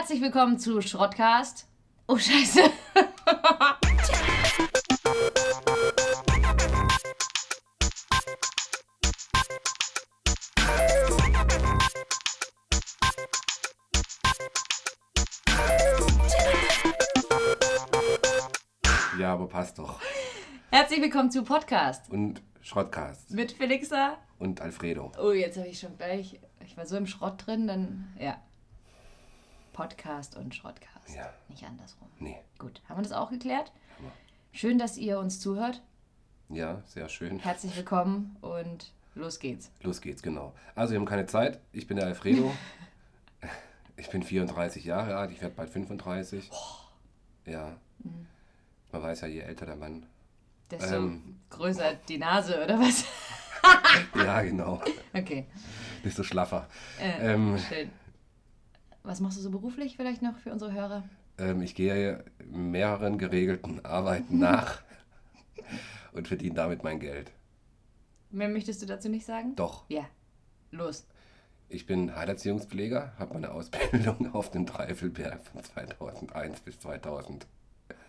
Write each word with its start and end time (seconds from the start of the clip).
Herzlich 0.00 0.22
willkommen 0.22 0.58
zu 0.58 0.80
Schrottcast. 0.80 1.66
Oh, 2.06 2.16
Scheiße. 2.16 2.70
Ja, 19.18 19.34
aber 19.34 19.48
passt 19.48 19.78
doch. 19.78 20.00
Herzlich 20.70 21.02
willkommen 21.02 21.30
zu 21.30 21.44
Podcast 21.44 22.10
Und 22.10 22.40
Schrottcast. 22.62 23.32
mit 23.32 23.52
Felixa. 23.52 24.16
Und 24.38 24.62
Alfredo. 24.62 25.12
Oh, 25.22 25.32
jetzt 25.32 25.58
habe 25.58 25.68
ich 25.68 25.78
schon 25.78 25.98
gleich. 25.98 26.40
Ich 26.64 26.74
war 26.78 26.86
so 26.86 26.96
im 26.96 27.06
Schrott 27.06 27.46
drin, 27.46 27.66
dann. 27.66 28.16
Ja. 28.18 28.38
Podcast 29.80 30.36
und 30.36 30.54
Schrottcast. 30.54 31.16
Ja. 31.16 31.32
Nicht 31.48 31.64
andersrum. 31.64 32.06
Nee. 32.18 32.36
Gut, 32.58 32.82
haben 32.86 32.98
wir 32.98 33.02
das 33.02 33.12
auch 33.12 33.30
geklärt? 33.30 33.72
Wir. 33.98 34.12
Schön, 34.52 34.78
dass 34.78 34.98
ihr 34.98 35.18
uns 35.18 35.40
zuhört. 35.40 35.80
Ja, 36.50 36.82
sehr 36.84 37.08
schön. 37.08 37.38
Herzlich 37.38 37.74
willkommen 37.74 38.36
und 38.42 38.92
los 39.14 39.38
geht's. 39.38 39.70
Los 39.80 40.02
geht's, 40.02 40.20
genau. 40.22 40.52
Also, 40.74 40.92
wir 40.92 40.98
haben 41.00 41.06
keine 41.06 41.24
Zeit. 41.24 41.60
Ich 41.72 41.86
bin 41.86 41.96
der 41.96 42.06
Alfredo. 42.08 42.52
Ich 43.96 44.08
bin 44.10 44.22
34 44.22 44.84
Jahre 44.84 45.16
alt. 45.16 45.30
Ich 45.30 45.40
werde 45.42 45.54
bald 45.54 45.70
35. 45.70 46.50
Ja. 47.46 47.76
Man 48.92 49.02
weiß 49.02 49.22
ja, 49.22 49.28
je 49.28 49.40
älter 49.40 49.64
der 49.66 49.76
Mann. 49.76 50.04
Desto 50.70 50.94
Ähm. 50.96 51.38
größer 51.48 51.94
die 52.08 52.18
Nase, 52.18 52.62
oder 52.64 52.78
was? 52.78 53.04
Ja, 54.14 54.40
genau. 54.42 54.80
Okay. 55.12 55.46
Desto 56.02 56.22
schlaffer. 56.22 56.66
Äh, 56.98 57.32
Ähm, 57.34 57.58
Schön. 57.58 57.90
Was 59.02 59.20
machst 59.20 59.38
du 59.38 59.42
so 59.42 59.50
beruflich 59.50 59.96
vielleicht 59.96 60.22
noch 60.22 60.36
für 60.38 60.52
unsere 60.52 60.72
Hörer? 60.72 61.04
ähm, 61.40 61.62
ich 61.62 61.74
gehe 61.74 62.24
mehreren 62.46 63.18
geregelten 63.18 63.84
Arbeiten 63.84 64.38
nach 64.40 64.82
und 66.12 66.28
verdiene 66.28 66.54
damit 66.54 66.84
mein 66.84 67.00
Geld. 67.00 67.32
Mehr 68.30 68.48
möchtest 68.48 68.82
du 68.82 68.86
dazu 68.86 69.08
nicht 69.08 69.26
sagen? 69.26 69.56
Doch. 69.56 69.84
Ja. 69.88 70.04
Los. 70.70 71.06
Ich 71.68 71.86
bin 71.86 72.14
Heilerziehungspfleger, 72.14 73.12
habe 73.18 73.34
meine 73.34 73.52
Ausbildung 73.52 74.32
auf 74.34 74.50
dem 74.50 74.66
Dreifelberg 74.66 75.40
von 75.46 75.62
2001 75.62 76.60
bis 76.60 76.78
2000. 76.80 77.46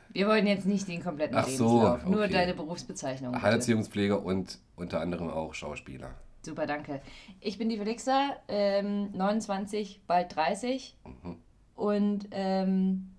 Wir 0.10 0.28
wollen 0.28 0.46
jetzt 0.46 0.66
nicht 0.66 0.88
den 0.88 1.02
kompletten 1.02 1.38
Ach 1.38 1.48
so, 1.48 1.66
Lebenslauf, 1.66 2.06
nur 2.06 2.24
okay. 2.24 2.34
deine 2.34 2.54
Berufsbezeichnung. 2.54 3.42
Heilerziehungspfleger 3.42 4.22
und 4.24 4.60
unter 4.76 5.00
anderem 5.00 5.30
auch 5.30 5.54
Schauspieler. 5.54 6.12
Super, 6.44 6.66
danke. 6.66 7.02
Ich 7.40 7.58
bin 7.58 7.70
die 7.70 7.78
Felixa, 7.78 8.36
ähm, 8.48 9.12
29, 9.12 10.02
bald 10.08 10.36
30 10.36 10.98
Mhm. 11.06 11.38
und 11.76 12.28
ähm, 12.32 13.12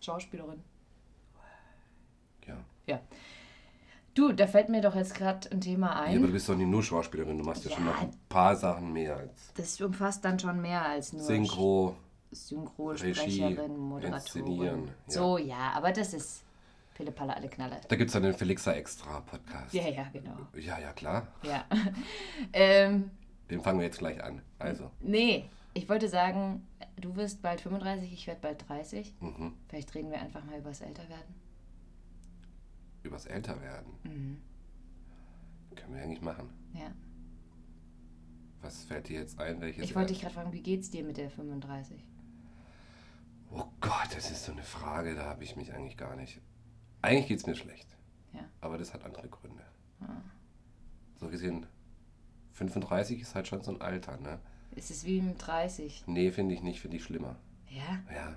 Schauspielerin. 0.00 0.62
Ja. 2.46 2.56
Ja. 2.86 3.00
Du, 4.14 4.32
da 4.32 4.46
fällt 4.46 4.68
mir 4.68 4.80
doch 4.82 4.94
jetzt 4.94 5.14
gerade 5.14 5.50
ein 5.52 5.60
Thema 5.60 5.88
ja. 5.90 6.00
ein. 6.00 6.18
Aber 6.18 6.26
du 6.26 6.32
bist 6.32 6.48
doch 6.48 6.56
nicht 6.56 6.66
nur 6.68 6.82
Schauspielerin, 6.82 7.38
du 7.38 7.44
machst 7.44 7.64
ja, 7.64 7.70
schon 7.70 7.86
Ja. 7.86 7.92
noch 7.92 8.02
ein 8.02 8.10
paar 8.28 8.56
Sachen 8.56 8.92
mehr 8.92 9.16
als 9.16 9.52
das 9.54 9.80
umfasst 9.80 10.24
dann 10.24 10.38
schon 10.38 10.60
mehr 10.60 10.84
als 10.84 11.12
nur 11.12 11.22
Synchro. 11.22 11.96
Synchrosprecherin, 12.32 13.56
Regie, 13.58 13.68
Moderatorin. 13.68 14.84
Ja. 15.06 15.12
So, 15.12 15.38
ja, 15.38 15.72
aber 15.74 15.92
das 15.92 16.14
ist 16.14 16.44
Pille-Palle, 17.00 17.34
alle 17.34 17.48
Knalle. 17.48 17.80
Da 17.88 17.96
gibt 17.96 18.08
es 18.08 18.12
dann 18.12 18.22
den 18.22 18.34
Felixa 18.34 18.72
Extra 18.72 19.20
Podcast. 19.20 19.72
Ja, 19.72 19.88
ja, 19.88 20.06
genau. 20.12 20.36
Ja, 20.54 20.78
ja, 20.78 20.92
klar. 20.92 21.28
Ja. 21.42 21.64
ähm, 22.52 23.10
Den 23.48 23.62
fangen 23.62 23.78
wir 23.78 23.86
jetzt 23.86 23.98
gleich 23.98 24.22
an. 24.22 24.42
Also, 24.58 24.90
nee, 25.00 25.48
ich 25.72 25.88
wollte 25.88 26.08
sagen, 26.08 26.66
du 26.96 27.16
wirst 27.16 27.40
bald 27.40 27.62
35, 27.62 28.12
ich 28.12 28.26
werde 28.26 28.40
bald 28.42 28.68
30. 28.68 29.14
mhm. 29.20 29.54
Vielleicht 29.68 29.94
reden 29.94 30.10
wir 30.10 30.20
einfach 30.20 30.44
mal 30.44 30.58
über 30.58 30.68
das 30.68 30.82
Älterwerden. 30.82 31.34
übers 33.02 33.24
Älterwerden. 33.24 33.92
Mhm. 34.04 34.36
Können 35.74 35.94
wir 35.94 36.02
eigentlich 36.02 36.20
machen. 36.20 36.50
Ja. 36.74 36.90
Was 38.60 38.84
fällt 38.84 39.08
dir 39.08 39.20
jetzt 39.20 39.40
ein? 39.40 39.58
Welches 39.62 39.84
Ich 39.84 39.94
wollte 39.94 40.12
dich 40.12 40.20
gerade 40.20 40.34
fragen, 40.34 40.52
wie 40.52 40.60
geht's 40.62 40.90
dir 40.90 41.02
mit 41.02 41.16
der 41.16 41.30
35? 41.30 42.04
Oh 43.52 43.64
Gott, 43.80 44.08
das 44.14 44.30
ist 44.30 44.44
so 44.44 44.52
eine 44.52 44.62
Frage, 44.62 45.14
da 45.14 45.24
habe 45.24 45.42
ich 45.44 45.56
mich 45.56 45.72
eigentlich 45.72 45.96
gar 45.96 46.14
nicht. 46.14 46.40
Eigentlich 47.02 47.28
geht 47.28 47.38
es 47.38 47.46
mir 47.46 47.54
schlecht. 47.56 47.88
Ja. 48.32 48.40
Aber 48.60 48.78
das 48.78 48.92
hat 48.92 49.04
andere 49.04 49.28
Gründe. 49.28 49.62
Ah. 50.00 50.22
So 51.18 51.28
gesehen, 51.28 51.66
35 52.52 53.20
ist 53.20 53.34
halt 53.34 53.48
schon 53.48 53.62
so 53.62 53.72
ein 53.72 53.80
Alter, 53.80 54.16
ne? 54.18 54.38
Ist 54.76 54.90
es 54.90 55.04
wie 55.04 55.20
mit 55.20 55.44
30? 55.44 56.04
Nee, 56.06 56.30
finde 56.30 56.54
ich 56.54 56.62
nicht, 56.62 56.80
finde 56.80 56.96
ich 56.96 57.04
schlimmer. 57.04 57.36
Ja? 57.68 58.14
Ja. 58.14 58.36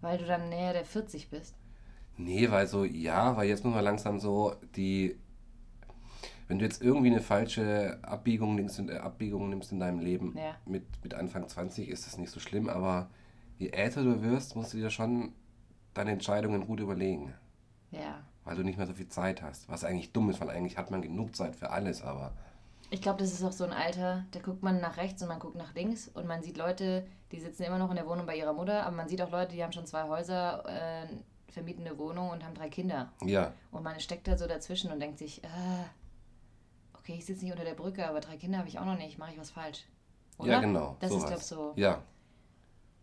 Weil 0.00 0.18
du 0.18 0.26
dann 0.26 0.48
näher 0.48 0.72
der 0.72 0.84
40 0.84 1.30
bist? 1.30 1.54
Nee, 2.16 2.50
weil 2.50 2.66
so, 2.66 2.84
ja, 2.84 3.36
weil 3.36 3.48
jetzt 3.48 3.64
muss 3.64 3.74
man 3.74 3.84
langsam 3.84 4.18
so 4.18 4.54
die. 4.76 5.16
Wenn 6.48 6.58
du 6.58 6.64
jetzt 6.64 6.80
irgendwie 6.82 7.10
eine 7.10 7.20
falsche 7.20 7.98
Abbiegung 8.02 8.54
nimmst, 8.54 8.78
äh, 8.80 8.96
Abbiegung 8.96 9.50
nimmst 9.50 9.70
in 9.70 9.80
deinem 9.80 10.00
Leben 10.00 10.34
Ja. 10.36 10.56
mit, 10.64 10.84
mit 11.04 11.12
Anfang 11.14 11.46
20, 11.46 11.88
ist 11.88 12.06
das 12.06 12.16
nicht 12.16 12.30
so 12.30 12.40
schlimm, 12.40 12.68
aber 12.70 13.10
je 13.58 13.68
älter 13.68 14.02
du 14.02 14.22
wirst, 14.22 14.56
musst 14.56 14.72
du 14.72 14.78
dir 14.78 14.88
schon 14.90 15.34
deine 15.92 16.12
Entscheidungen 16.12 16.66
gut 16.66 16.80
überlegen. 16.80 17.34
Ja. 17.90 18.22
Weil 18.44 18.56
du 18.56 18.62
nicht 18.62 18.78
mehr 18.78 18.86
so 18.86 18.94
viel 18.94 19.08
Zeit 19.08 19.42
hast. 19.42 19.68
Was 19.68 19.84
eigentlich 19.84 20.12
dumm 20.12 20.30
ist, 20.30 20.40
weil 20.40 20.50
eigentlich 20.50 20.76
hat 20.78 20.90
man 20.90 21.02
genug 21.02 21.34
Zeit 21.36 21.54
für 21.56 21.70
alles, 21.70 22.02
aber. 22.02 22.32
Ich 22.90 23.02
glaube, 23.02 23.18
das 23.18 23.32
ist 23.32 23.44
auch 23.44 23.52
so 23.52 23.64
ein 23.64 23.72
Alter, 23.72 24.24
da 24.30 24.40
guckt 24.40 24.62
man 24.62 24.80
nach 24.80 24.96
rechts 24.96 25.20
und 25.22 25.28
man 25.28 25.38
guckt 25.38 25.56
nach 25.56 25.74
links 25.74 26.08
und 26.08 26.26
man 26.26 26.42
sieht 26.42 26.56
Leute, 26.56 27.06
die 27.32 27.40
sitzen 27.40 27.64
immer 27.64 27.76
noch 27.78 27.90
in 27.90 27.96
der 27.96 28.06
Wohnung 28.06 28.24
bei 28.24 28.36
ihrer 28.36 28.54
Mutter, 28.54 28.84
aber 28.86 28.96
man 28.96 29.08
sieht 29.08 29.20
auch 29.20 29.30
Leute, 29.30 29.54
die 29.54 29.62
haben 29.62 29.72
schon 29.72 29.84
zwei 29.84 30.04
Häuser, 30.08 30.64
äh, 30.66 31.06
vermieten 31.52 31.86
eine 31.86 31.98
Wohnung 31.98 32.30
und 32.30 32.42
haben 32.44 32.54
drei 32.54 32.70
Kinder. 32.70 33.12
Ja, 33.22 33.52
Und 33.72 33.82
man 33.82 34.00
steckt 34.00 34.26
da 34.26 34.38
so 34.38 34.46
dazwischen 34.46 34.90
und 34.90 35.00
denkt 35.00 35.18
sich, 35.18 35.42
ah, 35.44 35.84
okay, 36.98 37.14
ich 37.18 37.26
sitze 37.26 37.44
nicht 37.44 37.52
unter 37.52 37.64
der 37.64 37.74
Brücke, 37.74 38.08
aber 38.08 38.20
drei 38.20 38.36
Kinder 38.38 38.58
habe 38.58 38.68
ich 38.68 38.78
auch 38.78 38.84
noch 38.86 38.96
nicht, 38.96 39.18
mache 39.18 39.32
ich 39.32 39.38
was 39.38 39.50
falsch? 39.50 39.84
Oder? 40.38 40.52
ja 40.52 40.60
genau. 40.60 40.96
Das 41.00 41.10
sowas. 41.10 41.22
ist, 41.24 41.28
glaube 41.28 41.40
ich, 41.42 41.46
so. 41.46 41.72
Ja. 41.76 42.02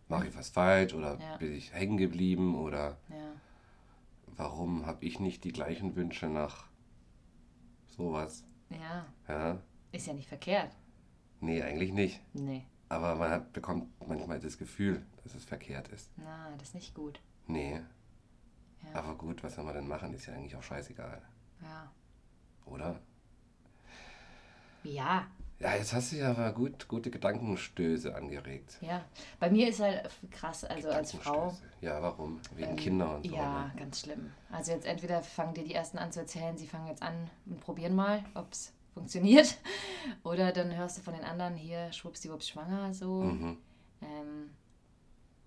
Mache 0.08 0.26
ich 0.28 0.36
was 0.36 0.48
falsch 0.48 0.94
oder 0.94 1.18
Ja. 1.20 1.36
bin 1.36 1.54
ich 1.54 1.72
hängen 1.72 1.96
geblieben 1.96 2.56
oder 2.56 2.96
Ja. 3.08 3.16
Warum 4.36 4.86
habe 4.86 5.04
ich 5.04 5.20
nicht 5.20 5.44
die 5.44 5.52
gleichen 5.52 5.96
Wünsche 5.96 6.26
nach 6.28 6.66
sowas? 7.88 8.44
ja, 8.70 9.06
Ja. 9.28 9.62
ist 9.92 10.06
ja 10.06 10.12
nicht 10.14 10.28
verkehrt. 10.28 10.72
Nee, 11.40 11.62
eigentlich 11.62 11.92
nicht. 11.92 12.20
Nee, 12.32 12.64
Aber 12.88 13.14
man 13.14 13.30
hat, 13.30 13.52
bekommt 13.52 13.88
manchmal 14.06 14.40
das 14.40 14.58
Gefühl, 14.58 15.04
dass 15.22 15.34
es 15.34 15.44
verkehrt 15.44 15.88
ist. 15.88 16.10
na, 16.16 16.50
das 16.58 16.68
ist 16.68 16.74
nicht 16.74 16.94
gut. 16.94 17.20
Nee. 17.46 17.80
Ja. 18.82 18.94
Aber 19.00 19.14
gut, 19.16 19.42
was 19.42 19.54
soll 19.54 19.64
man 19.64 19.74
denn 19.74 19.88
machen? 19.88 20.12
Ist 20.14 20.26
ja 20.26 20.34
eigentlich 20.34 20.56
auch 20.56 20.62
scheißegal. 20.62 21.20
Ja. 21.62 21.90
Oder? 22.64 23.00
Ja, 24.82 25.26
Ja, 25.58 25.74
jetzt 25.74 25.94
hast 25.94 26.12
du 26.12 26.16
ja 26.16 26.30
aber 26.32 26.52
gut, 26.52 26.86
gute 26.86 27.10
Gedankenstöße 27.10 28.14
angeregt. 28.14 28.76
ja. 28.82 29.04
Bei 29.40 29.48
mir 29.50 29.68
ist 29.70 29.80
halt 29.80 30.10
krass, 30.30 30.64
also 30.64 30.90
als 30.90 31.12
Frau. 31.14 31.56
Ja, 31.80 32.02
warum? 32.02 32.40
Wegen 32.54 32.72
Ähm, 32.72 32.76
Kinder 32.76 33.14
und 33.16 33.26
so. 33.26 33.34
Ja, 33.34 33.64
Ne? 33.68 33.72
ganz 33.78 34.00
schlimm. 34.00 34.32
Also 34.50 34.72
jetzt 34.72 34.86
entweder 34.86 35.22
fangen 35.22 35.54
dir 35.54 35.64
die 35.64 35.72
ersten 35.74 35.96
an 35.96 36.12
zu 36.12 36.20
erzählen, 36.20 36.58
sie 36.58 36.66
fangen 36.66 36.88
jetzt 36.88 37.02
an 37.02 37.30
und 37.46 37.60
probieren 37.60 37.94
mal, 37.94 38.22
ob 38.34 38.52
es 38.52 38.72
funktioniert. 38.92 39.56
Oder 40.24 40.52
dann 40.52 40.76
hörst 40.76 40.98
du 40.98 41.02
von 41.02 41.14
den 41.14 41.24
anderen 41.24 41.54
hier 41.56 41.90
schwuppsdiwupps 41.90 42.48
schwanger 42.48 42.92
so. 42.92 43.22
Mhm. 43.22 43.56
Ähm, 44.02 44.50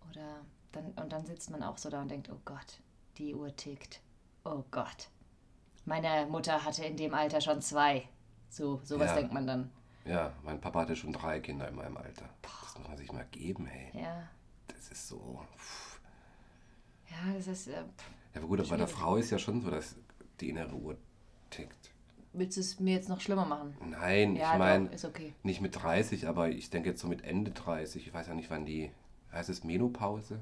oder 0.09 0.41
dann, 0.71 0.85
und 1.03 1.11
dann 1.11 1.23
sitzt 1.25 1.51
man 1.51 1.61
auch 1.61 1.77
so 1.77 1.89
da 1.91 2.01
und 2.01 2.09
denkt, 2.09 2.29
oh 2.33 2.39
Gott, 2.45 2.79
die 3.19 3.35
Uhr 3.35 3.55
tickt. 3.55 4.01
Oh 4.43 4.63
Gott. 4.71 5.09
Meine 5.85 6.25
Mutter 6.25 6.65
hatte 6.65 6.83
in 6.83 6.97
dem 6.97 7.13
Alter 7.13 7.41
schon 7.41 7.61
zwei. 7.61 8.07
So, 8.49 8.81
sowas 8.83 9.09
Ja. 9.11 9.15
denkt 9.17 9.33
man 9.33 9.45
dann. 9.45 9.71
Ja, 10.09 10.33
mein 10.43 10.59
Papa 10.59 10.81
hatte 10.81 10.95
schon 10.95 11.13
drei 11.13 11.39
Kinder 11.39 11.67
in 11.67 11.75
meinem 11.75 11.97
Alter. 11.97 12.27
Das 12.41 12.77
muss 12.77 12.87
man 12.87 12.97
sich 12.97 13.11
mal 13.11 13.25
geben, 13.31 13.67
ey. 13.67 14.01
Ja. 14.01 14.23
Das 14.67 14.89
ist 14.89 15.07
so. 15.07 15.41
pff. 15.57 15.99
Ja, 17.09 17.33
das 17.35 17.47
ist. 17.47 17.67
Äh. 17.67 17.71
Ja, 17.73 17.83
aber 18.37 18.47
gut, 18.47 18.59
aber 18.59 18.69
bei 18.69 18.77
der. 18.77 18.87
Frau 18.87 19.15
ist 19.17 19.29
ja 19.29 19.37
schon 19.39 19.61
so, 19.61 19.69
dass 19.69 19.95
die 20.39 20.49
innere 20.49 20.73
Uhr 20.75 20.97
tickt. 21.49 21.91
willst 22.33 22.57
du 22.57 22.61
es 22.61 22.79
mir 22.79 22.93
jetzt 22.93 23.09
noch 23.09 23.21
schlimmer 23.21 23.45
machen? 23.45 23.75
Nein, 23.89 24.35
Ja, 24.35 24.53
ich 24.53 24.59
meine, 24.59 24.89
okay. 25.05 25.33
nicht 25.43 25.61
mit 25.61 25.75
30, 25.81 26.27
aber 26.27 26.49
ich 26.49 26.69
denke 26.69 26.89
jetzt 26.89 27.01
so 27.01 27.07
mit 27.07 27.23
Ende 27.23 27.51
30. 27.51 28.07
Ich 28.07 28.13
weiß 28.13 28.27
ja 28.27 28.33
nicht, 28.33 28.49
wann 28.49 28.65
die. 28.65 28.91
Heißt 29.31 29.49
es 29.49 29.63
Menopause? 29.63 30.39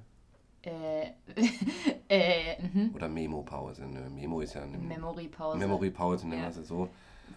Äh, 0.62 1.12
äh, 2.10 2.62
mhm. 2.62 2.92
Oder 2.96 3.10
Memopause? 3.10 3.86
Ne? 3.86 4.10
Memo 4.10 4.40
ist 4.42 4.54
ja 4.54 4.64
eine 4.64 4.78
Memory-Pause. 4.78 5.58
Memory-Pause, 5.58 6.28
nennen 6.28 6.42
Ja. 6.44 6.48
wir 6.48 6.54
sie 6.54 6.64
so. 6.64 6.90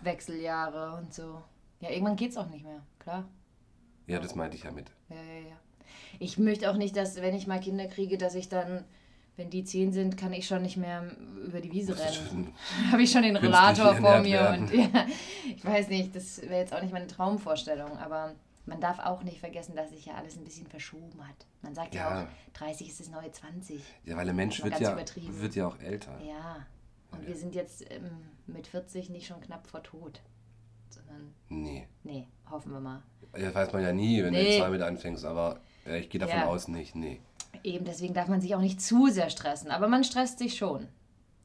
Wechseljahre 0.02 0.96
und 0.98 1.12
so. 1.12 1.42
Ja, 1.80 1.90
irgendwann 1.90 2.16
geht's 2.16 2.36
auch 2.36 2.48
nicht 2.48 2.64
mehr, 2.64 2.82
klar. 2.98 3.28
Ja, 4.06 4.18
das 4.18 4.34
meinte 4.34 4.56
ich 4.56 4.64
ja 4.64 4.70
mit. 4.72 4.90
Ja, 5.08 5.16
ja, 5.16 5.48
ja. 5.48 5.56
Ich 6.18 6.38
möchte 6.38 6.70
auch 6.70 6.76
nicht, 6.76 6.96
dass, 6.96 7.16
wenn 7.16 7.34
ich 7.34 7.46
mal 7.46 7.60
Kinder 7.60 7.86
kriege, 7.86 8.18
dass 8.18 8.34
ich 8.34 8.48
dann, 8.48 8.84
wenn 9.36 9.50
die 9.50 9.64
zehn 9.64 9.92
sind, 9.92 10.16
kann 10.16 10.32
ich 10.32 10.46
schon 10.46 10.62
nicht 10.62 10.76
mehr 10.76 11.04
über 11.44 11.60
die 11.60 11.72
Wiese 11.72 11.96
rennen. 11.98 12.54
Habe 12.90 13.02
ich 13.02 13.10
schon 13.10 13.22
den 13.22 13.36
Rollator 13.36 13.94
vor 13.96 14.20
mir 14.20 14.56
und 14.58 14.72
ja, 14.74 15.06
ich 15.54 15.64
weiß 15.64 15.88
nicht, 15.88 16.14
das 16.14 16.42
wäre 16.42 16.58
jetzt 16.60 16.74
auch 16.74 16.82
nicht 16.82 16.92
meine 16.92 17.06
Traumvorstellung, 17.06 17.96
aber 17.98 18.34
man 18.66 18.80
darf 18.80 18.98
auch 18.98 19.22
nicht 19.22 19.40
vergessen, 19.40 19.74
dass 19.74 19.90
sich 19.90 20.06
ja 20.06 20.14
alles 20.14 20.36
ein 20.36 20.44
bisschen 20.44 20.66
verschoben 20.66 21.26
hat. 21.26 21.46
Man 21.62 21.74
sagt 21.74 21.94
ja, 21.94 22.10
Ja. 22.10 22.22
auch, 22.24 22.26
30 22.54 22.88
ist 22.88 23.00
das 23.00 23.08
neue 23.08 23.30
20. 23.30 23.80
Ja, 24.04 24.16
weil 24.16 24.26
der 24.26 24.34
Mensch 24.34 24.62
wird 24.62 24.78
ja, 24.80 24.96
wird 24.96 25.54
ja 25.54 25.66
auch 25.66 25.78
älter. 25.80 26.20
Ja. 26.22 26.66
Und 27.10 27.26
wir 27.26 27.36
sind 27.36 27.54
jetzt 27.54 27.90
ähm, 27.90 28.10
mit 28.46 28.66
40 28.66 29.10
nicht 29.10 29.26
schon 29.26 29.40
knapp 29.40 29.66
vor 29.66 29.82
Tod. 29.82 30.20
Sondern, 30.90 31.34
Nee. 31.48 31.86
nee, 32.04 32.28
hoffen 32.50 32.72
wir 32.72 32.80
mal. 32.80 33.02
Ja, 33.38 33.54
weiß 33.54 33.72
man 33.72 33.82
ja 33.82 33.92
nie, 33.92 34.22
wenn 34.22 34.32
du 34.34 34.40
Nee. 34.40 34.50
jetzt 34.50 34.60
damit 34.60 34.82
anfängst, 34.82 35.24
aber 35.24 35.60
ich 35.86 36.10
gehe 36.10 36.20
davon 36.20 36.38
Ja. 36.40 36.46
aus 36.46 36.68
nicht, 36.68 36.94
nee. 36.94 37.20
Eben, 37.64 37.84
deswegen 37.84 38.14
darf 38.14 38.28
man 38.28 38.40
sich 38.40 38.54
auch 38.54 38.60
nicht 38.60 38.80
zu 38.80 39.08
sehr 39.08 39.30
stressen. 39.30 39.70
Aber 39.70 39.88
man 39.88 40.04
stresst 40.04 40.38
sich 40.38 40.56
schon. 40.56 40.88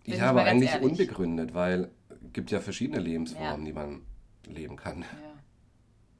Bin 0.04 0.14
ich 0.14 0.20
ja, 0.20 0.30
aber 0.30 0.44
eigentlich 0.44 0.70
ehrlich. 0.72 0.92
unbegründet, 0.92 1.54
weil 1.54 1.90
es 2.10 2.34
gibt 2.34 2.52
ja 2.52 2.60
verschiedene 2.60 3.00
Lebensformen, 3.00 3.60
Ja. 3.62 3.66
die 3.66 3.74
man 3.74 4.02
leben 4.48 4.76
kann. 4.76 5.02
Ja. 5.02 5.08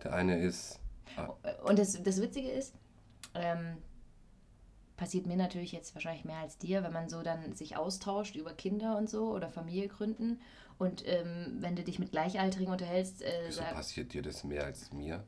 Der 0.04 0.14
eine 0.14 0.40
ist, 0.40 0.80
ah, 1.18 1.34
Und 1.66 1.78
das, 1.80 2.02
das 2.02 2.22
Witzige 2.22 2.50
ist, 2.50 2.74
ähm, 3.36 3.78
passiert 4.98 5.26
mir 5.28 5.36
natürlich 5.36 5.72
jetzt 5.72 5.94
wahrscheinlich 5.94 6.26
mehr 6.26 6.38
als 6.38 6.58
dir, 6.58 6.82
wenn 6.84 6.94
man 6.94 7.10
so 7.10 7.22
dann 7.22 7.54
sich 7.54 7.76
austauscht 7.78 8.36
über 8.36 8.54
Kinder 8.54 8.98
und 8.98 9.10
so 9.10 9.30
oder 9.32 9.50
Familie 9.50 9.88
gründen. 9.88 10.40
Und 10.78 11.04
ähm, 11.08 11.58
wenn 11.60 11.76
du 11.76 11.84
dich 11.84 12.00
mit 12.00 12.12
Gleichaltrigen 12.12 12.72
unterhältst, 12.72 13.22
äh, 13.22 13.32
wieso 13.48 13.62
sag, 13.62 13.74
passiert 13.74 14.14
dir 14.14 14.22
das 14.22 14.44
mehr 14.44 14.66
als 14.66 14.92
mir? 14.92 15.26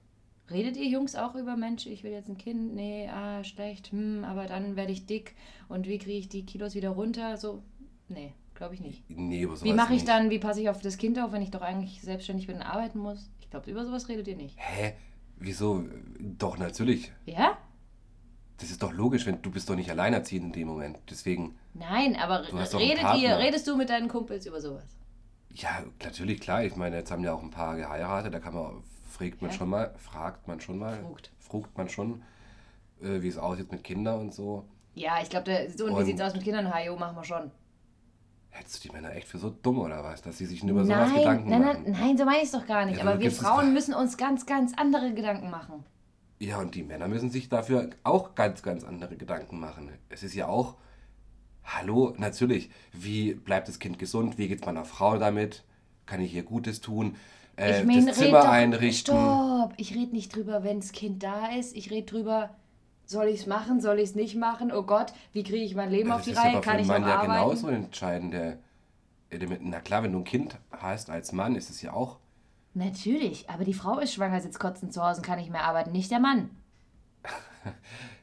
redet 0.49 0.77
ihr 0.77 0.87
Jungs 0.87 1.15
auch 1.15 1.35
über 1.35 1.55
Mensch, 1.55 1.85
ich 1.85 2.03
will 2.03 2.11
jetzt 2.11 2.29
ein 2.29 2.37
Kind, 2.37 2.73
nee, 2.73 3.09
ah, 3.09 3.43
schlecht, 3.43 3.91
hm, 3.91 4.23
aber 4.23 4.45
dann 4.45 4.75
werde 4.75 4.91
ich 4.91 5.05
dick 5.05 5.35
und 5.67 5.87
wie 5.87 5.97
kriege 5.97 6.17
ich 6.17 6.29
die 6.29 6.45
Kilos 6.45 6.75
wieder 6.75 6.89
runter? 6.89 7.37
So, 7.37 7.63
nee, 8.07 8.33
glaube 8.55 8.73
ich 8.75 8.81
nicht. 8.81 9.03
Nee, 9.09 9.43
sowas 9.43 9.63
Wie 9.63 9.73
mache 9.73 9.93
ich 9.93 10.01
nicht. 10.01 10.07
dann, 10.07 10.29
wie 10.29 10.39
passe 10.39 10.61
ich 10.61 10.69
auf 10.69 10.81
das 10.81 10.97
Kind 10.97 11.19
auf, 11.19 11.31
wenn 11.31 11.41
ich 11.41 11.51
doch 11.51 11.61
eigentlich 11.61 12.01
selbstständig 12.01 12.47
bin 12.47 12.57
und 12.57 12.61
arbeiten 12.61 12.99
muss? 12.99 13.29
Ich 13.41 13.49
glaube, 13.49 13.69
über 13.69 13.85
sowas 13.85 14.09
redet 14.09 14.27
ihr 14.27 14.35
nicht. 14.35 14.55
Hä? 14.57 14.93
Wieso? 15.37 15.83
Doch, 16.19 16.57
natürlich. 16.57 17.11
Ja? 17.25 17.57
Das 18.57 18.71
ist 18.71 18.81
doch 18.81 18.91
logisch, 18.91 19.25
wenn 19.27 19.41
du 19.41 19.51
bist 19.51 19.69
doch 19.69 19.75
nicht 19.75 19.91
alleinerziehend 19.91 20.47
in 20.47 20.51
dem 20.53 20.67
Moment. 20.67 20.97
Deswegen, 21.09 21.55
Nein, 21.75 22.15
aber 22.15 22.41
redet 22.41 23.21
ihr, 23.21 23.37
redest 23.37 23.67
du 23.67 23.77
mit 23.77 23.89
deinen 23.89 24.07
Kumpels 24.07 24.47
über 24.47 24.59
sowas? 24.59 24.97
Ja, 25.61 25.83
natürlich, 26.03 26.39
klar. 26.39 26.63
Ich 26.63 26.75
meine, 26.75 26.97
jetzt 26.97 27.11
haben 27.11 27.23
ja 27.23 27.33
auch 27.33 27.41
ein 27.43 27.49
paar 27.51 27.75
geheiratet, 27.75 28.33
da 28.33 28.39
kann 28.39 28.53
man, 28.53 28.83
fragt 29.09 29.41
man 29.41 29.51
Ja. 29.51 29.57
schon 29.57 29.69
mal, 29.69 29.93
fragt 29.97 30.47
man 30.47 30.59
schon 30.59 30.77
mal, 30.77 30.97
Frugt. 30.99 31.31
frugt 31.39 31.77
man 31.77 31.89
schon, 31.89 32.21
äh, 33.01 33.21
wie 33.21 33.27
es 33.27 33.37
aussieht 33.37 33.71
mit 33.71 33.83
Kindern 33.83 34.19
und 34.19 34.33
so. 34.33 34.65
Ja, 34.93 35.21
ich 35.21 35.29
glaube, 35.29 35.67
so 35.75 35.85
und 35.85 35.91
wie 35.91 35.95
Und- 35.99 36.05
sieht's 36.05 36.21
aus 36.21 36.33
mit 36.33 36.43
Kindern? 36.43 36.73
Hajo, 36.73 36.95
machen 36.97 37.15
wir 37.15 37.23
schon. 37.23 37.51
Hättest 38.49 38.83
du 38.83 38.87
die 38.89 38.93
Männer 38.95 39.13
echt 39.15 39.27
für 39.27 39.37
so 39.37 39.51
dumm 39.51 39.79
oder 39.79 40.03
was, 40.03 40.21
dass 40.23 40.37
sie 40.39 40.47
sich 40.47 40.63
nur 40.63 40.71
über 40.77 40.85
sowas 40.85 41.09
Nein, 41.09 41.15
Gedanken 41.19 41.49
nein, 41.49 41.61
machen? 41.61 41.83
nein, 41.83 41.91
nein, 41.99 42.17
so 42.17 42.25
meine 42.25 42.37
ich 42.37 42.43
es 42.45 42.51
doch 42.51 42.65
gar 42.65 42.85
nicht. 42.85 42.97
Ja, 42.97 43.03
aber 43.05 43.19
wir 43.19 43.27
es 43.27 43.37
Frauen 43.37 43.71
müssen 43.73 43.93
uns 43.93 44.17
ganz, 44.17 44.47
ganz 44.47 44.73
andere 44.77 45.13
Gedanken 45.13 45.51
machen. 45.51 45.83
Ja, 46.39 46.57
und 46.57 46.73
die 46.73 46.81
Männer 46.83 47.07
müssen 47.07 47.29
sich 47.29 47.49
dafür 47.49 47.91
auch 48.03 48.33
ganz, 48.35 48.63
ganz 48.63 48.83
andere 48.83 49.15
Gedanken 49.15 49.59
machen. 49.59 49.91
Es 50.09 50.23
ist 50.23 50.33
ja 50.33 50.47
auch, 50.47 50.75
hallo, 51.67 52.13
natürlich, 52.17 52.69
wie 52.93 53.33
bleibt 53.35 53.67
das 53.67 53.79
Kind 53.79 53.99
gesund? 53.99 54.37
Wie 54.37 54.47
geht 54.47 54.65
meiner 54.65 54.85
Frau 54.85 55.17
damit? 55.17 55.63
Kann 56.05 56.21
ich 56.21 56.33
ihr 56.33 56.43
Gutes 56.43 56.81
tun? 56.81 57.15
Äh, 57.57 57.81
ich 57.81 57.85
meine, 57.87 58.07
das 58.07 58.17
Zimmer 58.17 58.41
doch, 58.41 58.49
einrichten? 58.49 59.15
Stopp! 59.15 59.73
Ich 59.77 59.93
rede 59.95 60.11
nicht 60.15 60.35
drüber, 60.35 60.63
wenn 60.63 60.79
das 60.79 60.91
Kind 60.91 61.23
da 61.23 61.47
ist. 61.47 61.75
Ich 61.75 61.91
rede 61.91 62.05
drüber, 62.05 62.55
soll 63.05 63.27
ich 63.27 63.41
es 63.41 63.45
machen, 63.47 63.81
soll 63.81 63.99
ich 63.99 64.09
es 64.09 64.15
nicht 64.15 64.35
machen? 64.35 64.71
Oh 64.71 64.83
Gott, 64.83 65.13
wie 65.33 65.43
kriege 65.43 65.63
ich 65.65 65.75
mein 65.75 65.91
Leben 65.91 66.09
Ja, 66.09 66.15
auf 66.15 66.21
das 66.21 66.25
die 66.25 66.33
Reihe? 66.33 66.61
Kann 66.61 66.79
ich 66.79 66.87
Mann 66.87 67.01
noch 67.01 67.09
ja 67.09 67.15
arbeiten? 67.19 67.33
genauso 67.33 67.67
entscheidend. 67.69 68.33
Der, 68.33 68.59
der 69.31 69.49
mit- 69.49 69.61
na 69.63 69.81
klar, 69.81 70.03
wenn 70.03 70.13
du 70.13 70.19
ein 70.19 70.23
Kind 70.25 70.57
hast 70.71 71.09
als 71.09 71.31
Mann, 71.33 71.55
ist 71.55 71.69
es 71.69 71.81
ja 71.81 71.93
auch. 71.93 72.19
Natürlich, 72.75 73.49
aber 73.49 73.65
die 73.65 73.73
Frau 73.73 73.99
ist 73.99 74.13
schwanger, 74.13 74.39
sitzt 74.39 74.59
kotzend 74.59 74.93
zu 74.93 75.03
Hause 75.03 75.19
und 75.19 75.25
kann 75.25 75.37
nicht 75.39 75.51
mehr 75.51 75.65
arbeiten, 75.65 75.91
nicht 75.91 76.11
der 76.11 76.19
Mann. 76.21 76.49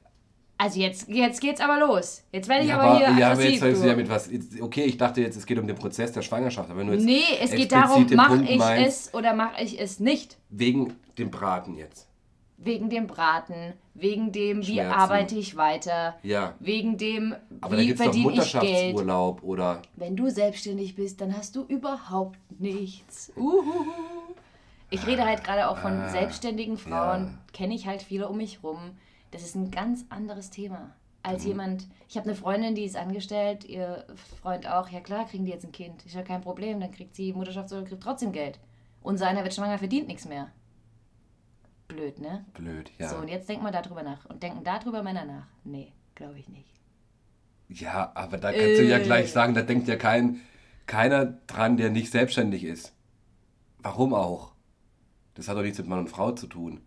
Also 0.64 0.80
jetzt, 0.80 1.08
jetzt 1.08 1.42
geht's 1.42 1.60
aber 1.60 1.78
los. 1.78 2.22
Jetzt 2.32 2.48
werde 2.48 2.62
ich 2.64 2.70
ja, 2.70 2.78
aber 2.80 2.96
hier 2.96 3.06
ja, 3.06 3.12
aber 3.12 3.24
aggressiv. 3.32 3.50
jetzt 3.52 3.62
willst 3.62 3.82
du 3.84 3.86
ja 3.88 3.96
mit 3.96 4.08
was. 4.08 4.30
jetzt- 4.30 4.62
Okay, 4.62 4.84
ich 4.84 4.96
dachte 4.96 5.20
jetzt, 5.20 5.36
es 5.36 5.44
geht 5.44 5.58
um 5.58 5.66
den 5.66 5.76
Prozess 5.76 6.10
der 6.12 6.22
Schwangerschaft. 6.22 6.70
Aber 6.70 6.82
du 6.82 6.92
jetzt 6.92 7.04
nee, 7.04 7.20
es 7.38 7.50
geht 7.50 7.70
darum, 7.70 8.06
mache 8.14 8.42
ich 8.44 8.56
meinst, 8.58 9.08
es 9.08 9.14
oder 9.14 9.34
mache 9.34 9.62
ich 9.62 9.78
es 9.78 10.00
nicht. 10.00 10.38
Wegen 10.48 10.94
dem 11.18 11.30
Braten 11.30 11.74
jetzt. 11.74 12.08
Wegen 12.56 12.88
dem 12.88 13.06
Braten, 13.06 13.74
wegen 13.92 14.32
dem, 14.32 14.62
wie 14.66 14.74
Schmerzen. 14.76 14.98
arbeite 14.98 15.34
ich 15.36 15.54
weiter, 15.56 16.14
Ja. 16.22 16.54
wegen 16.60 16.96
dem, 16.96 17.34
Aber 17.60 17.76
wie 17.76 17.92
verdiene 17.94 18.32
ich 18.32 18.52
Geld. 18.52 18.94
Mutterschaftsurlaub 18.94 19.42
oder. 19.42 19.82
Wenn 19.96 20.16
du 20.16 20.30
selbstständig 20.30 20.94
bist, 20.94 21.20
dann 21.20 21.36
hast 21.36 21.56
du 21.56 21.64
überhaupt 21.68 22.38
nichts. 22.58 23.32
Uhuhu. 23.36 23.84
Ich 24.88 25.06
rede 25.06 25.26
halt 25.26 25.44
gerade 25.44 25.68
auch 25.68 25.76
von 25.78 25.92
Ah, 25.92 26.08
selbstständigen 26.08 26.78
Frauen, 26.78 27.24
ja. 27.24 27.38
kenne 27.52 27.74
ich 27.74 27.86
halt 27.86 28.00
viele 28.02 28.28
um 28.28 28.38
mich 28.38 28.60
rum. 28.62 28.78
Das 29.34 29.42
ist 29.42 29.56
ein 29.56 29.72
ganz 29.72 30.04
anderes 30.10 30.50
Thema. 30.50 30.94
Als 31.24 31.42
Mhm. 31.42 31.48
jemand, 31.48 31.88
ich 32.08 32.16
habe 32.16 32.26
eine 32.28 32.36
Freundin, 32.36 32.76
die 32.76 32.84
ist 32.84 32.94
angestellt, 32.96 33.64
ihr 33.64 34.06
Freund 34.40 34.68
auch. 34.70 34.88
Ja 34.90 35.00
klar, 35.00 35.26
kriegen 35.26 35.44
die 35.44 35.50
jetzt 35.50 35.64
ein 35.64 35.72
Kind. 35.72 36.06
Ist 36.06 36.14
ja 36.14 36.22
kein 36.22 36.40
Problem, 36.40 36.78
dann 36.78 36.92
kriegt 36.92 37.16
sie 37.16 37.32
Mutterschaftsurlaub, 37.32 37.88
kriegt 37.88 38.02
trotzdem 38.04 38.30
Geld. 38.30 38.60
Und 39.02 39.18
seiner 39.18 39.42
wird 39.42 39.52
schwanger, 39.52 39.78
verdient 39.78 40.06
nichts 40.06 40.24
mehr. 40.24 40.52
Blöd, 41.88 42.20
ne? 42.20 42.44
Blöd, 42.54 42.92
ja. 42.98 43.08
So, 43.08 43.16
und 43.16 43.26
jetzt 43.28 43.48
denken 43.48 43.64
wir 43.64 43.72
darüber 43.72 44.04
nach. 44.04 44.24
Und 44.26 44.42
denken 44.42 44.62
darüber 44.62 45.02
Männer 45.02 45.24
nach? 45.24 45.46
Nee, 45.64 45.92
glaube 46.14 46.38
ich 46.38 46.48
nicht. 46.48 46.70
Ja, 47.68 48.12
aber 48.14 48.38
da 48.38 48.52
kannst 48.52 48.78
du 48.78 48.84
ja 48.84 48.98
Äh. 48.98 49.02
gleich 49.02 49.32
sagen, 49.32 49.54
da 49.54 49.62
denkt 49.62 49.88
ja 49.88 49.96
kein, 49.96 50.40
keiner 50.86 51.24
dran, 51.26 51.76
der 51.76 51.90
nicht 51.90 52.12
selbstständig 52.12 52.62
ist. 52.62 52.94
Warum 53.78 54.14
auch? 54.14 54.52
Das 55.34 55.48
hat 55.48 55.56
doch 55.56 55.62
nichts 55.62 55.78
mit 55.78 55.88
Mann 55.88 55.98
und 55.98 56.08
Frau 56.10 56.30
zu 56.30 56.46
tun. 56.46 56.80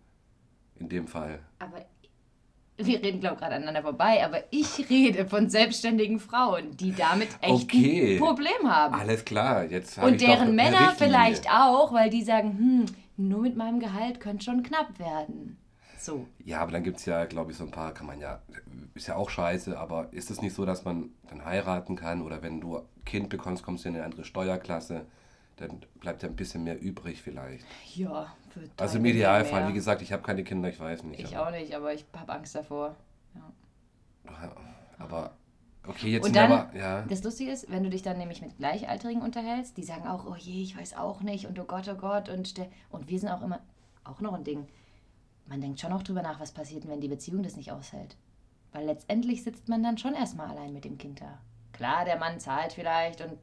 In 0.76 0.88
dem 0.88 1.08
Fall. 1.08 1.40
Aber 1.58 1.84
wir 2.78 3.02
reden, 3.02 3.20
glaube 3.20 3.34
ich, 3.34 3.40
gerade 3.40 3.56
aneinander 3.56 3.82
vorbei, 3.82 4.24
aber 4.24 4.44
ich 4.50 4.88
rede 4.88 5.26
von 5.26 5.50
selbstständigen 5.50 6.20
Frauen, 6.20 6.76
die 6.76 6.94
damit 6.94 7.28
echt 7.40 7.64
Okay. 7.64 8.14
ein 8.14 8.20
Problem 8.20 8.70
haben. 8.70 8.94
Alles 8.94 9.24
klar, 9.24 9.64
jetzt 9.64 9.98
habe 9.98 10.08
Und 10.12 10.20
deren 10.20 10.54
Männer 10.54 10.94
vielleicht 10.96 11.50
auch, 11.50 11.92
weil 11.92 12.08
die 12.08 12.22
sagen, 12.22 12.56
hm, 12.58 12.86
nur 13.16 13.42
mit 13.42 13.56
meinem 13.56 13.80
Gehalt 13.80 14.20
könnte 14.20 14.44
schon 14.44 14.62
knapp 14.62 14.98
werden. 14.98 15.58
So. 15.98 16.26
Ja, 16.44 16.60
aber 16.60 16.70
dann 16.70 16.84
gibt 16.84 16.98
es 16.98 17.06
ja, 17.06 17.24
glaube 17.24 17.50
ich, 17.50 17.58
so 17.58 17.64
ein 17.64 17.72
paar, 17.72 17.92
kann 17.92 18.06
man 18.06 18.20
ja, 18.20 18.40
ist 18.94 19.08
ja 19.08 19.16
auch 19.16 19.28
scheiße, 19.28 19.76
aber 19.76 20.08
ist 20.12 20.30
es 20.30 20.40
nicht 20.40 20.54
so, 20.54 20.64
dass 20.64 20.84
man 20.84 21.10
dann 21.28 21.44
heiraten 21.44 21.96
kann 21.96 22.22
oder 22.22 22.42
wenn 22.42 22.60
du 22.60 22.80
Kind 23.04 23.28
bekommst, 23.28 23.64
kommst 23.64 23.84
du 23.84 23.88
in 23.88 23.96
eine 23.96 24.04
andere 24.04 24.24
Steuerklasse, 24.24 25.06
dann 25.56 25.80
bleibt 25.98 26.22
ja 26.22 26.28
ein 26.28 26.36
bisschen 26.36 26.62
mehr 26.62 26.80
übrig 26.80 27.20
vielleicht. 27.20 27.66
Ja, 27.96 28.32
für 28.58 28.68
Also 28.76 28.98
im 28.98 29.04
Idealfall, 29.04 29.60
mehr. 29.60 29.70
wie 29.70 29.74
gesagt, 29.74 30.02
ich 30.02 30.12
habe 30.12 30.22
keine 30.22 30.44
Kinder, 30.44 30.68
ich 30.68 30.78
weiß 30.78 31.04
nicht. 31.04 31.20
Ich 31.20 31.36
aber, 31.36 31.48
auch 31.48 31.50
nicht, 31.52 31.74
aber 31.74 31.92
ich 31.92 32.04
habe 32.16 32.32
Angst 32.32 32.54
davor. 32.54 32.96
Ja. 33.34 34.52
aber 34.98 35.32
okay, 35.86 36.08
jetzt 36.08 36.26
Und 36.26 36.36
dann, 36.36 36.52
aber, 36.52 36.76
ja. 36.76 37.02
das 37.02 37.22
Lustige 37.24 37.50
ist, 37.50 37.70
wenn 37.70 37.84
du 37.84 37.90
dich 37.90 38.02
dann 38.02 38.18
nämlich 38.18 38.42
mit 38.42 38.56
Gleichaltrigen 38.56 39.22
unterhältst, 39.22 39.76
die 39.76 39.84
sagen 39.84 40.06
auch, 40.06 40.26
oh 40.26 40.36
je, 40.36 40.62
ich 40.62 40.76
weiß 40.76 40.96
auch 40.96 41.20
nicht 41.22 41.46
und 41.46 41.58
oh 41.58 41.64
Gott, 41.64 41.88
oh 41.88 41.94
Gott 41.96 42.28
und, 42.28 42.54
und 42.90 43.08
wir 43.08 43.18
sind 43.18 43.30
auch 43.30 43.42
immer, 43.42 43.60
auch 44.04 44.20
noch 44.20 44.34
ein 44.34 44.44
Ding, 44.44 44.66
man 45.46 45.60
denkt 45.60 45.80
schon 45.80 45.92
auch 45.92 46.02
drüber 46.02 46.22
nach, 46.22 46.40
was 46.40 46.52
passiert, 46.52 46.86
wenn 46.88 47.00
die 47.00 47.08
Beziehung 47.08 47.42
das 47.42 47.56
nicht 47.56 47.72
aushält. 47.72 48.16
Weil 48.72 48.84
letztendlich 48.84 49.42
sitzt 49.42 49.68
man 49.68 49.82
dann 49.82 49.98
schon 49.98 50.14
erstmal 50.14 50.50
allein 50.50 50.72
mit 50.72 50.84
dem 50.84 50.98
Kind 50.98 51.20
da. 51.20 51.38
Klar, 51.72 52.04
der 52.04 52.18
Mann 52.18 52.38
zahlt 52.40 52.72
vielleicht 52.72 53.20
und 53.20 53.38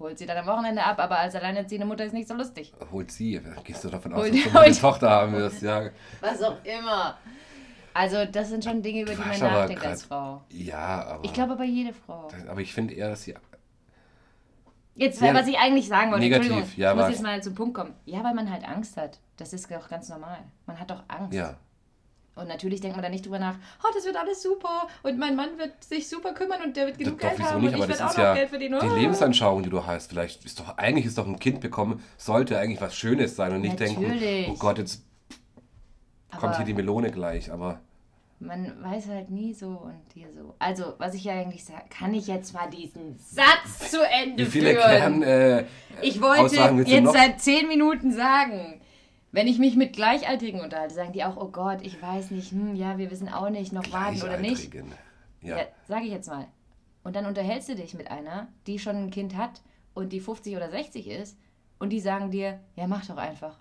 holt 0.00 0.18
sie 0.18 0.26
dann 0.26 0.38
am 0.38 0.46
Wochenende 0.46 0.82
ab, 0.82 0.98
aber 0.98 1.18
als 1.18 1.34
alleinerziehende 1.34 1.86
Mutter 1.86 2.04
ist 2.04 2.12
nicht 2.14 2.26
so 2.26 2.34
lustig. 2.34 2.72
Holt 2.90 3.10
sie, 3.12 3.40
gehst 3.64 3.84
du 3.84 3.88
davon 3.90 4.12
aus, 4.14 4.22
Holt- 4.22 4.34
dass 4.46 4.52
du 4.52 4.58
eine 4.58 4.74
Tochter 4.74 5.10
haben 5.10 5.32
wirst, 5.34 5.62
ja. 5.62 5.90
Was 6.20 6.42
auch 6.42 6.56
immer. 6.64 7.16
Also 7.92 8.24
das 8.24 8.48
sind 8.48 8.64
schon 8.64 8.82
Dinge, 8.82 9.02
über 9.02 9.12
die 9.12 9.18
man 9.18 9.28
Quatsch, 9.30 9.40
nachdenkt 9.40 9.82
grad- 9.82 9.90
als 9.92 10.04
Frau. 10.04 10.42
Ja, 10.50 11.04
aber. 11.06 11.24
Ich 11.24 11.32
glaube 11.32 11.52
aber 11.52 11.64
jede 11.64 11.92
Frau. 11.92 12.28
aber 12.48 12.60
ich 12.60 12.72
finde 12.72 12.94
eher, 12.94 13.10
dass 13.10 13.22
sie. 13.24 13.34
Jetzt, 14.94 15.18
Sehr 15.20 15.32
was 15.34 15.46
ich 15.46 15.58
eigentlich 15.58 15.88
sagen 15.88 16.10
wollte, 16.10 16.24
negativ, 16.24 16.50
Entschuldigung, 16.50 16.78
ja, 16.80 16.90
ich 16.92 16.96
muss 16.98 17.08
jetzt 17.08 17.22
mal 17.22 17.42
zum 17.42 17.54
Punkt 17.54 17.74
kommen. 17.74 17.94
Ja, 18.04 18.22
weil 18.22 18.34
man 18.34 18.50
halt 18.50 18.68
Angst 18.68 18.96
hat. 18.96 19.18
Das 19.38 19.52
ist 19.52 19.70
doch 19.70 19.88
ganz 19.88 20.08
normal. 20.08 20.38
Man 20.66 20.78
hat 20.78 20.90
doch 20.90 21.02
Angst. 21.08 21.32
Ja. 21.32 21.56
Und 22.36 22.48
natürlich 22.48 22.80
denkt 22.80 22.96
man 22.96 23.02
da 23.02 23.10
nicht 23.10 23.26
drüber 23.26 23.38
nach, 23.38 23.56
oh, 23.82 23.88
das 23.92 24.04
wird 24.06 24.16
alles 24.16 24.40
super 24.42 24.86
und 25.02 25.18
mein 25.18 25.36
Mann 25.36 25.58
wird 25.58 25.82
sich 25.84 26.08
super 26.08 26.32
kümmern 26.32 26.62
und 26.64 26.76
der 26.76 26.86
wird 26.86 26.96
genug 26.98 27.18
Doch, 27.20 27.28
Geld 27.28 27.42
haben 27.42 27.60
nicht, 27.60 27.74
und 27.74 27.82
aber 27.82 27.84
ich 27.84 27.90
das 27.90 28.00
werde 28.00 28.10
auch 28.12 28.16
noch 28.16 28.24
ja 28.24 28.34
Geld 28.34 28.48
verdienen. 28.50 28.78
die 28.80 28.86
Oh. 28.88 28.94
Lebensanschauung, 28.96 29.62
die 29.62 29.68
du 29.70 29.84
hast. 29.84 30.08
Vielleicht 30.10 30.44
ist 30.44 30.58
doch, 30.60 30.78
eigentlich 30.78 31.06
ist 31.06 31.18
doch 31.18 31.26
ein 31.26 31.38
Kind 31.38 31.60
bekommen, 31.60 32.02
sollte 32.16 32.58
eigentlich 32.58 32.80
was 32.80 32.96
Schönes 32.96 33.36
sein 33.36 33.52
und 33.52 33.60
nicht 33.62 33.78
denken, 33.80 34.02
Natürlich. 34.02 34.48
oh 34.48 34.54
Gott, 34.58 34.78
jetzt 34.78 35.02
kommt 36.30 36.44
Aber 36.44 36.56
hier 36.56 36.64
die 36.66 36.74
Melone 36.74 37.10
gleich. 37.10 37.50
Aber 37.52 37.80
man 38.38 38.82
weiß 38.82 39.08
halt 39.08 39.30
nie 39.30 39.52
so 39.52 39.66
und 39.66 40.00
hier 40.14 40.28
so. 40.32 40.54
Also, 40.58 40.94
was 40.98 41.14
ich 41.14 41.24
ja 41.24 41.34
eigentlich 41.34 41.64
sage, 41.64 41.84
kann 41.90 42.14
ich 42.14 42.26
jetzt 42.26 42.54
mal 42.54 42.70
diesen 42.70 43.18
Satz 43.18 43.90
zu 43.90 43.98
Ende 44.08 44.46
wie 44.46 44.50
viele 44.50 44.70
führen? 44.76 45.20
Kern, 45.20 45.22
äh, 45.22 45.64
Ich 46.00 46.22
wollte 46.22 46.56
jetzt 46.86 47.02
noch? 47.04 47.12
seit 47.12 47.40
zehn 47.40 47.68
Minuten 47.68 48.12
sagen, 48.12 48.80
wenn 49.32 49.46
ich 49.46 49.58
mich 49.58 49.76
mit 49.76 49.92
Gleichaltrigen 49.94 50.60
unterhalte, 50.60 50.94
sagen 50.94 51.12
die 51.12 51.24
auch, 51.24 51.36
oh 51.36 51.48
Gott, 51.48 51.78
ich 51.82 52.00
weiß 52.00 52.30
nicht, 52.32 52.52
hm, 52.52 52.74
ja, 52.74 52.98
wir 52.98 53.10
wissen 53.10 53.28
auch 53.28 53.50
nicht, 53.50 53.72
noch 53.72 53.90
warten 53.92 54.20
oder 54.22 54.38
nicht. 54.38 54.72
Ja. 55.42 55.58
Ja, 55.58 55.64
sage 55.86 56.04
ich 56.06 56.10
jetzt 56.12 56.28
mal. 56.28 56.46
Und 57.02 57.16
dann 57.16 57.26
unterhältst 57.26 57.68
du 57.68 57.74
dich 57.74 57.94
mit 57.94 58.10
einer, 58.10 58.48
die 58.66 58.78
schon 58.78 58.96
ein 58.96 59.10
Kind 59.10 59.36
hat 59.36 59.62
und 59.94 60.12
die 60.12 60.20
50 60.20 60.56
oder 60.56 60.70
60 60.70 61.08
ist 61.08 61.38
und 61.78 61.90
die 61.90 62.00
sagen 62.00 62.30
dir, 62.30 62.60
ja, 62.76 62.86
mach 62.86 63.06
doch 63.06 63.16
einfach. 63.16 63.58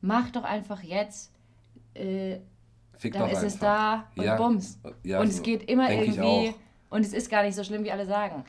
Mach 0.00 0.30
doch 0.30 0.44
einfach 0.44 0.82
jetzt. 0.82 1.32
äh, 1.94 2.38
Fick 2.96 3.12
dann 3.14 3.28
ist 3.30 3.42
es 3.42 3.54
einfach. 3.54 3.60
da 3.60 4.10
und 4.16 4.24
Ja. 4.24 4.36
bums. 4.36 4.80
Ja, 5.02 5.20
und 5.20 5.30
so 5.30 5.36
es 5.38 5.42
geht 5.42 5.68
immer 5.68 5.90
irgendwie. 5.90 6.54
Und 6.90 7.04
es 7.04 7.12
ist 7.12 7.30
gar 7.30 7.42
nicht 7.42 7.54
so 7.54 7.64
schlimm, 7.64 7.84
wie 7.84 7.92
alle 7.92 8.06
sagen. 8.06 8.44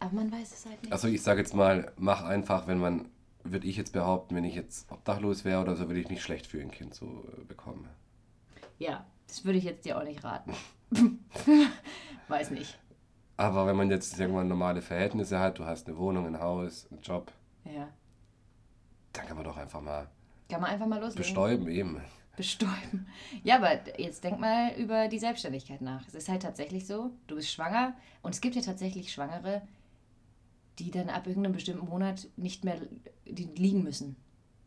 Aber 0.00 0.14
man 0.14 0.30
weiß 0.32 0.52
es 0.52 0.66
halt 0.66 0.82
nicht. 0.82 0.92
Also 0.92 1.08
ich 1.08 1.22
sage 1.22 1.40
jetzt 1.40 1.54
mal, 1.54 1.92
mach 1.96 2.24
einfach, 2.24 2.66
wenn 2.66 2.78
man, 2.78 3.08
würde 3.52 3.66
ich 3.66 3.76
jetzt 3.76 3.92
behaupten, 3.92 4.34
wenn 4.34 4.44
ich 4.44 4.54
jetzt 4.54 4.90
obdachlos 4.90 5.44
wäre 5.44 5.60
oder 5.62 5.76
so, 5.76 5.88
würde 5.88 6.00
ich 6.00 6.08
mich 6.08 6.22
schlecht 6.22 6.46
für 6.46 6.60
ein 6.60 6.70
Kind 6.70 6.94
so 6.94 7.24
äh, 7.38 7.44
bekommen. 7.44 7.88
Ja, 8.78 9.06
das 9.26 9.44
würde 9.44 9.58
ich 9.58 9.64
jetzt 9.64 9.84
dir 9.84 9.98
auch 9.98 10.04
nicht 10.04 10.22
raten. 10.24 10.54
weiß 12.28 12.50
nicht. 12.50 12.78
Aber 13.36 13.66
wenn 13.66 13.76
man 13.76 13.90
jetzt 13.90 14.18
irgendwann 14.18 14.48
normale 14.48 14.82
Verhältnisse 14.82 15.38
hat, 15.38 15.58
du 15.58 15.64
hast 15.64 15.86
eine 15.86 15.96
Wohnung, 15.96 16.26
ein 16.26 16.40
Haus, 16.40 16.86
einen 16.90 17.00
Job, 17.02 17.30
Ja. 17.64 17.88
dann 19.12 19.26
kann 19.26 19.36
man 19.36 19.44
doch 19.44 19.56
einfach 19.56 19.80
mal 19.80 20.08
Kann 20.50 20.60
man 20.60 20.70
einfach 20.70 20.86
mal 20.86 20.96
loslegen. 21.00 21.16
bestäuben 21.22 21.68
eben. 21.68 22.00
Bestäuben. 22.36 23.06
Ja, 23.42 23.56
aber 23.56 23.78
jetzt 23.98 24.22
denk 24.22 24.38
mal 24.38 24.72
über 24.76 25.08
die 25.08 25.18
Selbstständigkeit 25.18 25.80
nach. 25.80 26.06
Es 26.06 26.14
ist 26.14 26.28
halt 26.28 26.42
tatsächlich 26.42 26.86
so, 26.86 27.10
du 27.26 27.34
bist 27.36 27.50
schwanger 27.50 27.94
und 28.22 28.32
es 28.34 28.40
gibt 28.40 28.54
ja 28.54 28.62
tatsächlich 28.62 29.12
Schwangere, 29.12 29.62
die 30.78 30.90
dann 30.90 31.08
ab 31.08 31.26
irgendeinem 31.26 31.54
bestimmten 31.54 31.86
Monat 31.86 32.28
nicht 32.36 32.64
mehr 32.64 32.76
die 33.26 33.48
liegen 33.56 33.82
müssen, 33.82 34.16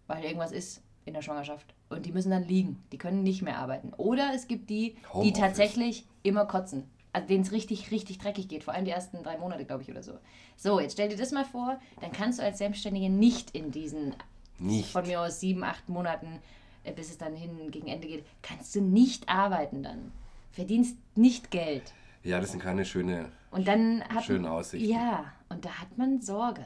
weil 0.07 0.23
irgendwas 0.23 0.51
ist 0.51 0.81
in 1.05 1.13
der 1.13 1.21
Schwangerschaft. 1.21 1.73
Und 1.89 2.05
die 2.05 2.11
müssen 2.11 2.31
dann 2.31 2.47
liegen. 2.47 2.81
Die 2.91 2.97
können 2.97 3.23
nicht 3.23 3.41
mehr 3.41 3.57
arbeiten. 3.57 3.93
Oder 3.97 4.31
es 4.35 4.47
gibt 4.47 4.69
die, 4.69 4.93
die 4.93 5.13
Homeoffice. 5.13 5.37
tatsächlich 5.37 6.05
immer 6.23 6.45
kotzen. 6.45 6.83
Also 7.13 7.27
denen 7.27 7.43
es 7.43 7.51
richtig, 7.51 7.91
richtig 7.91 8.19
dreckig 8.19 8.47
geht. 8.47 8.63
Vor 8.63 8.73
allem 8.73 8.85
die 8.85 8.91
ersten 8.91 9.21
drei 9.23 9.37
Monate, 9.37 9.65
glaube 9.65 9.83
ich, 9.83 9.89
oder 9.89 10.03
so. 10.03 10.13
So, 10.55 10.79
jetzt 10.79 10.93
stell 10.93 11.09
dir 11.09 11.17
das 11.17 11.31
mal 11.31 11.43
vor, 11.43 11.79
dann 11.99 12.11
kannst 12.11 12.39
du 12.39 12.43
als 12.43 12.59
Selbstständige 12.59 13.09
nicht 13.09 13.51
in 13.51 13.71
diesen 13.71 14.15
Nicht. 14.59 14.89
von 14.91 15.05
mir 15.05 15.19
aus 15.21 15.39
sieben, 15.39 15.63
acht 15.63 15.89
Monaten, 15.89 16.39
äh, 16.83 16.93
bis 16.93 17.09
es 17.09 17.17
dann 17.17 17.35
hin 17.35 17.71
gegen 17.71 17.87
Ende 17.87 18.07
geht, 18.07 18.25
kannst 18.41 18.73
du 18.75 18.81
nicht 18.81 19.27
arbeiten 19.27 19.83
dann. 19.83 20.11
Verdienst 20.51 20.95
nicht 21.15 21.51
Geld. 21.51 21.93
Ja, 22.23 22.39
das 22.39 22.51
sind 22.51 22.61
keine 22.61 22.85
schöne. 22.85 23.29
Und 23.49 23.67
dann 23.67 24.03
hat 24.07 24.23
Schöne 24.23 24.49
Aussichten. 24.49 24.89
Ja, 24.89 25.33
und 25.51 25.65
da 25.65 25.69
hat 25.79 25.97
man 25.97 26.21
Sorge. 26.21 26.65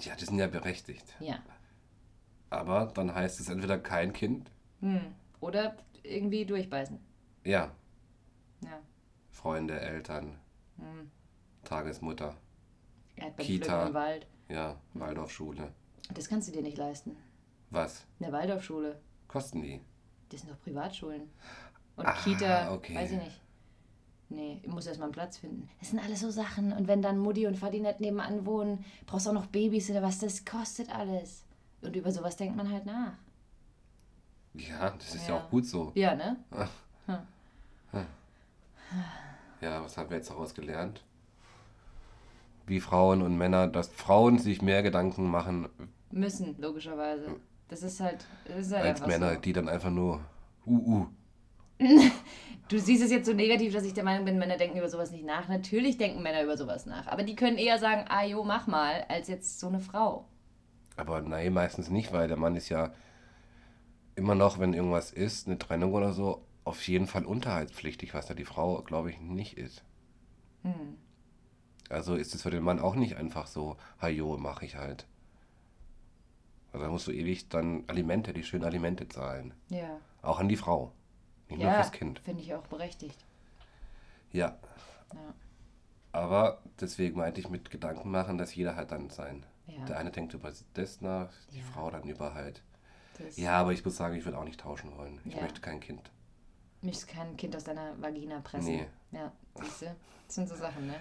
Ja, 0.00 0.14
die 0.16 0.24
sind 0.24 0.38
ja 0.38 0.46
berechtigt. 0.46 1.14
Ja. 1.20 1.38
Aber 2.50 2.86
dann 2.94 3.14
heißt 3.14 3.40
es 3.40 3.48
entweder 3.48 3.78
kein 3.78 4.12
Kind, 4.12 4.50
Hm. 4.80 5.14
Oder 5.40 5.76
irgendwie 6.02 6.44
durchbeißen. 6.46 6.98
ja, 7.44 7.72
Ja. 8.62 8.80
Freunde, 9.30 9.78
Eltern, 9.80 10.38
Hm. 10.78 11.10
Tagesmutter, 11.64 12.36
Kita. 13.38 13.86
im 13.88 13.94
Wald. 13.94 14.26
ja, 14.48 14.76
Waldorfschule. 14.94 15.72
Das 16.12 16.28
kannst 16.28 16.48
du 16.48 16.52
dir 16.52 16.62
nicht 16.62 16.76
leisten. 16.78 17.16
Was? 17.70 18.06
Eine 18.20 18.32
Waldorfschule. 18.32 19.00
Kosten 19.28 19.62
die? 19.62 19.80
Das 20.28 20.40
sind 20.40 20.50
doch 20.52 20.60
Privatschulen. 20.60 21.22
Und 21.96 22.06
Ah, 22.06 22.12
Kita, 22.22 22.72
okay. 22.72 22.94
weiß 22.94 23.12
ich 23.12 23.18
nicht. 23.18 23.40
Nee, 24.34 24.60
ich 24.62 24.68
muss 24.70 24.86
erstmal 24.86 25.06
einen 25.06 25.14
Platz 25.14 25.36
finden. 25.38 25.68
Das 25.78 25.90
sind 25.90 26.00
alles 26.00 26.20
so 26.20 26.30
Sachen. 26.30 26.72
Und 26.72 26.88
wenn 26.88 27.02
dann 27.02 27.18
Mutti 27.18 27.46
und 27.46 27.56
Vati 27.56 27.80
nicht 27.80 28.00
nebenan 28.00 28.44
wohnen, 28.46 28.84
brauchst 29.06 29.26
du 29.26 29.30
auch 29.30 29.34
noch 29.34 29.46
Babys 29.46 29.90
oder 29.90 30.02
was, 30.02 30.18
das 30.18 30.44
kostet 30.44 30.94
alles. 30.94 31.44
Und 31.82 31.94
über 31.94 32.10
sowas 32.10 32.36
denkt 32.36 32.56
man 32.56 32.70
halt 32.70 32.86
nach. 32.86 33.12
Ja, 34.54 34.90
das 34.90 35.14
ist 35.14 35.28
ja, 35.28 35.34
Ja. 35.36 35.40
auch 35.40 35.50
gut 35.50 35.66
so. 35.66 35.92
Ja, 35.94 36.14
ne? 36.14 36.36
Ja, 39.60 39.82
was 39.82 39.96
haben 39.96 40.10
wir 40.10 40.18
jetzt 40.18 40.28
daraus 40.28 40.54
gelernt? 40.54 41.02
Wie 42.66 42.80
Frauen 42.80 43.22
und 43.22 43.38
Männer, 43.38 43.66
dass 43.66 43.88
Frauen 43.88 44.38
sich 44.38 44.60
mehr 44.60 44.82
Gedanken 44.82 45.30
machen 45.30 45.68
Müssen, 46.10 46.54
logischerweise. 46.58 47.36
Das 47.68 47.82
ist 47.82 47.98
halt, 48.00 48.26
das 48.46 48.66
ist 48.66 48.72
halt 48.72 48.84
als 48.84 49.06
Männer, 49.06 49.34
so. 49.34 49.40
die 49.40 49.52
dann 49.54 49.68
einfach 49.68 49.90
nur 49.90 50.20
uh, 50.66 50.76
uh. 50.76 51.06
Du 52.68 52.78
siehst 52.78 53.04
es 53.04 53.10
jetzt 53.10 53.26
so 53.26 53.34
negativ, 53.34 53.74
dass 53.74 53.84
ich 53.84 53.92
der 53.92 54.04
Meinung 54.04 54.24
bin, 54.24 54.38
Männer 54.38 54.56
denken 54.56 54.78
über 54.78 54.88
sowas 54.88 55.10
nicht 55.10 55.24
nach. 55.24 55.48
Natürlich 55.48 55.98
denken 55.98 56.22
Männer 56.22 56.42
über 56.42 56.56
sowas 56.56 56.86
nach. 56.86 57.06
Aber 57.08 57.22
die 57.22 57.36
können 57.36 57.58
eher 57.58 57.78
sagen, 57.78 58.06
ah 58.08 58.24
jo, 58.24 58.42
mach 58.42 58.66
mal, 58.66 59.04
als 59.08 59.28
jetzt 59.28 59.60
so 59.60 59.68
eine 59.68 59.80
Frau. 59.80 60.26
Aber 60.96 61.20
nein, 61.20 61.52
meistens 61.52 61.90
nicht, 61.90 62.12
weil 62.12 62.26
der 62.26 62.38
Mann 62.38 62.56
ist 62.56 62.70
ja 62.70 62.94
immer 64.16 64.34
noch, 64.34 64.58
wenn 64.58 64.72
irgendwas 64.72 65.10
ist, 65.10 65.46
eine 65.46 65.58
Trennung 65.58 65.92
oder 65.92 66.12
so, 66.12 66.46
auf 66.64 66.86
jeden 66.88 67.06
Fall 67.06 67.26
unterhaltspflichtig, 67.26 68.14
was 68.14 68.26
da 68.26 68.34
die 68.34 68.46
Frau, 68.46 68.80
glaube 68.82 69.10
ich, 69.10 69.20
nicht 69.20 69.58
ist. 69.58 69.84
Hm. 70.62 70.96
Also 71.90 72.14
ist 72.14 72.34
es 72.34 72.42
für 72.42 72.50
den 72.50 72.62
Mann 72.62 72.80
auch 72.80 72.94
nicht 72.94 73.16
einfach 73.16 73.46
so, 73.46 73.76
hajo, 74.00 74.38
mach 74.38 74.62
ich 74.62 74.76
halt. 74.76 75.06
Also 76.72 76.86
da 76.86 76.90
musst 76.90 77.06
du 77.06 77.12
ewig 77.12 77.50
dann 77.50 77.84
Alimente, 77.88 78.32
die 78.32 78.42
schönen 78.42 78.64
Alimente 78.64 79.06
zahlen. 79.08 79.52
Ja. 79.68 80.00
Auch 80.22 80.40
an 80.40 80.48
die 80.48 80.56
Frau. 80.56 80.92
Nicht 81.48 81.58
nur 81.60 81.68
Ja, 81.70 81.74
fürs 81.82 81.92
Kind. 81.92 82.18
finde 82.20 82.42
ich 82.42 82.54
auch 82.54 82.66
berechtigt. 82.66 83.24
Ja. 84.32 84.56
Ja. 85.12 85.34
Aber 86.12 86.62
deswegen 86.80 87.18
meinte 87.18 87.40
ich 87.40 87.48
mit 87.48 87.70
Gedanken 87.70 88.10
machen, 88.10 88.38
dass 88.38 88.54
jeder 88.54 88.76
halt 88.76 88.92
dann 88.92 89.10
sein. 89.10 89.44
Ja. 89.66 89.84
Der 89.86 89.98
eine 89.98 90.10
denkt 90.10 90.34
über 90.34 90.52
das 90.74 91.00
nach, 91.00 91.32
die. 91.52 91.62
Frau 91.62 91.90
dann 91.90 92.04
über 92.04 92.34
halt. 92.34 92.62
Das 93.18 93.36
Ja, 93.36 93.52
aber 93.60 93.72
ich 93.72 93.84
muss 93.84 93.96
sagen, 93.96 94.14
ich 94.16 94.24
würde 94.24 94.38
auch 94.38 94.44
nicht 94.44 94.60
tauschen 94.60 94.96
wollen. 94.96 95.20
Ich 95.24 95.40
möchte 95.40 95.60
kein 95.60 95.80
Kind. 95.80 96.10
Mich 96.82 97.06
kein 97.06 97.36
Kind 97.36 97.56
aus 97.56 97.64
deiner 97.64 98.00
Vagina 98.00 98.40
pressen. 98.40 98.76
Nee. 98.76 98.86
Ja, 99.12 99.32
siehst 99.54 99.82
du? 99.82 99.96
Das 100.26 100.34
sind 100.34 100.48
so 100.48 100.56
Sachen, 100.56 100.86
ne? 100.86 100.94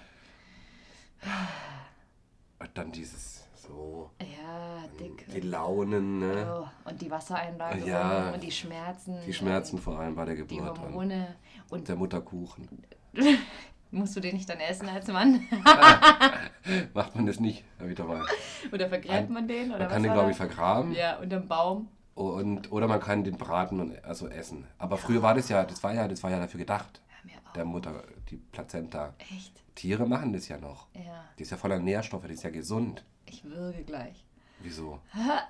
Und 2.64 2.70
dann 2.78 2.92
dieses 2.94 3.44
so, 3.56 4.10
Ja, 4.22 4.84
dick. 4.98 5.28
die 5.34 5.42
Launen, 5.42 6.20
ne? 6.20 6.64
Oh, 6.64 6.90
und 6.90 7.02
die 7.02 7.12
Wassereinlagerung 7.12 7.88
Ja. 7.88 8.32
und 8.32 8.42
die 8.42 8.52
Schmerzen. 8.52 9.18
Die 9.28 9.34
Schmerzen 9.34 9.76
und 9.76 9.82
vor 9.82 10.00
allem 10.00 10.16
bei 10.16 10.24
der 10.24 10.36
Die 10.36 10.56
Geburt 10.56 10.78
und 10.78 10.82
Hormone. 10.82 11.36
Und 11.70 11.88
der 11.90 11.98
Mutterkuchen. 11.98 12.70
musst 13.92 14.16
du 14.16 14.22
den 14.22 14.36
nicht 14.36 14.50
dann 14.50 14.60
essen 14.62 14.88
als 14.88 15.08
Mann? 15.08 15.42
Macht 16.94 17.16
man 17.16 17.26
das 17.26 17.40
nicht? 17.42 17.64
Wieder 17.80 18.06
mal. 18.06 18.26
Oder 18.72 18.88
vergräbt 18.88 19.30
man 19.30 19.46
den? 19.48 19.70
Oder 19.72 19.80
Man 19.80 19.90
kann 19.90 20.04
den, 20.04 20.14
glaube 20.14 20.32
ich, 20.32 20.38
vergraben. 20.38 20.94
Ja, 20.94 21.18
unterm 21.20 21.48
Baum. 21.48 21.90
Und, 22.16 22.72
oder 22.72 22.88
man 22.88 23.00
kann 23.02 23.24
den 23.26 23.38
braten 23.38 23.80
und 23.82 24.06
also 24.06 24.28
essen. 24.30 24.68
Aber 24.78 24.98
früher 24.98 25.22
war 25.22 25.34
das 25.34 25.50
ja, 25.50 25.64
das 25.66 25.84
war 25.84 25.94
ja, 25.94 26.08
das 26.08 26.24
war 26.24 26.32
ja 26.32 26.40
dafür 26.40 26.60
gedacht. 26.60 27.02
Ja. 27.26 27.32
Der 27.56 27.66
Mutter, 27.66 28.04
die 28.30 28.38
Plazenta. 28.38 29.14
Echt? 29.20 29.63
Tiere 29.76 30.06
machen 30.08 30.34
das 30.34 30.48
ja 30.48 30.58
noch. 30.58 30.88
Ja, 30.94 31.26
Die 31.38 31.44
ist 31.44 31.52
ja 31.52 31.58
voller 31.58 31.80
Nährstoffe, 31.80 32.26
die 32.28 32.34
ist 32.34 32.44
ja 32.44 32.50
gesund. 32.50 33.04
ich 33.26 33.44
würge 33.44 33.84
gleich. 33.84 34.24
Wieso? 34.62 35.00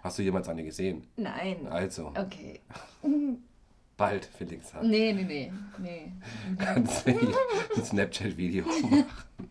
Hast 0.01 0.18
du 0.18 0.24
jemals 0.24 0.48
eine 0.50 0.63
gesehen? 0.63 1.06
Nein. 1.18 1.68
Also, 1.68 2.12
Okay. 2.18 2.62
bald, 3.98 4.25
Felix. 4.25 4.74
Nee, 4.82 5.13
nee, 5.13 5.24
nee. 5.24 5.51
nee. 5.77 6.12
Kannst 6.58 7.06
du 7.08 7.12
ein 7.12 7.84
Snapchat-Video 7.86 8.65
machen. 8.68 9.06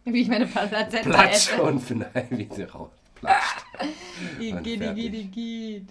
Wie 0.04 0.22
ich 0.22 0.28
meine 0.28 0.46
Plazenta 0.46 0.98
Platsch 1.00 1.52
esse. 1.52 1.62
und 1.62 1.90
nein, 1.90 2.26
wie 2.30 2.48
sie 2.52 2.64
raus. 2.64 2.90
Platscht. 3.14 3.64
Und 3.80 4.42
Igitt, 4.42 4.82
fertig. 4.82 5.04
igitt, 5.04 5.14
igitt. 5.36 5.88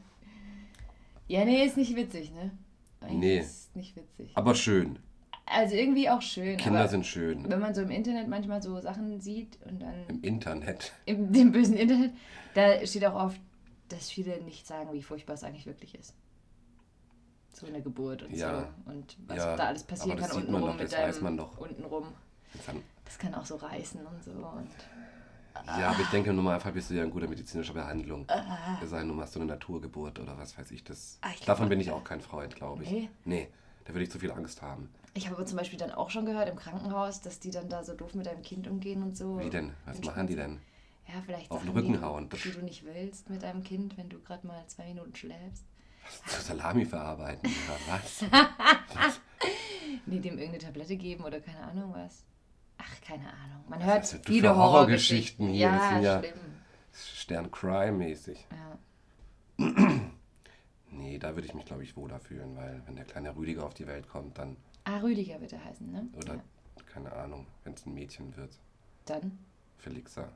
Ja, 1.28 1.46
nee, 1.46 1.66
ist 1.66 1.78
nicht 1.78 1.96
witzig, 1.96 2.32
ne? 2.34 2.52
Eigentlich 3.00 3.20
Nee. 3.20 3.40
Ist 3.40 3.74
nicht 3.76 3.96
witzig. 3.96 4.32
Aber 4.36 4.54
schön. 4.54 5.00
Also 5.54 5.76
irgendwie 5.76 6.10
auch 6.10 6.22
schön. 6.22 6.58
Kinder 6.58 6.88
sind 6.88 7.06
schön. 7.06 7.50
Wenn 7.50 7.60
man 7.60 7.74
so 7.74 7.82
im 7.82 7.92
Internet 7.92 8.28
manchmal 8.28 8.62
so 8.62 8.80
Sachen 8.80 9.20
sieht 9.20 9.58
und 9.66 9.82
dann 9.82 9.94
Im 10.08 10.22
Internet. 10.24 10.94
im 11.06 11.32
dem 11.34 11.52
bösen 11.52 11.76
Internet, 11.76 12.12
da 12.54 12.86
steht 12.86 13.06
auch 13.06 13.16
oft, 13.16 13.40
dass 13.90 14.10
viele 14.10 14.42
nicht 14.44 14.66
sagen, 14.66 14.94
wie 14.94 15.02
furchtbar 15.02 15.34
es 15.34 15.44
eigentlich 15.44 15.66
wirklich 15.66 15.96
ist. 15.96 16.14
So 17.54 17.68
in 17.68 17.74
der 17.74 17.82
Geburt 17.82 18.24
und 18.24 18.34
Ja. 18.36 18.70
so. 18.86 18.92
Und 18.92 19.18
was 19.28 19.38
Ja, 19.38 19.56
da 19.56 19.66
alles 19.66 19.84
passieren 19.84 20.18
kann 20.18 20.32
untenrum 20.32 20.62
doch, 20.68 20.78
mit 20.78 20.92
deinem 20.92 21.24
man 21.24 21.38
doch. 21.38 21.58
untenrum. 21.58 22.08
Das 23.06 23.18
kann 23.18 23.36
auch 23.36 23.46
so 23.46 23.56
reißen 23.58 24.00
und 24.06 24.24
so. 24.24 24.32
Und 24.32 24.70
Ja, 25.68 25.90
aber 25.90 26.00
ich 26.00 26.10
denke, 26.10 26.30
im 26.30 26.38
Normalfall 26.38 26.72
bist 26.72 26.90
du 26.90 26.94
ja 26.94 27.04
in 27.04 27.12
guter 27.12 27.28
medizinischer 27.28 27.74
Behandlung. 27.74 28.26
Es 28.82 28.90
sei 28.90 29.00
denn, 29.00 29.10
du 29.10 29.14
machst 29.14 29.34
so 29.34 29.40
eine 29.42 29.48
Naturgeburt 29.52 30.18
oder 30.20 30.38
was 30.38 30.58
weiß 30.58 30.72
ich. 30.72 30.84
Das, 30.86 31.18
Ah, 31.22 31.28
ich 31.34 31.38
glaub, 31.42 31.48
davon 31.58 31.68
bin 31.70 31.80
ich 31.82 31.92
auch 31.92 32.04
kein 32.06 32.22
Freund, 32.22 32.56
glaube 32.56 32.84
ich. 32.84 32.90
Nee? 32.92 33.10
Nee, 33.26 33.48
da 33.84 33.94
würde 33.94 34.04
ich 34.04 34.12
zu 34.12 34.18
viel 34.20 34.32
Angst 34.32 34.62
haben. 34.62 34.90
Ich 35.14 35.26
habe 35.26 35.36
aber 35.38 35.46
zum 35.46 35.58
Beispiel 35.58 35.78
dann 35.80 35.92
auch 35.92 36.10
schon 36.10 36.26
gehört 36.26 36.48
im 36.50 36.56
Krankenhaus, 36.56 37.22
dass 37.22 37.40
die 37.40 37.52
dann 37.52 37.70
da 37.70 37.84
so 37.84 37.94
doof 37.94 38.14
mit 38.16 38.26
deinem 38.26 38.42
Kind 38.42 38.68
umgehen 38.68 39.04
und 39.04 39.18
so. 39.18 39.40
Wie 39.40 39.50
denn? 39.50 39.74
Was 39.86 39.98
Und 39.98 40.06
machen 40.06 40.28
die 40.28 40.36
denn? 40.36 40.60
Ja, 41.08 41.16
vielleicht 41.26 41.52
Auf 41.52 41.64
den 41.64 41.72
Rücken 41.72 41.94
die, 41.94 42.00
hauen. 42.02 42.30
Die 42.30 42.52
du 42.52 42.62
nicht 42.62 42.86
willst 42.86 43.30
mit 43.30 43.44
deinem 43.44 43.64
Kind, 43.64 43.98
wenn 43.98 44.08
du 44.10 44.20
gerade 44.22 44.46
mal 44.48 44.64
zwei 44.68 44.86
Minuten 44.86 45.16
schläfst. 45.16 45.66
Zur 46.28 46.40
Salami 46.42 46.86
verarbeiten 46.86 47.50
oder 47.68 47.94
was? 47.98 48.26
Nee, 50.06 50.20
dem 50.20 50.38
irgendeine 50.38 50.60
Tablette 50.60 50.96
geben 50.96 51.24
oder 51.26 51.40
keine 51.42 51.60
Ahnung 51.64 51.94
was. 51.96 52.24
Ach, 52.78 53.02
keine 53.06 53.26
Ahnung. 53.28 53.64
Man 53.68 53.80
Was 53.80 53.88
hört 53.88 54.08
für 54.08 54.20
viele 54.26 54.56
Horrorgeschichten 54.56 55.50
hier? 55.50 55.70
Das 55.70 55.82
Ja, 55.82 55.90
sind 55.94 56.04
ja- 56.04 56.20
schlimm. 56.20 56.40
Stern 56.94 57.52
Crime-mäßig. 57.52 58.46
Ja. 59.60 59.68
Nee, 60.92 61.18
da 61.18 61.36
würde 61.36 61.48
ich 61.48 61.54
mich, 61.54 61.66
glaube 61.66 61.84
ich, 61.84 61.96
wohler 61.96 62.20
fühlen, 62.20 62.56
weil 62.58 62.82
wenn 62.86 62.96
der 62.96 63.06
kleine 63.06 63.36
Rüdiger 63.36 63.66
auf 63.66 63.74
die 63.74 63.88
Welt 63.88 64.08
kommt, 64.10 64.38
dann, 64.38 64.58
Ah, 64.84 64.98
Rüdiger 65.00 65.40
wird 65.40 65.54
er 65.54 65.64
heißen, 65.64 65.90
ne? 65.92 66.08
oder 66.18 66.36
Ja. 66.36 66.42
keine 66.92 67.12
Ahnung, 67.14 67.46
wenn 67.64 67.74
es 67.74 67.86
ein 67.86 67.94
Mädchen 67.94 68.36
wird. 68.36 68.58
Dann. 69.06 69.38
Felixa. 69.78 70.28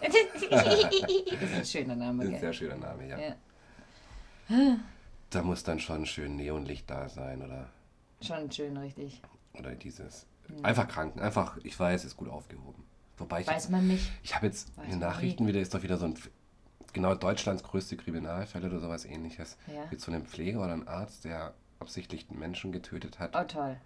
das 0.00 0.14
ist 0.14 1.54
ein 1.54 1.64
schöner 1.64 1.96
Name, 1.96 2.22
Ist 2.22 2.28
ein 2.28 2.32
gell? 2.32 2.40
sehr 2.40 2.52
schöner 2.52 2.76
Name, 2.76 3.08
ja. 3.08 3.18
Ja. 3.18 4.76
Da 5.30 5.42
muss 5.42 5.62
dann 5.64 5.80
schon 5.80 6.06
schön 6.06 6.36
Neonlicht 6.36 6.88
da 6.88 7.08
sein 7.08 7.42
oder 7.42 7.68
Schon 8.20 8.50
schön, 8.50 8.76
richtig. 8.76 9.20
Oder 9.58 9.74
dieses. 9.74 10.26
Einfach 10.62 10.86
kranken, 10.88 11.20
einfach, 11.20 11.58
ich 11.64 11.78
weiß, 11.78 12.04
ist 12.04 12.16
gut 12.16 12.28
aufgehoben. 12.28 12.84
Wobei 13.16 13.40
ich. 13.40 13.46
Weiß 13.46 13.68
man 13.70 13.86
nicht. 13.86 14.10
Ich 14.22 14.34
habe 14.34 14.46
jetzt 14.46 14.76
Weiß 14.76 14.84
in 14.86 14.90
den 14.92 14.98
Nachrichten 15.00 15.46
wieder, 15.46 15.60
ist 15.60 15.74
doch 15.74 15.82
wieder 15.82 15.96
so 15.96 16.06
ein, 16.06 16.14
genau 16.94 17.14
Deutschlands 17.14 17.62
größte 17.62 17.98
Kriminalfälle 17.98 18.68
oder 18.68 18.80
sowas 18.80 19.04
ähnliches. 19.04 19.58
Ja. 19.66 19.84
Mit 19.90 20.00
so 20.00 20.10
einem 20.10 20.24
Pfleger 20.24 20.60
oder 20.60 20.72
einem 20.72 20.88
Arzt, 20.88 21.26
der 21.26 21.52
absichtlich 21.78 22.30
einen 22.30 22.38
Menschen 22.38 22.72
getötet 22.72 23.18
hat. 23.18 23.36
Oh, 23.36 23.44
toll. 23.44 23.76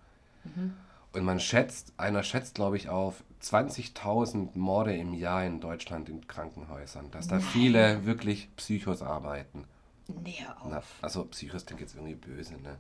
Und 1.12 1.25
man 1.25 1.41
schätzt, 1.41 1.93
einer 1.97 2.23
schätzt, 2.23 2.55
glaube 2.55 2.77
ich, 2.77 2.88
auf 2.88 3.25
20.000 3.43 4.57
Morde 4.57 4.97
im 4.97 5.15
Jahr 5.15 5.45
in 5.45 5.61
Deutschland 5.61 6.09
in 6.09 6.27
Krankenhäusern. 6.27 7.11
Dass 7.11 7.27
da 7.27 7.41
viele 7.41 8.07
wirklich 8.07 8.55
Psychos 8.57 9.03
arbeiten. 9.03 9.65
Nee, 10.07 10.37
hör 10.38 10.62
auf. 10.62 10.71
Na, 10.71 10.83
also 11.03 11.25
Psychos 11.25 11.67
klingt 11.67 11.81
jetzt 11.81 11.95
irgendwie 11.95 12.15
böse, 12.15 12.55
ne? 12.55 12.79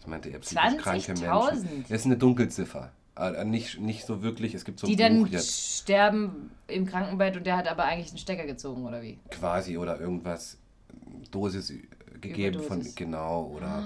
Ich 0.00 0.06
meinte 0.06 0.28
eher 0.28 0.40
psychisch 0.40 0.76
kranke 0.78 1.12
20.000? 1.12 1.52
Menschen. 1.52 1.82
Das 1.82 2.00
ist 2.00 2.06
eine 2.06 2.16
Dunkelziffer. 2.16 2.92
Äh, 3.18 3.44
nicht, 3.44 3.80
nicht 3.80 4.04
so 4.06 4.22
wirklich, 4.22 4.54
es 4.54 4.64
gibt 4.64 4.78
so 4.78 4.86
ein 4.86 4.90
Die 4.90 4.96
dann 4.96 5.26
jetzt 5.26 5.78
sterben 5.78 6.50
im 6.66 6.86
Krankenbett 6.86 7.36
und 7.36 7.46
der 7.46 7.56
hat 7.56 7.68
aber 7.68 7.84
eigentlich 7.84 8.08
einen 8.10 8.18
Stecker 8.18 8.44
gezogen, 8.46 8.84
oder 8.86 9.00
wie? 9.02 9.18
quasi 9.30 9.78
oder 9.78 9.98
irgendwas 10.00 10.58
Dosis 11.30 11.72
gegeben 12.20 12.58
Überdosis. 12.60 12.66
von 12.68 12.94
genau 12.94 13.44
oder 13.46 13.82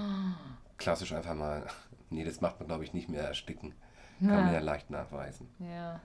klassisch 0.77 1.13
einfach 1.13 1.35
mal. 1.35 1.65
Nee, 2.13 2.25
das 2.25 2.41
macht 2.41 2.59
man 2.59 2.67
glaube 2.67 2.83
ich 2.83 2.91
nicht 2.93 3.07
mehr 3.07 3.23
ersticken. 3.23 3.73
Kann 4.19 4.27
man 4.27 4.53
ja 4.53 4.59
leicht 4.59 4.89
nachweisen. 4.89 5.47
Ja. 5.59 6.01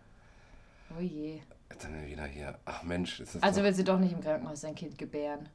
Oh 0.96 1.00
je. 1.00 1.40
Jetzt 1.68 1.82
sind 1.82 1.94
wir 2.00 2.06
wieder 2.06 2.24
hier. 2.26 2.56
Ach 2.64 2.84
Mensch, 2.84 3.18
ist 3.18 3.34
das 3.34 3.42
Also 3.42 3.58
doch, 3.58 3.64
willst 3.66 3.80
du 3.80 3.84
doch 3.84 3.98
nicht 3.98 4.12
im 4.12 4.20
Krankenhaus 4.20 4.60
dein 4.60 4.76
Kind 4.76 4.98
gebären? 4.98 5.48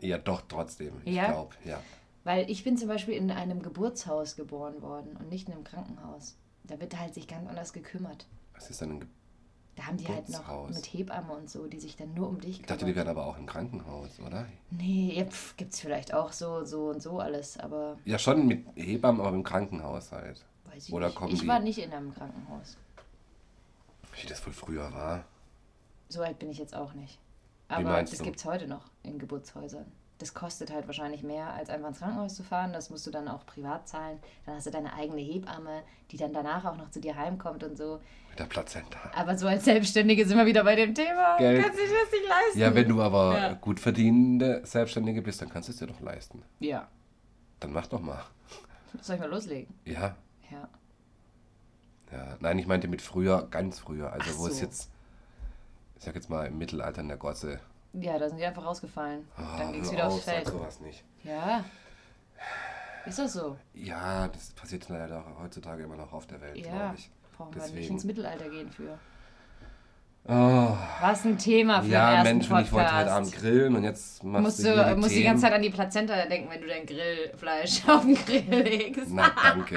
ja 0.00 0.16
doch 0.18 0.42
trotzdem. 0.48 0.92
Ich 1.04 1.16
Ja? 1.16 1.26
glaube, 1.26 1.56
ja. 1.64 1.80
Weil 2.22 2.48
ich 2.48 2.62
bin 2.62 2.76
zum 2.78 2.86
Beispiel 2.86 3.14
in 3.14 3.32
einem 3.32 3.62
Geburtshaus 3.62 4.36
geboren 4.36 4.80
worden 4.80 5.16
und 5.18 5.28
nicht 5.28 5.48
in 5.48 5.54
einem 5.54 5.64
Krankenhaus. 5.64 6.36
Da 6.64 6.80
wird 6.80 6.98
halt 6.98 7.14
sich 7.14 7.26
ganz 7.28 7.48
anders 7.48 7.72
gekümmert. 7.72 8.26
Was 8.54 8.70
ist 8.70 8.80
denn 8.80 8.92
ein 8.92 9.00
Ge 9.00 9.08
Da 9.76 9.86
haben 9.86 9.96
die 9.96 10.08
halt 10.08 10.28
noch 10.30 10.68
mit 10.68 10.86
Hebamme 10.86 11.32
und 11.34 11.50
so, 11.50 11.66
die 11.66 11.78
sich 11.80 11.96
dann 11.96 12.14
nur 12.14 12.28
um 12.28 12.40
dich 12.40 12.60
Ich 12.60 12.66
dachte, 12.66 12.84
die 12.84 12.94
wären 12.96 13.08
aber 13.08 13.26
auch 13.26 13.36
im 13.36 13.46
Krankenhaus, 13.46 14.18
oder? 14.20 14.46
Nee, 14.70 15.12
ja, 15.16 15.24
pf, 15.26 15.56
gibt's 15.56 15.80
vielleicht 15.80 16.14
auch 16.14 16.32
so, 16.32 16.64
so 16.64 16.88
und 16.90 17.02
so 17.02 17.18
alles, 17.20 17.58
aber 17.58 17.98
Ja, 18.04 18.18
schon 18.18 18.46
mit 18.46 18.64
Hebammen, 18.76 19.20
aber 19.20 19.34
im 19.36 19.42
Krankenhaus 19.42 20.12
halt. 20.12 20.44
weiß 20.72 20.88
ich 20.88 20.94
Oder 20.94 21.06
nicht. 21.08 21.16
kommen 21.16 21.32
ich 21.34 21.40
die- 21.40 21.48
war 21.48 21.60
nicht 21.60 21.78
in 21.78 21.92
einem 21.92 22.14
Krankenhaus. 22.14 22.76
Wie 24.20 24.26
das 24.26 24.46
wohl 24.46 24.52
früher 24.52 24.92
war. 24.92 25.24
So 26.08 26.22
alt 26.22 26.38
bin 26.38 26.50
ich 26.50 26.58
jetzt 26.58 26.74
auch 26.74 26.94
nicht. 26.94 27.18
Aber 27.68 28.00
das 28.02 28.22
gibt's 28.22 28.44
heute 28.44 28.68
noch 28.68 28.84
in 29.02 29.18
Geburtshäusern. 29.18 29.90
Das 30.18 30.32
kostet 30.32 30.70
halt 30.72 30.86
wahrscheinlich 30.86 31.24
mehr, 31.24 31.52
als 31.54 31.70
einfach 31.70 31.88
ins 31.88 31.98
Krankenhaus 31.98 32.36
zu 32.36 32.44
fahren. 32.44 32.72
Das 32.72 32.88
musst 32.88 33.04
du 33.06 33.10
dann 33.10 33.26
auch 33.26 33.44
privat 33.46 33.88
zahlen. 33.88 34.18
Dann 34.46 34.54
hast 34.54 34.66
du 34.66 34.70
deine 34.70 34.94
eigene 34.94 35.20
Hebamme, 35.20 35.82
die 36.12 36.16
dann 36.16 36.32
danach 36.32 36.64
auch 36.64 36.76
noch 36.76 36.88
zu 36.90 37.00
dir 37.00 37.16
heimkommt 37.16 37.64
und 37.64 37.76
so. 37.76 38.00
Mit 38.30 38.38
der 38.38 38.44
Plazenta. 38.44 38.98
Aber 39.16 39.36
so 39.36 39.48
als 39.48 39.64
Selbstständige 39.64 40.24
sind 40.24 40.36
wir 40.38 40.46
wieder 40.46 40.62
bei 40.62 40.76
dem 40.76 40.94
Thema. 40.94 41.36
Geld. 41.38 41.64
Kannst 41.64 41.78
dich 41.80 41.88
das 41.90 42.12
nicht 42.12 42.28
leisten. 42.28 42.60
Ja, 42.60 42.74
wenn 42.74 42.88
du 42.88 43.02
aber 43.02 43.36
Ja. 43.36 43.52
gut 43.54 43.80
verdienende 43.80 44.60
Selbstständige 44.64 45.20
bist, 45.20 45.42
dann 45.42 45.48
kannst 45.50 45.68
du 45.68 45.72
es 45.72 45.78
dir 45.78 45.88
doch 45.88 46.00
leisten. 46.00 46.42
Ja. 46.60 46.86
Dann 47.58 47.72
mach 47.72 47.88
doch 47.88 48.00
mal. 48.00 48.22
Soll 49.00 49.16
ich 49.16 49.20
mal 49.20 49.30
loslegen? 49.30 49.74
Ja, 49.84 50.14
Ja. 50.50 50.68
ja. 52.12 52.36
Nein, 52.38 52.58
ich 52.60 52.68
meinte 52.68 52.86
mit 52.86 53.02
früher, 53.02 53.48
ganz 53.50 53.80
früher. 53.80 54.12
Also 54.12 54.30
Ach 54.32 54.38
wo 54.38 54.46
es 54.46 54.58
so. 54.58 54.64
jetzt, 54.64 54.90
ich 55.96 56.04
sag 56.04 56.14
jetzt 56.14 56.30
mal 56.30 56.46
im 56.46 56.56
Mittelalter 56.58 57.00
in 57.00 57.08
der 57.08 57.16
Gosse. 57.16 57.58
Ja, 58.00 58.18
da 58.18 58.28
sind 58.28 58.38
die 58.38 58.44
einfach 58.44 58.64
rausgefallen. 58.64 59.26
Ah, 59.36 59.56
dann 59.58 59.72
ging's 59.72 59.86
hör 59.88 59.92
wieder 59.92 60.06
auf, 60.08 60.14
aufs 60.14 60.24
sag 60.26 60.34
Feld. 60.34 60.46
sowas 60.48 60.80
nicht. 60.80 61.04
Ja. 61.22 61.64
Ist 63.06 63.18
das 63.18 63.32
so? 63.34 63.56
Ja, 63.74 64.28
das 64.28 64.50
passiert 64.52 64.88
leider 64.88 65.20
auch 65.20 65.42
heutzutage 65.42 65.84
immer 65.84 65.96
noch 65.96 66.12
auf 66.12 66.26
der 66.26 66.40
Welt, 66.40 66.56
Ja. 66.56 66.70
glaube 66.72 66.94
ich. 66.96 67.10
Brauchen 67.36 67.54
wir 67.54 67.62
nicht 67.62 67.74
Deswegen. 67.74 67.94
ins 67.94 68.04
Mittelalter 68.04 68.48
gehen 68.48 68.70
für. 68.70 68.98
Oh, 70.26 70.74
Was 71.02 71.24
ein 71.26 71.36
Thema 71.36 71.80
für 71.82 71.88
den 71.88 71.92
ja, 71.92 72.12
ersten 72.14 72.28
Mensch, 72.38 72.50
und 72.50 72.60
ich 72.62 72.72
wollte 72.72 72.96
heute 72.96 73.12
Abend 73.12 73.26
Podcast. 73.30 73.42
grillen 73.42 73.76
und 73.76 73.84
jetzt 73.84 74.24
machst 74.24 74.42
Musst 74.44 74.58
du 74.60 74.74
du 74.74 74.84
die 74.88 74.94
musst 74.94 75.10
die 75.10 75.14
Themen. 75.16 75.26
ganze 75.26 75.42
Zeit 75.42 75.52
an 75.52 75.60
die 75.62 75.70
Plazenta 75.70 76.24
denken, 76.26 76.50
wenn 76.50 76.60
du 76.62 76.66
dein 76.66 76.86
Grillfleisch 76.86 77.82
auf 77.88 78.02
den 78.06 78.14
Grill 78.14 78.62
legst. 78.62 79.08
Na, 79.10 79.30
danke. 79.42 79.76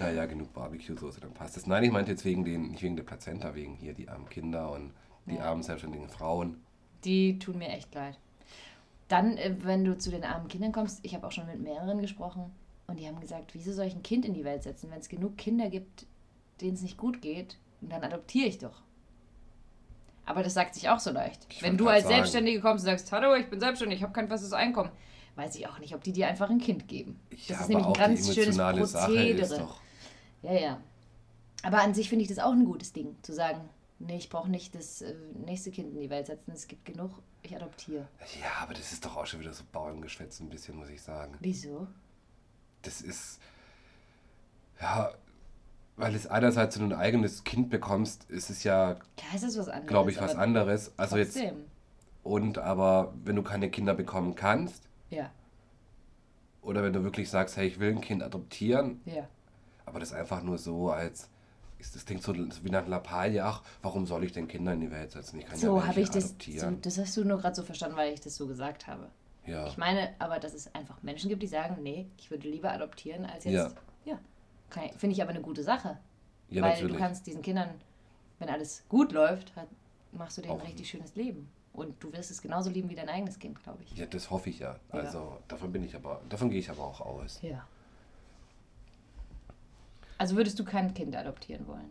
naja, 0.00 0.26
genug 0.26 0.52
Barbecue-Soße, 0.52 1.20
dann 1.20 1.32
passt 1.32 1.56
es. 1.56 1.66
Nein, 1.68 1.84
ich 1.84 1.92
meinte 1.92 2.10
jetzt 2.10 2.24
wegen 2.24 2.44
den, 2.44 2.72
nicht 2.72 2.82
wegen 2.82 2.96
der 2.96 3.04
Plazenta, 3.04 3.54
wegen 3.54 3.74
hier 3.74 3.94
die 3.94 4.08
armen 4.08 4.28
Kinder 4.28 4.72
und 4.72 4.92
die 5.26 5.36
Ja. 5.36 5.44
armen 5.50 5.62
selbstständigen 5.62 6.08
Frauen. 6.08 6.60
Die 7.04 7.38
tun 7.38 7.58
mir 7.58 7.68
echt 7.68 7.94
leid. 7.94 8.18
Dann, 9.08 9.36
äh, 9.36 9.54
wenn 9.60 9.84
du 9.84 9.96
zu 9.98 10.10
den 10.10 10.24
armen 10.24 10.48
Kindern 10.48 10.72
kommst, 10.72 11.00
ich 11.02 11.14
habe 11.14 11.26
auch 11.26 11.32
schon 11.32 11.46
mit 11.46 11.60
mehreren 11.60 12.00
gesprochen 12.00 12.52
und 12.86 12.98
die 12.98 13.06
haben 13.06 13.20
gesagt, 13.20 13.54
wieso 13.54 13.72
soll 13.72 13.86
ich 13.86 13.94
ein 13.94 14.02
Kind 14.02 14.24
in 14.24 14.34
die 14.34 14.44
Welt 14.44 14.62
setzen, 14.62 14.90
wenn 14.90 15.00
es 15.00 15.08
genug 15.08 15.36
Kinder 15.36 15.68
gibt, 15.68 16.06
denen 16.60 16.74
es 16.74 16.82
nicht 16.82 16.96
gut 16.96 17.20
geht, 17.20 17.58
und 17.80 17.90
dann 17.92 18.02
adoptiere 18.02 18.48
ich 18.48 18.58
doch. 18.58 18.82
Aber 20.24 20.42
das 20.42 20.54
sagt 20.54 20.74
sich 20.74 20.88
auch 20.88 21.00
so 21.00 21.10
leicht. 21.10 21.46
Ich 21.50 21.62
wenn 21.62 21.76
du 21.76 21.88
als 21.88 22.04
sagen. 22.04 22.14
Selbstständige 22.14 22.60
kommst 22.60 22.84
und 22.84 22.90
sagst, 22.90 23.10
hallo, 23.10 23.34
ich 23.34 23.50
bin 23.50 23.58
selbstständig, 23.58 23.98
ich 23.98 24.02
habe 24.04 24.12
kein 24.12 24.28
festes 24.28 24.52
Einkommen, 24.52 24.90
weiß 25.34 25.56
ich 25.56 25.66
auch 25.66 25.78
nicht, 25.80 25.94
ob 25.94 26.04
die 26.04 26.12
dir 26.12 26.28
einfach 26.28 26.48
ein 26.48 26.58
Kind 26.58 26.86
geben. 26.86 27.18
Das 27.30 27.48
ja, 27.48 27.60
ist 27.60 27.68
nämlich 27.68 27.86
ein 27.86 27.92
ganz 27.92 28.34
schönes 28.34 28.56
Prozedere. 28.56 29.68
Ja, 30.42 30.52
ja. 30.52 30.80
Aber 31.64 31.82
an 31.82 31.94
sich 31.94 32.08
finde 32.08 32.22
ich 32.22 32.28
das 32.28 32.38
auch 32.38 32.52
ein 32.52 32.64
gutes 32.64 32.92
Ding, 32.92 33.16
zu 33.22 33.32
sagen, 33.32 33.68
nee, 34.02 34.16
ich 34.16 34.28
brauche 34.28 34.50
nicht 34.50 34.74
das 34.74 35.02
äh, 35.02 35.14
nächste 35.46 35.70
Kind 35.70 35.94
in 35.94 36.00
die 36.00 36.10
Welt 36.10 36.26
setzen, 36.26 36.52
es 36.52 36.68
gibt 36.68 36.84
genug, 36.84 37.10
ich 37.42 37.54
adoptiere. 37.56 38.06
Ja, 38.40 38.62
aber 38.62 38.74
das 38.74 38.92
ist 38.92 39.04
doch 39.04 39.16
auch 39.16 39.26
schon 39.26 39.40
wieder 39.40 39.52
so 39.52 39.64
Bauerngeschwätz 39.72 40.40
ein 40.40 40.48
bisschen, 40.48 40.76
muss 40.76 40.88
ich 40.88 41.02
sagen. 41.02 41.36
Wieso? 41.40 41.86
Das 42.82 43.00
ist. 43.00 43.40
Ja, 44.80 45.12
weil 45.96 46.14
es 46.14 46.26
einerseits, 46.26 46.78
wenn 46.78 46.88
du 46.90 46.96
ein 46.96 47.00
eigenes 47.00 47.44
Kind 47.44 47.70
bekommst, 47.70 48.24
ist 48.30 48.50
es 48.50 48.64
ja, 48.64 48.96
anderes. 49.32 49.86
glaube 49.86 50.10
ich, 50.10 50.20
was 50.20 50.34
anderes. 50.34 50.92
Also 50.96 51.16
jetzt. 51.16 51.34
trotzdem. 51.34 51.64
Und 52.24 52.58
aber, 52.58 53.14
wenn 53.24 53.36
du 53.36 53.42
keine 53.42 53.70
Kinder 53.70 53.94
bekommen 53.94 54.34
kannst, 54.34 54.88
Ja, 55.10 55.30
oder 56.62 56.82
wenn 56.84 56.92
du 56.92 57.02
wirklich 57.02 57.28
sagst, 57.28 57.56
hey, 57.56 57.66
ich 57.66 57.80
will 57.80 57.90
ein 57.90 58.00
Kind 58.00 58.22
adoptieren, 58.22 59.00
ja. 59.04 59.28
aber 59.84 60.00
das 60.00 60.12
einfach 60.12 60.42
nur 60.42 60.58
so 60.58 60.90
als. 60.90 61.28
Ist- 61.82 61.94
Das 61.96 62.04
klingt 62.06 62.22
so 62.22 62.34
wie 62.34 62.70
nach 62.70 62.86
Lappalie, 62.86 63.44
ach, 63.44 63.62
warum 63.82 64.06
soll 64.06 64.24
ich 64.24 64.32
denn 64.32 64.48
Kinder 64.48 64.72
in 64.72 64.80
die 64.80 64.90
Welt 64.90 65.10
setzen? 65.12 65.38
Ich 65.38 65.44
kann 65.46 65.54
ja 65.54 65.60
So 65.60 65.74
welche 65.74 65.88
habe 65.88 66.00
ich 66.00 66.10
das. 66.10 66.24
So, 66.24 66.28
adoptieren. 66.30 66.80
das 66.82 66.98
hast 66.98 67.16
du 67.16 67.24
nur 67.24 67.38
gerade 67.38 67.54
so 67.54 67.62
verstanden, 67.62 67.96
weil 67.96 68.12
ich 68.14 68.20
das 68.20 68.36
so 68.36 68.46
gesagt 68.46 68.86
habe. 68.86 69.08
ja. 69.46 69.66
Ich 69.66 69.76
meine 69.76 70.10
aber, 70.18 70.38
dass 70.38 70.54
es 70.54 70.74
einfach 70.74 71.02
Menschen 71.02 71.28
gibt, 71.28 71.42
die 71.42 71.46
sagen, 71.48 71.82
nee, 71.82 72.06
ich 72.18 72.30
würde 72.30 72.48
lieber 72.48 72.72
adoptieren 72.72 73.24
als 73.26 73.44
jetzt. 73.44 73.74
Ja. 74.04 74.18
Ja. 74.74 74.88
Finde 74.96 75.14
ich 75.14 75.20
aber 75.22 75.30
eine 75.32 75.42
gute 75.42 75.62
Sache. 75.62 75.98
ja, 76.48 76.62
weil 76.62 76.70
natürlich. 76.70 76.92
du 76.92 76.98
kannst 76.98 77.26
diesen 77.26 77.42
Kindern, 77.42 77.68
wenn 78.38 78.48
alles 78.48 78.84
gut 78.88 79.12
läuft, 79.12 79.54
hat, 79.56 79.68
machst 80.12 80.38
du 80.38 80.42
denen 80.42 80.58
ein 80.60 80.66
richtig 80.66 80.88
schönes 80.88 81.14
Leben. 81.14 81.48
Und 81.74 82.02
du 82.02 82.12
wirst 82.12 82.30
es 82.30 82.42
genauso 82.42 82.68
lieben 82.70 82.88
wie 82.90 82.94
dein 82.94 83.08
eigenes 83.08 83.38
Kind, 83.38 83.62
glaube 83.62 83.82
ich. 83.82 83.96
Ja, 83.96 84.04
das 84.06 84.30
hoffe 84.30 84.50
ich 84.50 84.58
ja. 84.58 84.76
Also 84.90 85.38
davon 85.48 85.72
bin 85.72 85.82
ich 85.84 85.94
aber, 85.96 86.20
davon 86.28 86.50
gehe 86.50 86.58
ich 86.58 86.68
aber 86.70 86.82
auch 86.84 87.00
aus. 87.00 87.38
Ja. 87.42 87.66
Also 90.22 90.36
würdest 90.36 90.56
du 90.60 90.64
kein 90.64 90.94
Kind 90.94 91.16
adoptieren 91.16 91.66
wollen? 91.66 91.90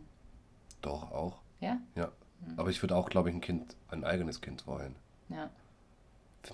Doch, 0.81 1.11
auch. 1.11 1.41
Ja? 1.59 1.79
Ja. 1.95 2.13
Aber 2.55 2.69
ich 2.69 2.81
würde 2.81 2.95
auch, 2.95 3.09
glaube 3.09 3.27
ich, 3.27 3.35
ein 3.35 3.41
Kind, 3.41 3.75
ein 3.89 4.05
eigenes 4.05 4.39
Kind 4.39 4.65
wollen. 4.67 4.95
Ja. 5.27 5.49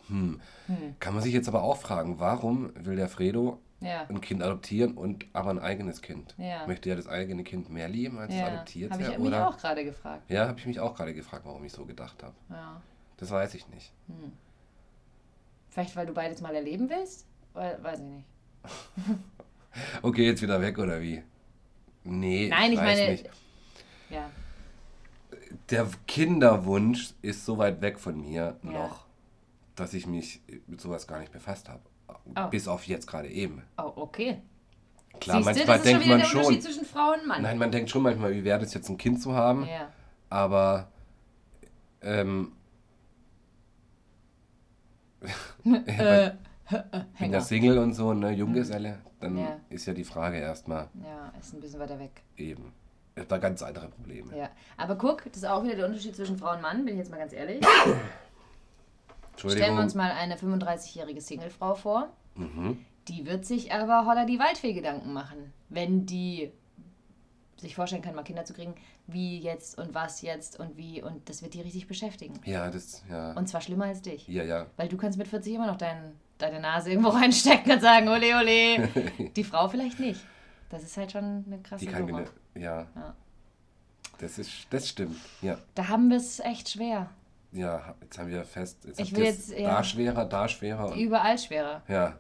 Hm. 0.08 0.42
Hm. 0.66 0.96
Kann 1.00 1.14
man 1.14 1.22
sich 1.22 1.36
jetzt 1.36 1.48
aber 1.48 1.62
auch 1.62 1.78
fragen, 1.78 2.20
warum 2.20 2.72
will 2.84 2.96
der 2.96 3.08
Fredo 3.08 3.60
Ja. 3.80 4.08
ein 4.10 4.22
Kind 4.22 4.42
adoptieren 4.42 4.98
und 4.98 5.28
aber 5.34 5.52
ein 5.52 5.60
eigenes 5.60 6.02
Kind? 6.02 6.34
Ja. 6.40 6.66
Möchte 6.66 6.90
er 6.90 6.96
das 6.96 7.06
eigene 7.08 7.44
Kind 7.44 7.70
mehr 7.70 7.88
lieben 7.88 8.18
als 8.18 8.30
das 8.30 8.40
ja. 8.40 8.48
adoptierte? 8.48 8.94
Habe 8.96 9.04
ich 9.04 9.20
mich 9.20 9.28
oder? 9.28 9.48
auch 9.48 9.58
gerade 9.60 9.86
gefragt. 9.86 10.32
Ja, 10.32 10.48
habe 10.48 10.58
ich 10.58 10.66
mich 10.66 10.80
auch 10.80 10.96
gerade 10.96 11.14
gefragt, 11.14 11.46
warum 11.46 11.64
ich 11.64 11.74
so 11.74 11.86
gedacht 11.86 12.24
habe. 12.24 12.34
Ja. 12.50 12.82
Das 13.18 13.30
weiß 13.30 13.54
ich 13.54 13.68
nicht. 13.68 13.94
Vielleicht, 15.70 15.96
weil 15.96 16.08
du 16.08 16.14
beides 16.14 16.42
mal 16.42 16.56
erleben 16.56 16.90
willst? 16.90 17.28
Weiß 17.54 18.00
ich 18.00 18.06
nicht. 18.06 18.26
Okay, 20.02 20.26
jetzt 20.26 20.42
wieder 20.42 20.60
weg 20.60 20.80
oder 20.80 21.00
wie? 21.02 21.22
Nee, 22.10 22.48
Nein, 22.50 22.72
ich 22.72 22.80
weiß 22.80 22.98
meine. 23.00 23.12
nicht. 23.12 23.30
Ja. 24.10 24.30
Der 25.70 25.88
Kinderwunsch 26.08 27.14
ist 27.22 27.46
so 27.46 27.58
weit 27.58 27.82
weg 27.82 28.00
von 28.00 28.20
mir 28.20 28.56
Ja. 28.64 28.72
noch, 28.72 29.06
dass 29.76 29.94
ich 29.94 30.08
mich 30.08 30.42
mit 30.68 30.80
sowas 30.80 31.06
gar 31.08 31.20
nicht 31.20 31.32
befasst 31.32 31.68
habe. 31.70 31.82
Oh. 32.08 32.48
Bis 32.50 32.68
auf 32.68 32.86
jetzt 32.88 33.08
gerade 33.08 33.28
eben. 33.30 33.64
Oh, 33.78 33.92
okay. 33.98 34.42
Klar, 35.20 35.44
Siehst 35.44 35.50
du, 35.62 35.66
manchmal 35.68 35.78
das 35.78 35.86
ist 35.86 35.92
schon 35.92 36.00
denkt 36.02 36.08
man 36.08 36.26
schon. 36.26 36.40
Unterschied 36.40 36.64
zwischen 36.64 36.86
Frau 36.86 37.14
und 37.14 37.28
Mann. 37.28 37.42
Nein, 37.42 37.58
man 37.58 37.72
denkt 37.72 37.90
schon 37.90 38.04
manchmal, 38.04 38.34
wie 38.34 38.44
wäre 38.44 38.60
das 38.60 38.74
jetzt 38.74 38.90
ein 38.90 38.98
Kind 38.98 39.22
zu 39.22 39.34
haben, 39.34 39.66
Ja. 39.66 39.90
aber 40.30 40.90
ähm, 42.02 42.52
Äh, 45.66 46.32
ja 46.72 47.06
Hänger. 47.14 47.42
Single 47.42 47.78
und 47.80 47.94
so, 47.94 48.14
ne, 48.14 48.32
Junggeselle, 48.32 49.00
dann 49.20 49.38
Ja. 49.38 49.60
ist 49.70 49.86
ja 49.86 49.94
die 49.94 50.04
Frage 50.04 50.38
erstmal 50.38 50.90
Ja, 51.04 51.32
ist 51.40 51.54
ein 51.54 51.62
bisschen 51.62 51.80
weiter 51.80 52.00
weg. 52.00 52.24
eben. 52.38 52.74
Ich 53.16 53.22
hab 53.22 53.30
da 53.30 53.38
ganz 53.40 53.64
andere 53.64 53.88
Probleme. 53.88 54.38
Ja. 54.38 54.50
Aber 54.78 54.96
guck, 54.96 55.24
das 55.26 55.38
ist 55.38 55.46
auch 55.46 55.64
wieder 55.64 55.76
der 55.76 55.86
Unterschied 55.88 56.16
zwischen 56.16 56.38
Frau 56.38 56.54
und 56.54 56.62
Mann, 56.62 56.86
bin 56.86 56.94
ich 56.94 57.00
jetzt 57.00 57.10
mal 57.12 57.18
ganz 57.18 57.34
ehrlich. 57.34 57.66
Entschuldigung. 59.32 59.64
Stellen 59.64 59.76
wir 59.78 59.84
uns 59.84 59.96
mal 59.96 60.12
eine 60.12 60.36
35-jährige 60.36 61.22
Singlefrau 61.22 61.76
vor, 61.76 62.10
mhm. 62.36 62.78
Die 63.08 63.26
wird 63.26 63.46
sich 63.46 63.72
aber 63.72 64.06
holla 64.06 64.26
die 64.26 64.38
Waldfee 64.38 64.74
Gedanken 64.74 65.14
machen, 65.14 65.54
wenn 65.70 66.06
die 66.06 66.52
sich 67.56 67.74
vorstellen 67.74 68.02
kann, 68.02 68.14
mal 68.16 68.24
Kinder 68.24 68.44
zu 68.44 68.54
kriegen, 68.54 68.76
wie 69.08 69.40
jetzt 69.40 69.78
und 69.80 69.94
was 69.96 70.22
jetzt 70.22 70.60
und 70.60 70.76
wie 70.76 71.02
und 71.02 71.30
das 71.30 71.42
wird 71.42 71.54
die 71.54 71.62
richtig 71.62 71.88
beschäftigen. 71.88 72.34
Ja, 72.44 72.70
das, 72.70 73.04
ja. 73.10 73.32
Und 73.32 73.48
zwar 73.48 73.62
schlimmer 73.62 73.86
als 73.86 74.02
dich. 74.02 74.28
Ja, 74.28 74.44
ja. 74.44 74.66
Weil 74.76 74.90
du 74.90 74.98
kannst 74.98 75.18
mit 75.18 75.30
40 75.30 75.54
immer 75.56 75.68
noch 75.68 75.78
dein, 75.78 76.16
deine 76.38 76.60
Nase 76.60 76.92
irgendwo 76.92 77.10
reinstecken 77.18 77.72
und 77.72 77.82
sagen, 77.82 78.08
ole, 78.10 78.36
ole. 78.38 79.30
Die 79.36 79.44
Frau 79.44 79.68
vielleicht 79.68 80.00
nicht. 80.00 80.22
Das 80.70 80.84
ist 80.84 80.98
halt 80.98 81.12
schon 81.12 81.44
eine 81.46 81.60
krasse 81.64 81.86
Die 81.86 81.92
kann 81.92 82.06
genau, 82.08 82.20
ja. 82.56 82.88
Ja. 82.96 83.16
Das 84.20 84.38
ist, 84.38 84.52
das 84.70 84.90
stimmt. 84.90 85.18
Ja. 85.42 85.58
Da 85.76 85.88
haben 85.88 86.10
wir 86.10 86.18
es 86.18 86.40
echt 86.40 86.70
schwer. 86.70 87.10
Ja, 87.52 87.96
jetzt 88.02 88.18
haben 88.18 88.30
wir 88.30 88.44
fest. 88.44 88.80
Jetzt 88.86 89.00
Ich 89.00 89.16
will 89.16 89.24
jetzt, 89.24 89.52
ja. 89.52 89.70
da 89.70 89.84
schwerer, 89.84 90.26
da 90.26 90.48
schwerer. 90.48 90.94
Überall 90.96 91.38
schwerer. 91.38 91.82
ja. 91.88 92.18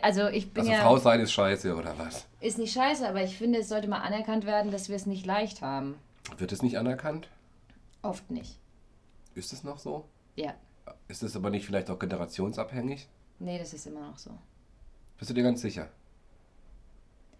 Also 0.00 0.28
ich 0.28 0.54
bin 0.54 0.62
Also 0.62 0.72
ja... 0.72 0.80
Frau 0.80 0.96
sein 0.96 1.20
ist 1.20 1.32
scheiße, 1.32 1.76
oder 1.76 1.98
was? 1.98 2.26
Ist 2.40 2.56
nicht 2.56 2.72
scheiße, 2.72 3.06
aber 3.06 3.22
ich 3.22 3.36
finde, 3.36 3.58
es 3.58 3.68
sollte 3.68 3.88
mal 3.88 3.98
anerkannt 3.98 4.46
werden, 4.46 4.70
dass 4.70 4.88
wir 4.88 4.96
es 4.96 5.04
nicht 5.04 5.26
leicht 5.26 5.60
haben. 5.60 5.96
Wird 6.38 6.52
es 6.52 6.62
nicht 6.62 6.78
anerkannt? 6.78 7.28
Oft 8.00 8.30
nicht. 8.30 8.58
Ist 9.34 9.52
es 9.52 9.64
noch 9.64 9.78
so? 9.78 10.08
Ja. 10.34 10.54
Ist 11.08 11.22
es 11.22 11.36
aber 11.36 11.50
nicht 11.50 11.66
vielleicht 11.66 11.90
auch 11.90 11.98
generationsabhängig? 11.98 13.06
Nee, 13.38 13.58
das 13.58 13.72
ist 13.74 13.86
immer 13.86 14.00
noch 14.00 14.18
so. 14.18 14.30
Bist 15.18 15.30
du 15.30 15.34
dir 15.34 15.42
ganz 15.42 15.60
sicher? 15.60 15.88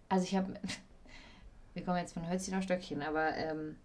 Also 0.09 0.23
ich 0.25 0.35
habe... 0.35 0.53
Wir 1.73 1.83
kommen 1.85 1.97
jetzt 1.97 2.13
von 2.13 2.27
Hölzchen 2.27 2.55
auf 2.55 2.63
Stöckchen, 2.63 3.03
aber 3.03 3.35
ähm, 3.37 3.75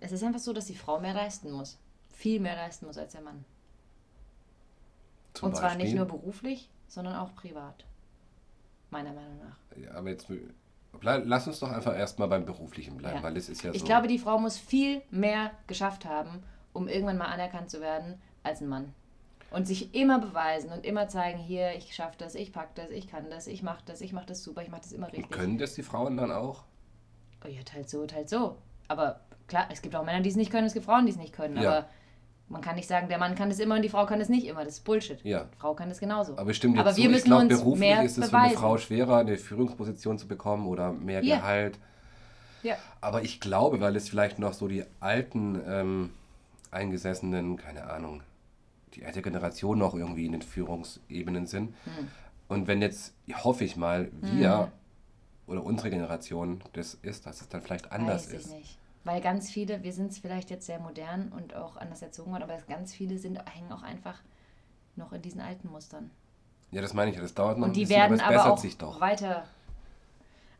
es 0.00 0.10
ist 0.10 0.22
einfach 0.22 0.40
so, 0.40 0.54
dass 0.54 0.64
die 0.64 0.74
Frau 0.74 0.98
mehr 0.98 1.12
leisten 1.12 1.50
muss. 1.52 1.78
Viel 2.14 2.40
mehr 2.40 2.56
leisten 2.56 2.86
muss 2.86 2.96
als 2.96 3.12
der 3.12 3.20
Mann. 3.20 3.44
Zum 5.34 5.50
Und 5.50 5.56
zwar 5.56 5.74
nicht 5.74 5.94
nur 5.94 6.06
beruflich, 6.06 6.70
sondern 6.88 7.16
auch 7.16 7.34
privat. 7.34 7.84
Meiner 8.88 9.12
Meinung 9.12 9.38
nach. 9.38 9.58
Ja, 9.76 9.90
aber 9.92 10.08
jetzt 10.08 10.28
lass 11.02 11.46
uns 11.46 11.58
doch 11.60 11.70
einfach 11.70 11.94
erstmal 11.94 12.28
beim 12.28 12.46
Beruflichen 12.46 12.96
bleiben, 12.96 13.18
Ja. 13.18 13.22
weil 13.22 13.36
es 13.36 13.50
ist 13.50 13.62
ja 13.62 13.72
Ich 13.72 13.80
so. 13.80 13.84
glaube, 13.84 14.08
die 14.08 14.18
Frau 14.18 14.38
muss 14.38 14.56
viel 14.56 15.02
mehr 15.10 15.50
geschafft 15.66 16.06
haben, 16.06 16.42
um 16.72 16.88
irgendwann 16.88 17.18
mal 17.18 17.26
anerkannt 17.26 17.70
zu 17.70 17.82
werden 17.82 18.18
als 18.42 18.62
ein 18.62 18.68
Mann. 18.68 18.94
Und 19.50 19.66
sich 19.66 19.94
immer 19.94 20.18
beweisen 20.18 20.70
und 20.70 20.84
immer 20.84 21.08
zeigen, 21.08 21.38
hier, 21.38 21.74
ich 21.76 21.94
schaffe 21.94 22.16
das, 22.18 22.34
ich 22.34 22.52
pack 22.52 22.74
das, 22.74 22.90
ich 22.90 23.08
kann 23.08 23.30
das, 23.30 23.46
ich 23.46 23.62
mache 23.62 23.82
das, 23.86 24.00
ich 24.00 24.12
mache 24.12 24.26
das 24.26 24.42
super, 24.42 24.62
ich 24.62 24.70
mache 24.70 24.82
das 24.82 24.92
immer 24.92 25.06
richtig. 25.06 25.30
Können 25.30 25.56
das 25.56 25.74
die 25.74 25.82
Frauen 25.82 26.16
dann 26.16 26.32
auch? 26.32 26.64
Oh 27.44 27.48
ja, 27.48 27.62
teils 27.62 27.90
so, 27.90 28.04
teils 28.06 28.30
so. 28.30 28.56
Aber 28.88 29.20
klar, 29.46 29.68
es 29.70 29.82
gibt 29.82 29.94
auch 29.94 30.04
Männer, 30.04 30.20
die 30.20 30.30
es 30.30 30.36
nicht 30.36 30.50
können, 30.50 30.66
es 30.66 30.74
gibt 30.74 30.84
Frauen, 30.86 31.06
die 31.06 31.12
es 31.12 31.18
nicht 31.18 31.32
können. 31.32 31.56
Ja. 31.62 31.70
Aber 31.70 31.88
man 32.48 32.60
kann 32.60 32.76
nicht 32.76 32.88
sagen, 32.88 33.08
der 33.08 33.18
Mann 33.18 33.34
kann 33.34 33.48
das 33.48 33.58
immer 33.58 33.76
und 33.76 33.82
die 33.82 33.88
Frau 33.88 34.06
kann 34.06 34.18
das 34.18 34.28
nicht 34.28 34.46
immer. 34.46 34.64
Das 34.64 34.74
ist 34.74 34.84
Bullshit. 34.84 35.22
Ja. 35.24 35.44
Die 35.52 35.58
Frau 35.58 35.74
kann 35.74 35.88
das 35.88 35.98
genauso. 35.98 36.36
Aber 36.36 36.52
stimmt 36.52 36.78
Aber 36.78 36.92
so, 36.92 36.98
wir 36.98 37.04
ich 37.06 37.10
müssen 37.10 37.26
glaube, 37.26 37.42
uns 37.44 37.58
beruflich 37.58 37.80
mehr 37.88 38.02
ist 38.04 38.18
es 38.18 38.28
für 38.28 38.36
eine 38.36 38.46
beweisen. 38.48 38.60
Frau 38.60 38.78
schwerer, 38.78 39.16
eine 39.18 39.36
Führungsposition 39.36 40.18
zu 40.18 40.28
bekommen 40.28 40.66
oder 40.66 40.92
mehr 40.92 41.22
Ja. 41.24 41.36
Gehalt. 41.36 41.78
Ja. 42.62 42.76
Aber 43.00 43.22
ich 43.22 43.40
glaube, 43.40 43.80
weil 43.80 43.94
es 43.96 44.08
vielleicht 44.08 44.38
noch 44.38 44.52
so 44.52 44.66
die 44.68 44.84
alten 45.00 45.60
ähm, 45.66 46.10
Eingesessenen, 46.70 47.56
keine 47.56 47.84
Ahnung, 47.90 48.22
die 48.96 49.04
alte 49.04 49.22
Generation 49.22 49.78
noch 49.78 49.94
irgendwie 49.94 50.26
in 50.26 50.32
den 50.32 50.42
Führungsebenen 50.42 51.46
sind. 51.46 51.74
Hm. 51.84 52.08
Und 52.48 52.66
wenn 52.66 52.80
jetzt, 52.82 53.14
hoffe 53.44 53.64
ich 53.64 53.76
mal, 53.76 54.10
wir 54.20 54.72
oder 55.46 55.62
unsere 55.62 55.90
Generation 55.90 56.60
das 56.72 56.94
ist, 56.94 57.26
dass 57.26 57.40
es 57.40 57.48
dann 57.48 57.62
vielleicht 57.62 57.92
anders 57.92 58.26
Weiß 58.26 58.32
ich 58.32 58.38
ist. 58.40 58.50
nicht. 58.50 58.78
Weil 59.04 59.20
ganz 59.20 59.50
viele, 59.50 59.84
wir 59.84 59.92
sind 59.92 60.12
vielleicht 60.14 60.50
jetzt 60.50 60.66
sehr 60.66 60.80
modern 60.80 61.28
und 61.28 61.54
auch 61.54 61.76
anders 61.76 62.02
erzogen 62.02 62.32
worden, 62.32 62.42
aber 62.42 62.58
ganz 62.68 62.92
viele 62.92 63.18
sind, 63.18 63.38
hängen 63.54 63.70
auch 63.70 63.82
einfach 63.82 64.20
noch 64.96 65.12
in 65.12 65.22
diesen 65.22 65.40
alten 65.40 65.70
Mustern. 65.70 66.10
Ja, 66.72 66.82
das 66.82 66.92
meine 66.94 67.10
ich, 67.10 67.16
ja, 67.16 67.22
das 67.22 67.34
dauert 67.34 67.58
noch 67.58 67.66
Und 67.66 67.70
ein 67.70 67.74
die 67.74 67.82
bisschen, 67.82 67.96
werden 67.96 68.20
aber 68.20 68.22
es 68.22 68.22
aber 68.22 68.34
bessert 68.34 68.52
auch 68.52 68.58
sich 68.58 68.78
doch. 68.78 69.00
weiter. 69.00 69.44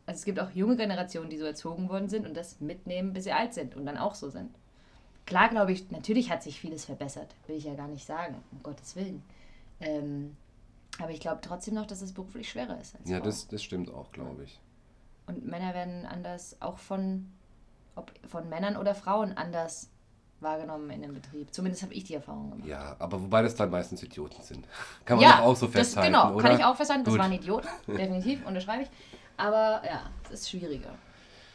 Also 0.05 0.19
es 0.19 0.23
gibt 0.25 0.39
auch 0.39 0.51
junge 0.51 0.77
Generationen, 0.77 1.29
die 1.29 1.37
so 1.37 1.43
erzogen 1.43 1.89
worden 1.89 2.07
sind 2.07 2.25
und 2.25 2.37
das 2.37 2.61
mitnehmen, 2.61 3.11
bis 3.11 3.25
sie 3.25 3.33
alt 3.33 3.53
sind 3.53 3.75
und 3.75 3.85
dann 3.85 3.97
auch 3.97 4.15
so 4.15 4.29
sind. 4.29 4.51
Klar, 5.27 5.49
glaube 5.49 5.71
ich, 5.73 5.91
natürlich 5.91 6.31
hat 6.31 6.41
sich 6.41 6.59
vieles 6.59 6.85
verbessert, 6.85 7.35
will 7.45 7.57
ich 7.57 7.65
ja 7.65 7.75
gar 7.75 7.87
nicht 7.87 8.05
sagen, 8.07 8.41
um 8.51 8.63
Gottes 8.63 8.95
Willen. 8.95 9.21
Ähm, 9.79 10.35
aber 10.99 11.11
ich 11.11 11.19
glaube 11.19 11.39
trotzdem 11.41 11.75
noch, 11.75 11.85
dass 11.85 12.01
es 12.01 12.13
beruflich 12.13 12.49
schwerer 12.49 12.79
ist 12.81 12.95
als 12.95 13.07
Ja, 13.07 13.17
Frau. 13.17 13.25
das, 13.25 13.47
das 13.47 13.61
stimmt 13.63 13.93
auch, 13.93 14.11
glaube 14.11 14.43
ich. 14.45 14.59
Und 15.27 15.45
Männer 15.45 15.73
werden 15.75 16.05
anders, 16.07 16.55
auch 16.61 16.79
von, 16.79 17.29
ob 17.95 18.11
von 18.27 18.49
Männern 18.49 18.77
oder 18.77 18.95
Frauen 18.95 19.37
anders 19.37 19.89
wahrgenommen 20.39 20.89
in 20.91 21.01
dem 21.01 21.13
Betrieb. 21.13 21.53
Zumindest 21.53 21.83
habe 21.83 21.93
ich 21.93 22.05
die 22.05 22.13
Erfahrung 22.13 22.51
gemacht. 22.51 22.67
Ja, 22.67 22.95
aber 22.99 23.21
wobei 23.21 23.41
das 23.41 23.53
dann 23.55 23.69
meistens 23.69 24.01
Idioten 24.03 24.41
sind. 24.41 24.65
Kann 25.05 25.17
man 25.17 25.25
Ja, 25.25 25.37
doch 25.37 25.45
auch 25.45 25.55
so 25.55 25.65
das, 25.65 25.75
festhalten, 25.75 26.13
genau, 26.13 26.33
oder? 26.35 26.47
kann 26.49 26.57
ich 26.57 26.63
auch 26.63 26.75
festhalten, 26.75 27.03
das 27.03 27.13
Gut. 27.13 27.21
waren 27.21 27.31
Idioten, 27.33 27.67
definitiv, 27.87 28.45
unterschreibe 28.45 28.83
ich. 28.83 28.89
Aber 29.35 29.81
ja, 29.85 30.09
es 30.25 30.31
ist 30.41 30.49
schwieriger. 30.49 30.91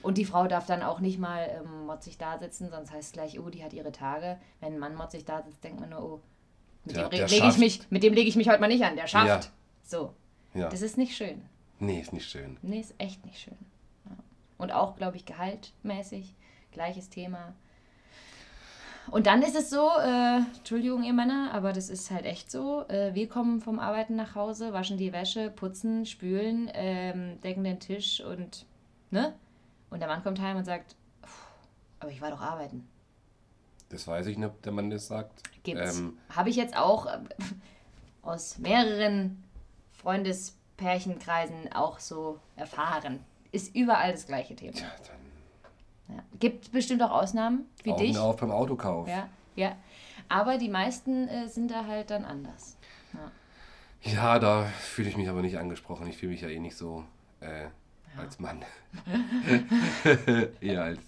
Und 0.03 0.19
die 0.19 0.25
Frau 0.25 0.47
darf 0.49 0.67
dann 0.67 0.83
auch 0.83 1.01
nicht 1.01 1.19
mal 1.19 1.49
ähm, 1.61 1.87
motzig 1.87 2.19
da 2.19 2.39
sitzen, 2.39 2.71
sonst 2.71 2.91
heißt 2.91 3.09
es 3.09 3.13
gleich, 3.13 3.39
oh, 3.41 3.49
die 3.51 3.63
hat 3.65 3.73
ihre 3.73 3.93
Tage. 3.93 4.39
Wenn 4.61 4.75
ein 4.75 4.79
Mann 4.79 4.95
motzig 4.97 5.25
da 5.25 5.43
sitzt, 5.43 5.63
denkt 5.63 5.81
man 5.81 5.91
nur, 5.91 6.03
oh, 6.03 6.21
mit 6.85 6.97
Der- 6.97 7.09
dem 7.09 7.27
lege 7.29 7.49
ich 7.49 7.59
mich, 7.59 7.91
mit 7.91 8.03
dem 8.03 8.13
lege 8.13 8.29
ich 8.29 8.37
mich 8.37 8.49
heute 8.49 8.61
mal 8.61 8.67
nicht 8.69 8.85
an, 8.85 8.97
der 8.97 9.07
schafft. 9.07 9.45
Ja. 9.45 9.51
So, 9.85 10.15
Ja. 10.55 10.69
das 10.69 10.83
ist 10.83 10.99
nicht 10.99 11.17
schön. 11.17 11.43
Nee, 11.79 12.01
ist 12.01 12.13
nicht 12.13 12.29
schön. 12.29 12.57
Nee, 12.63 12.81
ist 12.81 12.95
echt 12.99 13.25
nicht 13.27 13.39
schön. 13.41 13.57
Ja. 14.07 14.13
Und 14.59 14.73
auch, 14.73 14.97
glaube 14.97 15.17
ich, 15.17 15.25
gehaltmäßig, 15.25 16.35
gleiches 16.73 17.09
Thema. 17.09 17.55
Und 19.11 19.27
dann 19.27 19.43
ist 19.43 19.57
es 19.57 19.69
so, 19.69 19.89
äh, 20.01 20.39
Entschuldigung, 20.59 21.03
ihr 21.03 21.13
Männer, 21.13 21.51
aber 21.53 21.73
das 21.73 21.89
ist 21.91 22.11
halt 22.13 22.25
echt 22.25 22.51
so. 22.51 22.85
Äh, 22.89 23.15
wir 23.15 23.29
kommen 23.29 23.61
vom 23.61 23.81
Arbeiten 23.81 24.15
nach 24.15 24.37
Hause, 24.37 24.73
waschen 24.73 24.97
die 24.97 25.13
Wäsche, 25.13 25.51
putzen, 25.51 26.07
spülen, 26.07 26.71
ähm, 26.73 27.41
decken 27.41 27.65
den 27.65 27.81
Tisch 27.81 28.21
und, 28.21 28.65
ne? 29.11 29.35
Und 29.93 30.01
der 30.01 30.09
Mann 30.09 30.23
kommt 30.23 30.41
heim 30.41 30.57
und 30.57 30.65
sagt, 30.65 30.97
"Puh, 31.21 31.29
aber 32.01 32.11
ich 32.11 32.21
war 32.21 32.31
doch 32.31 32.41
arbeiten. 32.41 32.89
Das 33.91 34.07
weiß 34.07 34.27
ich 34.27 34.39
nicht, 34.39 34.47
ob 34.49 34.63
der 34.63 34.73
Mann 34.73 34.89
das 34.91 35.07
sagt. 35.07 35.43
Gibt's. 35.63 35.99
Ähm, 35.99 36.19
Habe 36.35 36.49
ich 36.49 36.57
jetzt 36.57 36.75
auch 36.77 37.07
äh, 37.07 37.19
aus 38.23 38.57
mehreren 38.59 39.45
Freundespärchenkreisen 39.93 41.73
auch 41.73 41.99
so 41.99 42.39
erfahren. 42.57 43.21
Ist 43.53 43.75
überall 43.77 44.13
das 44.13 44.27
gleiche 44.27 44.57
Thema. 44.57 44.73
tja, 44.73 44.87
dann 45.07 46.17
Ja. 46.17 46.23
Gibt 46.41 46.73
bestimmt 46.73 47.03
auch 47.03 47.11
Ausnahmen, 47.11 47.67
wie 47.83 47.93
Augen 47.93 48.03
dich. 48.03 48.19
auf 48.19 48.37
beim 48.39 48.51
Autokauf. 48.51 49.07
Ja, 49.09 49.29
ja. 49.57 49.77
Aber 50.29 50.57
die 50.57 50.69
meisten 50.71 51.29
äh, 51.29 51.49
sind 51.49 51.71
da 51.71 51.87
halt 51.87 52.11
dann 52.11 52.25
anders. 52.25 52.79
Ja, 54.01 54.39
da 54.39 54.65
fühle 54.65 55.11
ich 55.11 55.17
mich 55.17 55.29
aber 55.29 55.43
nicht 55.43 55.59
angesprochen. 55.59 56.07
Ich 56.09 56.17
fühle 56.17 56.33
mich 56.33 56.41
ja 56.41 56.49
eh 56.49 56.59
nicht 56.59 56.77
so 56.77 57.05
äh, 57.41 57.67
als 58.17 58.39
Mann. 58.39 58.63
Eher 60.61 60.83
als, 60.85 61.01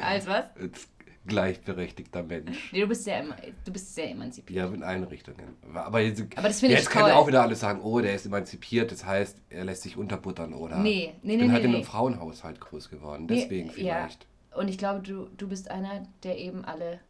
Als 0.00 0.26
was? 0.26 0.44
als 0.60 0.88
gleichberechtigter 1.26 2.22
Mensch. 2.22 2.72
Nee, 2.72 2.80
du 2.80 2.86
bist 2.88 3.04
sehr, 3.04 3.22
du 3.64 3.72
bist 3.72 3.94
sehr 3.94 4.10
emanzipiert. 4.10 4.56
Ja, 4.56 4.74
in 4.74 4.82
allen 4.82 5.04
Richtungen. 5.04 5.56
Aber 5.74 6.00
jetzt, 6.00 6.22
Aber 6.36 6.48
das 6.48 6.60
finde 6.60 6.74
ich 6.74 6.80
jetzt 6.80 6.90
können 6.90 7.04
toll. 7.06 7.12
auch 7.14 7.26
wieder 7.26 7.42
alle 7.42 7.54
sagen, 7.54 7.80
oh, 7.82 8.00
der 8.00 8.14
ist 8.14 8.26
emanzipiert, 8.26 8.90
das 8.90 9.04
heißt, 9.04 9.36
er 9.50 9.64
lässt 9.64 9.82
sich 9.82 9.96
unterbuttern, 9.96 10.54
oder? 10.54 10.78
Nee, 10.78 11.14
nee, 11.22 11.34
ich 11.34 11.36
nee, 11.36 11.36
bin 11.38 11.52
halt 11.52 11.60
nee, 11.62 11.66
in 11.66 11.70
nee. 11.72 11.76
einem 11.78 11.86
Frauenhaushalt 11.86 12.60
groß 12.60 12.88
geworden, 12.90 13.26
Nee, 13.26 13.42
deswegen 13.42 13.68
ja. 13.68 13.74
vielleicht. 13.74 14.26
Und 14.56 14.68
ich 14.68 14.78
glaube, 14.78 15.00
du, 15.00 15.28
du 15.36 15.46
bist 15.48 15.70
einer, 15.70 16.02
der 16.24 16.38
eben 16.38 16.64
alle 16.64 17.00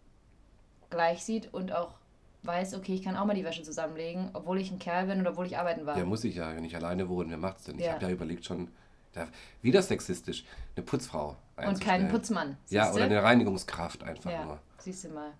gleich 0.90 1.24
sieht 1.24 1.52
und 1.54 1.72
auch 1.72 1.94
weiß, 2.42 2.74
okay, 2.74 2.94
ich 2.94 3.02
kann 3.02 3.16
auch 3.16 3.24
mal 3.26 3.34
die 3.34 3.44
Wäsche 3.44 3.62
zusammenlegen, 3.62 4.30
obwohl 4.32 4.60
ich 4.60 4.70
ein 4.70 4.78
Kerl 4.78 5.06
bin 5.06 5.20
oder 5.20 5.30
obwohl 5.30 5.46
ich 5.46 5.56
arbeiten 5.58 5.86
war. 5.86 5.96
Ja, 5.96 6.04
muss 6.04 6.24
ich 6.24 6.34
ja, 6.34 6.54
wenn 6.56 6.64
ich 6.64 6.74
alleine 6.74 7.08
wohne, 7.08 7.30
wer 7.30 7.38
macht's 7.38 7.64
denn? 7.64 7.78
Ich 7.78 7.84
Ja. 7.84 7.92
habe 7.92 8.06
ja 8.06 8.10
überlegt 8.10 8.44
schon, 8.44 8.68
da, 9.12 9.26
wieder 9.62 9.82
sexistisch, 9.82 10.44
eine 10.76 10.84
Putzfrau 10.84 11.36
und 11.56 11.80
keinen. 11.80 12.08
Putzmann. 12.08 12.56
Ja, 12.68 12.84
siehste? 12.84 12.96
oder 12.96 13.04
eine 13.06 13.22
Reinigungskraft 13.22 14.02
einfach 14.02 14.30
Ja, 14.30 14.44
nur. 14.44 14.58
siehst 14.78 15.04
du 15.04 15.08
mal. 15.10 15.32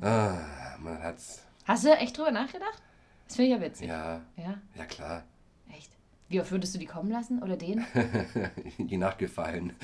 Ah, 0.00 0.76
man 0.80 1.02
hat's, 1.02 1.42
Hast 1.64 1.84
du 1.84 1.90
echt 1.96 2.16
drüber 2.18 2.30
nachgedacht? 2.32 2.82
Das 3.26 3.36
finde 3.36 3.52
ich 3.54 3.60
ja 3.60 3.66
witzig. 3.66 3.88
ja, 3.88 4.20
Ja, 4.36 4.54
ja 4.74 4.84
klar, 4.86 5.22
echt. 5.70 5.90
Wie 6.28 6.40
oft 6.40 6.50
würdest 6.50 6.74
du 6.74 6.78
die 6.78 6.86
kommen 6.86 7.10
lassen 7.10 7.42
oder 7.42 7.56
den? 7.56 7.84
je 8.78 8.96
nach 8.96 9.18
Gefallen. 9.18 9.74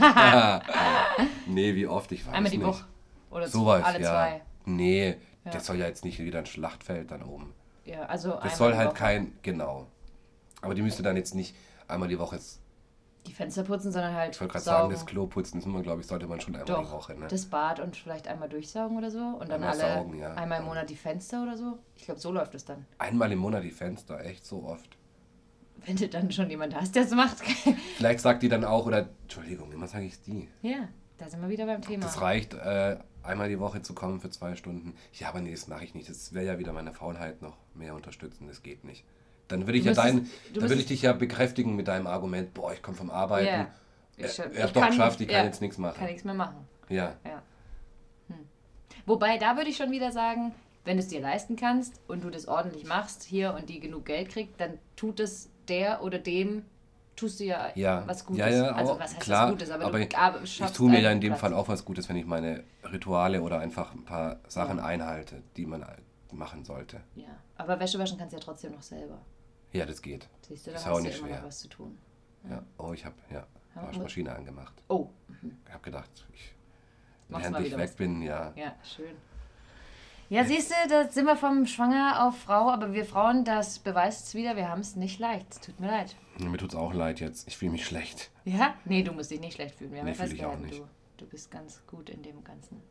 nee, 1.46 1.74
wie 1.74 1.86
oft, 1.86 2.10
ich 2.12 2.26
weiß 2.26 2.34
Einmal 2.34 2.50
die 2.50 2.58
nicht. 2.58 2.66
Woche. 2.66 2.84
Oder 3.30 3.48
Sowas, 3.48 3.84
alle 3.84 4.00
ja. 4.00 4.10
zwei. 4.10 4.42
Nee, 4.64 5.16
Ja. 5.44 5.50
das 5.52 5.66
soll 5.66 5.76
ja 5.76 5.86
jetzt 5.86 6.04
nicht 6.04 6.18
wieder 6.18 6.40
ein 6.40 6.46
Schlachtfeld 6.46 7.10
dann 7.10 7.22
oben. 7.22 7.52
Ja, 7.84 8.02
also 8.06 8.38
Das 8.42 8.58
soll 8.58 8.76
halt 8.76 8.88
Woche. 8.90 8.96
kein, 8.98 9.32
genau. 9.42 9.86
Aber 10.60 10.74
die 10.74 10.82
müsste 10.82 11.02
dann 11.02 11.16
jetzt 11.16 11.34
nicht 11.34 11.54
einmal 11.88 12.08
die 12.08 12.18
Woche, 12.18 12.38
die 13.26 13.32
Fenster 13.32 13.62
putzen, 13.62 13.92
sondern 13.92 14.14
halt 14.14 14.34
ich 14.34 14.40
wollte 14.40 14.52
gerade 14.52 14.64
sagen, 14.64 14.90
das 14.90 15.04
Klo 15.04 15.26
putzen, 15.26 15.60
das 15.60 15.82
glaube 15.82 16.00
ich, 16.00 16.06
sollte 16.06 16.26
man 16.26 16.40
schon 16.40 16.54
einmal 16.54 16.66
die 16.66 16.72
Doch, 16.72 16.92
Woche, 16.92 17.14
ne? 17.14 17.26
das 17.28 17.46
Bad 17.46 17.80
und 17.80 17.96
vielleicht 17.96 18.28
einmal 18.28 18.48
durchsaugen 18.48 18.96
oder 18.96 19.10
so 19.10 19.18
und 19.18 19.50
dann 19.50 19.62
Einmal 19.62 19.80
alle 19.80 19.94
saugen, 19.94 20.18
ja. 20.18 20.34
einmal 20.34 20.60
im 20.60 20.66
Monat 20.66 20.88
die 20.88 20.96
Fenster 20.96 21.42
oder 21.42 21.56
so. 21.56 21.78
Ich 21.96 22.04
glaube, 22.04 22.20
so 22.20 22.32
läuft 22.32 22.54
es 22.54 22.64
dann. 22.64 22.86
Einmal 22.98 23.30
im 23.32 23.38
Monat 23.38 23.64
die 23.64 23.70
Fenster, 23.70 24.24
echt 24.24 24.46
so 24.46 24.64
oft. 24.64 24.96
Wenn 25.84 25.96
du 25.96 26.08
dann 26.08 26.32
schon 26.32 26.50
jemand 26.50 26.74
hast, 26.74 26.96
der 26.96 27.04
es 27.04 27.10
macht. 27.12 27.40
Vielleicht 27.96 28.20
sagt 28.20 28.42
die 28.42 28.48
dann 28.48 28.64
auch, 28.64 28.86
oder, 28.86 29.08
Entschuldigung, 29.22 29.70
immer 29.72 29.86
sage 29.86 30.06
ich 30.06 30.20
die. 30.22 30.48
ja, 30.62 30.88
da 31.18 31.28
sind 31.28 31.40
wir 31.42 31.48
wieder 31.48 31.66
beim 31.66 31.82
Thema. 31.82 32.04
Das 32.04 32.20
reicht, 32.20 32.54
äh, 32.54 32.96
einmal 33.22 33.48
die 33.48 33.58
Woche 33.58 33.82
zu 33.82 33.94
kommen 33.94 34.20
für 34.20 34.30
zwei 34.30 34.54
Stunden. 34.56 34.94
Ja, 35.12 35.28
aber 35.28 35.40
nee, 35.40 35.50
das 35.50 35.68
mache 35.68 35.84
ich 35.84 35.94
nicht. 35.94 36.08
Das 36.08 36.32
wäre 36.32 36.46
ja 36.46 36.58
wieder 36.58 36.72
meine 36.72 36.92
Faulheit 36.92 37.42
noch 37.42 37.56
mehr 37.74 37.94
unterstützen. 37.94 38.46
Das 38.46 38.62
geht 38.62 38.84
nicht. 38.84 39.04
Dann 39.48 39.66
würde 39.66 39.78
ich, 39.78 39.84
ja 39.84 39.92
dein, 39.94 40.28
dann 40.52 40.62
würde 40.62 40.74
ich 40.74 40.86
dich 40.86 41.02
ja 41.02 41.12
bekräftigen 41.12 41.74
mit 41.74 41.88
deinem 41.88 42.06
Argument, 42.06 42.52
boah, 42.54 42.72
ich 42.72 42.82
komme 42.82 42.96
vom 42.96 43.10
Arbeiten. 43.10 43.46
Ja. 43.46 43.66
Er, 44.18 44.26
Ich, 44.28 44.38
er 44.38 44.52
ich 44.52 44.62
hat 44.62 44.76
doch 44.76 44.86
geschafft, 44.86 45.20
ich 45.20 45.28
kann 45.28 45.36
ja, 45.38 45.44
jetzt 45.44 45.60
nichts 45.60 45.78
machen. 45.78 45.96
Kann 45.96 46.06
nichts 46.08 46.24
mehr 46.24 46.34
machen. 46.34 46.56
Ja. 46.88 47.14
Ja. 47.24 47.42
Hm. 48.28 48.36
Wobei, 49.06 49.38
da 49.38 49.56
würde 49.56 49.70
ich 49.70 49.76
schon 49.76 49.90
wieder 49.90 50.12
sagen, 50.12 50.54
wenn 50.84 50.96
du 50.96 51.02
es 51.02 51.08
dir 51.08 51.20
leisten 51.20 51.56
kannst 51.56 52.00
und 52.08 52.24
du 52.24 52.30
das 52.30 52.46
ordentlich 52.48 52.84
machst 52.86 53.22
hier 53.22 53.54
und 53.54 53.68
die 53.68 53.80
genug 53.80 54.04
Geld 54.06 54.28
kriegt, 54.30 54.60
dann 54.60 54.78
tut 54.96 55.20
es 55.20 55.48
der 55.68 56.02
oder 56.02 56.18
dem, 56.18 56.64
tust 57.16 57.40
du 57.40 57.44
ja, 57.44 57.70
Ja, 57.74 58.02
was 58.06 58.24
Gutes. 58.26 58.40
ja, 58.40 58.48
ja, 58.50 58.72
also 58.72 58.94
was 58.98 59.12
heißt 59.12 59.20
klar, 59.20 59.46
was 59.46 59.50
Gutes, 59.52 59.70
aber, 59.70 59.84
aber 59.86 59.98
du 59.98 60.04
ich- 60.04 60.16
aber 60.16 60.42
Ich 60.42 60.54
schaffst 60.56 60.76
tue 60.76 60.90
mir 60.90 61.00
ja 61.00 61.10
in 61.10 61.20
dem 61.20 61.30
Platz. 61.30 61.40
Fall 61.40 61.52
auch 61.54 61.68
was 61.68 61.84
Gutes, 61.84 62.08
wenn 62.08 62.16
ich 62.16 62.26
meine 62.26 62.64
Rituale 62.92 63.42
oder 63.42 63.58
einfach 63.60 63.92
ein 63.92 64.04
paar 64.04 64.40
Sachen 64.48 64.78
einhalte, 64.80 65.42
die 65.56 65.66
man 65.66 65.84
machen 66.32 66.64
sollte. 66.64 67.00
Ja, 67.16 67.24
aber 67.56 67.78
Wäsche 67.80 67.98
waschen 67.98 68.18
kannst 68.18 68.32
du 68.32 68.38
ja 68.38 68.42
trotzdem 68.44 68.72
noch 68.72 68.82
selber. 68.82 69.18
Ja, 69.72 69.84
das 69.86 70.00
geht. 70.02 70.28
Siehst 70.42 70.66
du, 70.66 70.70
da 70.70 70.76
Ist 70.76 70.86
hast 70.86 70.92
auch 70.92 71.00
nicht 71.00 71.16
schwer. 71.18 71.42
was 71.44 71.58
zu 71.60 71.68
tun. 71.68 71.98
Ja. 72.48 72.62
Oh, 72.78 72.92
ich 72.92 73.04
habe 73.04 73.16
ja, 73.30 73.46
Ja, 73.76 73.86
Waschmaschine 73.86 74.34
angemacht. 74.34 74.74
Oh, 74.88 75.08
Ich 75.66 75.72
habe 75.72 75.82
gedacht, 75.82 76.10
ich, 76.34 76.54
während 77.28 77.60
ich 77.66 77.76
weg 77.76 77.96
bin, 77.96 78.22
ja. 78.22 78.52
ja, 78.56 78.74
schön. 78.82 79.14
Ja, 80.30 80.44
siehst 80.44 80.70
du, 80.70 80.74
da 80.90 81.08
sind 81.08 81.24
wir 81.24 81.36
vom 81.36 81.64
Schwanger 81.66 82.26
auf 82.26 82.38
Frau, 82.38 82.68
aber 82.70 82.92
wir 82.92 83.06
Frauen, 83.06 83.44
das 83.46 83.78
beweist 83.78 84.26
es 84.28 84.34
wieder, 84.34 84.56
wir 84.56 84.68
haben 84.68 84.80
es 84.82 84.94
nicht 84.94 85.18
leicht. 85.18 85.46
Es 85.52 85.60
tut 85.60 85.80
mir 85.80 85.86
leid. 85.86 86.16
Mir 86.38 86.58
tut's 86.58 86.74
auch 86.74 86.92
leid 86.92 87.20
jetzt. 87.20 87.48
Ich 87.48 87.56
fühle 87.56 87.72
mich 87.72 87.86
schlecht. 87.86 88.30
Ja? 88.44 88.74
Nee, 88.84 89.02
du 89.02 89.12
musst 89.12 89.30
dich 89.30 89.40
nicht 89.40 89.54
schlecht 89.54 89.76
fühlen. 89.76 89.92
Wir 89.92 90.00
haben 90.00 90.06
Nee, 90.06 90.12
ja 90.12 90.24
fühl 90.24 90.34
ich 90.34 90.44
auch 90.44 90.58
nicht. 90.58 90.78
du, 90.80 90.86
du 91.18 91.26
bist 91.26 91.50
ganz 91.50 91.82
gut 91.86 92.10
in 92.10 92.22
dem 92.22 92.44
Ganzen. 92.44 92.82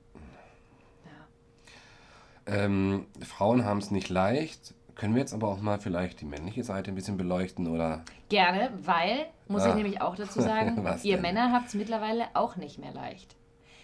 Ja. 1.06 2.54
Ähm, 2.56 3.06
Frauen 3.22 3.66
haben 3.66 3.78
es 3.80 3.92
nicht 3.92 4.10
leicht. 4.10 4.74
Können 4.98 5.14
wir 5.14 5.22
jetzt 5.22 5.34
aber 5.34 5.48
auch 5.48 5.62
mal 5.62 5.80
vielleicht 5.80 6.22
die 6.22 6.26
männliche 6.26 6.64
Seite 6.64 6.92
ein 6.92 6.96
bisschen 6.96 7.18
beleuchten 7.18 7.68
oder? 7.68 8.04
Gerne, 8.30 8.72
weil, 8.84 9.28
muss 9.48 9.64
ich 9.64 9.72
Ah. 9.72 9.76
nämlich 9.76 10.02
auch 10.02 10.16
dazu 10.16 10.42
sagen, 10.42 10.84
ihr? 11.04 11.18
Männer 11.20 11.52
habt 11.52 11.68
es 11.68 11.76
mittlerweile 11.76 12.26
auch 12.34 12.56
nicht 12.56 12.80
mehr 12.80 12.92
leicht. 12.94 13.36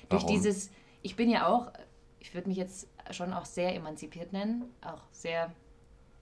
Durch 0.10 0.23
Warum? 0.23 0.36
dieses, 0.36 0.71
ich 1.04 1.15
bin 1.15 1.30
ja 1.30 1.47
auch, 1.47 1.71
ich 2.19 2.34
würde 2.34 2.47
mich 2.49 2.58
jetzt 2.58 2.88
schon 3.12 3.32
auch 3.32 3.45
sehr 3.45 3.76
emanzipiert 3.76 4.34
nennen, 4.34 4.63
auch 4.82 5.04
sehr, 5.12 5.52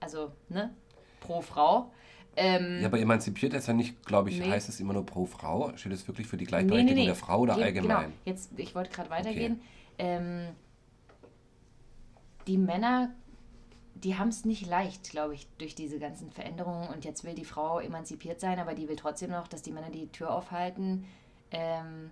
also, 0.00 0.32
ne, 0.48 0.74
pro 1.20 1.40
Frau. 1.40 1.90
Ähm, 2.36 2.78
Ja, 2.80 2.86
aber 2.86 2.98
emanzipiert 2.98 3.54
ist 3.54 3.68
ja 3.68 3.74
nicht, 3.74 4.04
glaube 4.06 4.30
ich, 4.30 4.40
Nee. 4.40 4.50
heißt 4.50 4.68
es 4.68 4.80
immer 4.80 4.92
nur 4.94 5.04
pro 5.06 5.26
Frau. 5.26 5.70
Steht 5.76 5.92
es 5.92 6.06
wirklich 6.08 6.26
für 6.26 6.36
die 6.36 6.44
Gleichberechtigung 6.46 6.94
nee, 6.94 7.00
nee. 7.02 7.06
der 7.06 7.14
Frau 7.14 7.40
oder 7.40 7.54
Ge- 7.56 7.64
allgemein? 7.64 8.04
Genau. 8.06 8.12
Jetzt, 8.24 8.50
ich 8.58 8.74
wollte 8.74 8.90
gerade 8.90 9.10
weitergehen. 9.10 9.60
Ähm, 9.98 10.48
die 12.46 12.56
Männer, 12.58 13.10
die 14.04 14.16
haben 14.18 14.28
es 14.28 14.44
nicht 14.44 14.66
leicht, 14.66 15.10
glaube 15.10 15.34
ich, 15.34 15.46
durch 15.58 15.74
diese 15.74 15.98
ganzen 15.98 16.30
Veränderungen. 16.32 16.88
Und 16.88 17.04
jetzt 17.04 17.24
will 17.24 17.34
die 17.34 17.44
Frau 17.44 17.78
emanzipiert 17.80 18.40
sein, 18.40 18.58
aber 18.58 18.74
die 18.74 18.88
will 18.88 18.96
trotzdem 18.96 19.30
noch, 19.30 19.48
dass 19.48 19.62
die 19.62 19.72
Männer 19.72 19.90
die 19.90 20.08
Tür 20.08 20.32
aufhalten. 20.32 21.04
Ähm, 21.50 22.10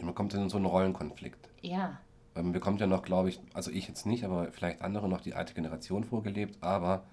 Man 0.00 0.14
kommt 0.14 0.32
in 0.34 0.48
so 0.48 0.56
einen 0.56 0.66
Rollenkonflikt. 0.66 1.48
ja, 1.62 1.98
Weil 2.34 2.42
man 2.44 2.52
bekommt 2.52 2.80
ja 2.80 2.86
noch, 2.86 3.02
glaube 3.02 3.28
ich, 3.28 3.40
also 3.54 3.70
ich 3.70 3.88
jetzt 3.88 4.06
nicht, 4.06 4.24
aber 4.24 4.50
vielleicht 4.52 4.82
andere 4.82 5.08
noch 5.08 5.20
die 5.20 5.34
alte 5.34 5.54
Generation 5.54 6.04
vorgelebt, 6.04 6.62
aber 6.62 7.04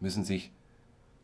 müssen 0.00 0.24
sich 0.24 0.50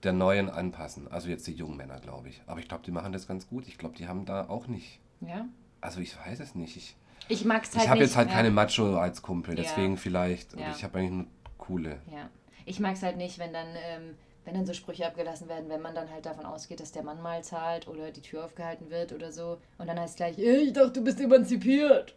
der 0.04 0.12
Neuen 0.12 0.48
anpassen. 0.48 1.08
Also 1.10 1.28
jetzt 1.28 1.46
die 1.46 1.52
jungen 1.54 1.76
Männer, 1.76 1.98
glaube 2.00 2.28
ich. 2.28 2.40
Aber 2.46 2.60
ich 2.60 2.68
glaube, 2.68 2.84
die 2.84 2.92
machen 2.92 3.12
das 3.12 3.26
ganz 3.26 3.48
gut. 3.48 3.66
Ich 3.66 3.78
glaube, 3.78 3.96
die 3.96 4.06
haben 4.08 4.24
da 4.26 4.48
auch 4.48 4.66
nicht. 4.68 5.00
ja. 5.20 5.46
Also 5.80 6.00
ich 6.00 6.16
weiß 6.18 6.40
es 6.40 6.54
nicht. 6.56 6.76
Ich, 6.76 6.96
Ich 7.28 7.44
mag 7.44 7.62
es 7.62 7.72
halt 7.74 7.84
ich 7.84 7.88
habe 7.90 8.00
jetzt 8.00 8.16
halt 8.16 8.28
ja. 8.30 8.34
keine 8.34 8.50
Macho 8.50 8.96
als 8.98 9.22
Kumpel, 9.22 9.56
Ja. 9.56 9.62
deswegen 9.62 9.96
vielleicht. 9.96 10.54
Ja. 10.58 10.66
Und 10.66 10.76
ich 10.76 10.82
habe 10.82 10.98
eigentlich 10.98 11.12
nur 11.12 11.26
coole. 11.58 12.00
Ja, 12.10 12.30
ich 12.64 12.80
mag 12.80 12.94
es 12.94 13.02
halt 13.02 13.16
nicht, 13.16 13.38
wenn 13.38 13.52
dann, 13.52 13.68
ähm, 13.76 14.14
wenn 14.44 14.54
dann 14.54 14.64
so 14.66 14.72
Sprüche 14.72 15.06
abgelassen 15.06 15.48
werden, 15.48 15.68
wenn 15.68 15.82
man 15.82 15.94
dann 15.94 16.10
halt 16.10 16.24
davon 16.26 16.46
ausgeht, 16.46 16.80
dass 16.80 16.92
der 16.92 17.02
Mann 17.02 17.20
mal 17.20 17.44
zahlt 17.44 17.86
oder 17.88 18.10
die 18.10 18.22
Tür 18.22 18.44
aufgehalten 18.44 18.90
wird 18.90 19.12
oder 19.12 19.30
so. 19.32 19.58
Und 19.76 19.86
dann 19.88 19.98
heißt 20.00 20.12
es 20.12 20.16
gleich, 20.16 20.38
"Ey, 20.38 20.68
ich 20.68 20.72
dachte, 20.72 20.92
du 20.92 21.04
bist 21.04 21.20
emanzipiert. 21.20 22.14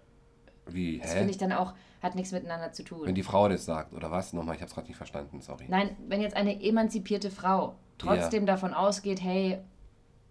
Wie, 0.68 1.00
Das 1.00 1.14
hä? 1.14 1.18
finde 1.18 1.32
ich 1.32 1.38
dann 1.38 1.52
auch, 1.52 1.74
hat 2.02 2.16
nichts 2.16 2.32
miteinander 2.32 2.72
zu 2.72 2.84
tun. 2.84 3.06
Wenn 3.06 3.16
die 3.16 3.24
Frau 3.24 3.50
das 3.50 3.66
sagt, 3.66 3.94
oder 3.94 4.10
was? 4.12 4.32
Nochmal, 4.34 4.56
ich 4.56 4.62
habe 4.62 4.70
es 4.70 4.74
gerade 4.76 4.88
nicht 4.88 4.98
verstanden, 4.98 5.42
sorry. 5.42 5.66
Nein, 5.68 5.96
wenn 6.08 6.22
jetzt 6.22 6.36
eine 6.36 6.62
emanzipierte 6.64 7.30
Frau 7.32 7.76
trotzdem 7.98 8.46
davon 8.46 8.74
ausgeht, 8.74 9.22
hey, 9.22 9.60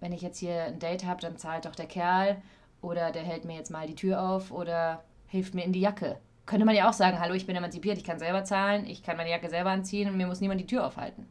wenn 0.00 0.12
ich 0.12 0.22
jetzt 0.22 0.38
hier 0.38 0.64
ein 0.64 0.78
Date 0.78 1.04
habe, 1.04 1.20
dann 1.20 1.36
zahlt 1.36 1.66
doch 1.66 1.74
der 1.74 1.86
Kerl 1.86 2.40
oder 2.80 3.12
der 3.12 3.22
hält 3.22 3.44
mir 3.44 3.56
jetzt 3.56 3.70
mal 3.70 3.86
die 3.86 3.94
Tür 3.94 4.22
auf 4.22 4.50
oder 4.50 5.04
hilft 5.26 5.54
mir 5.54 5.64
in 5.64 5.72
die 5.72 5.80
Jacke. 5.80 6.18
Könnte 6.46 6.66
man 6.66 6.74
ja 6.74 6.88
auch 6.88 6.92
sagen, 6.92 7.20
hallo, 7.20 7.34
ich 7.34 7.46
bin 7.46 7.54
emanzipiert, 7.56 7.98
ich 7.98 8.04
kann 8.04 8.18
selber 8.18 8.44
zahlen, 8.44 8.86
ich 8.86 9.02
kann 9.02 9.16
meine 9.16 9.30
Jacke 9.30 9.48
selber 9.48 9.70
anziehen 9.70 10.08
und 10.08 10.16
mir 10.16 10.26
muss 10.26 10.40
niemand 10.40 10.60
die 10.60 10.66
Tür 10.66 10.86
aufhalten. 10.86 11.26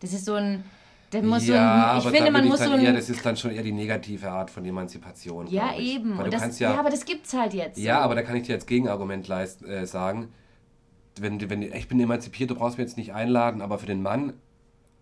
Das 0.00 0.12
ist 0.12 0.24
so 0.24 0.34
ein, 0.34 0.64
der 1.12 1.22
muss 1.22 1.46
so 1.46 1.52
ein, 1.52 1.98
ich 1.98 2.04
finde, 2.04 2.30
man 2.30 2.42
würde 2.42 2.48
muss 2.48 2.60
ich 2.60 2.66
so 2.66 2.74
eher, 2.74 2.92
das 2.92 3.10
ist 3.10 3.24
dann 3.24 3.36
schon 3.36 3.50
eher 3.50 3.62
die 3.62 3.72
negative 3.72 4.30
Art 4.30 4.50
von 4.50 4.64
Emanzipation. 4.64 5.46
ja 5.48 5.72
ich. 5.76 5.94
eben, 5.96 6.16
Weil 6.16 6.24
du 6.24 6.30
das, 6.30 6.42
kannst 6.42 6.60
ja, 6.60 6.72
ja, 6.72 6.80
aber 6.80 6.90
das 6.90 7.04
gibt's 7.04 7.32
halt 7.34 7.54
jetzt. 7.54 7.78
Ja, 7.78 8.00
aber 8.00 8.14
da 8.14 8.22
kann 8.22 8.36
ich 8.36 8.44
dir 8.44 8.52
jetzt 8.52 8.66
Gegenargument 8.66 9.28
leist, 9.28 9.64
äh, 9.64 9.86
sagen. 9.86 10.32
Wenn, 11.18 11.48
wenn, 11.48 11.62
ich 11.62 11.88
bin 11.88 11.98
emanzipiert, 12.00 12.50
du 12.50 12.54
brauchst 12.54 12.76
mich 12.76 12.86
jetzt 12.86 12.96
nicht 12.98 13.14
einladen, 13.14 13.62
aber 13.62 13.78
für 13.78 13.86
den 13.86 14.02
Mann 14.02 14.34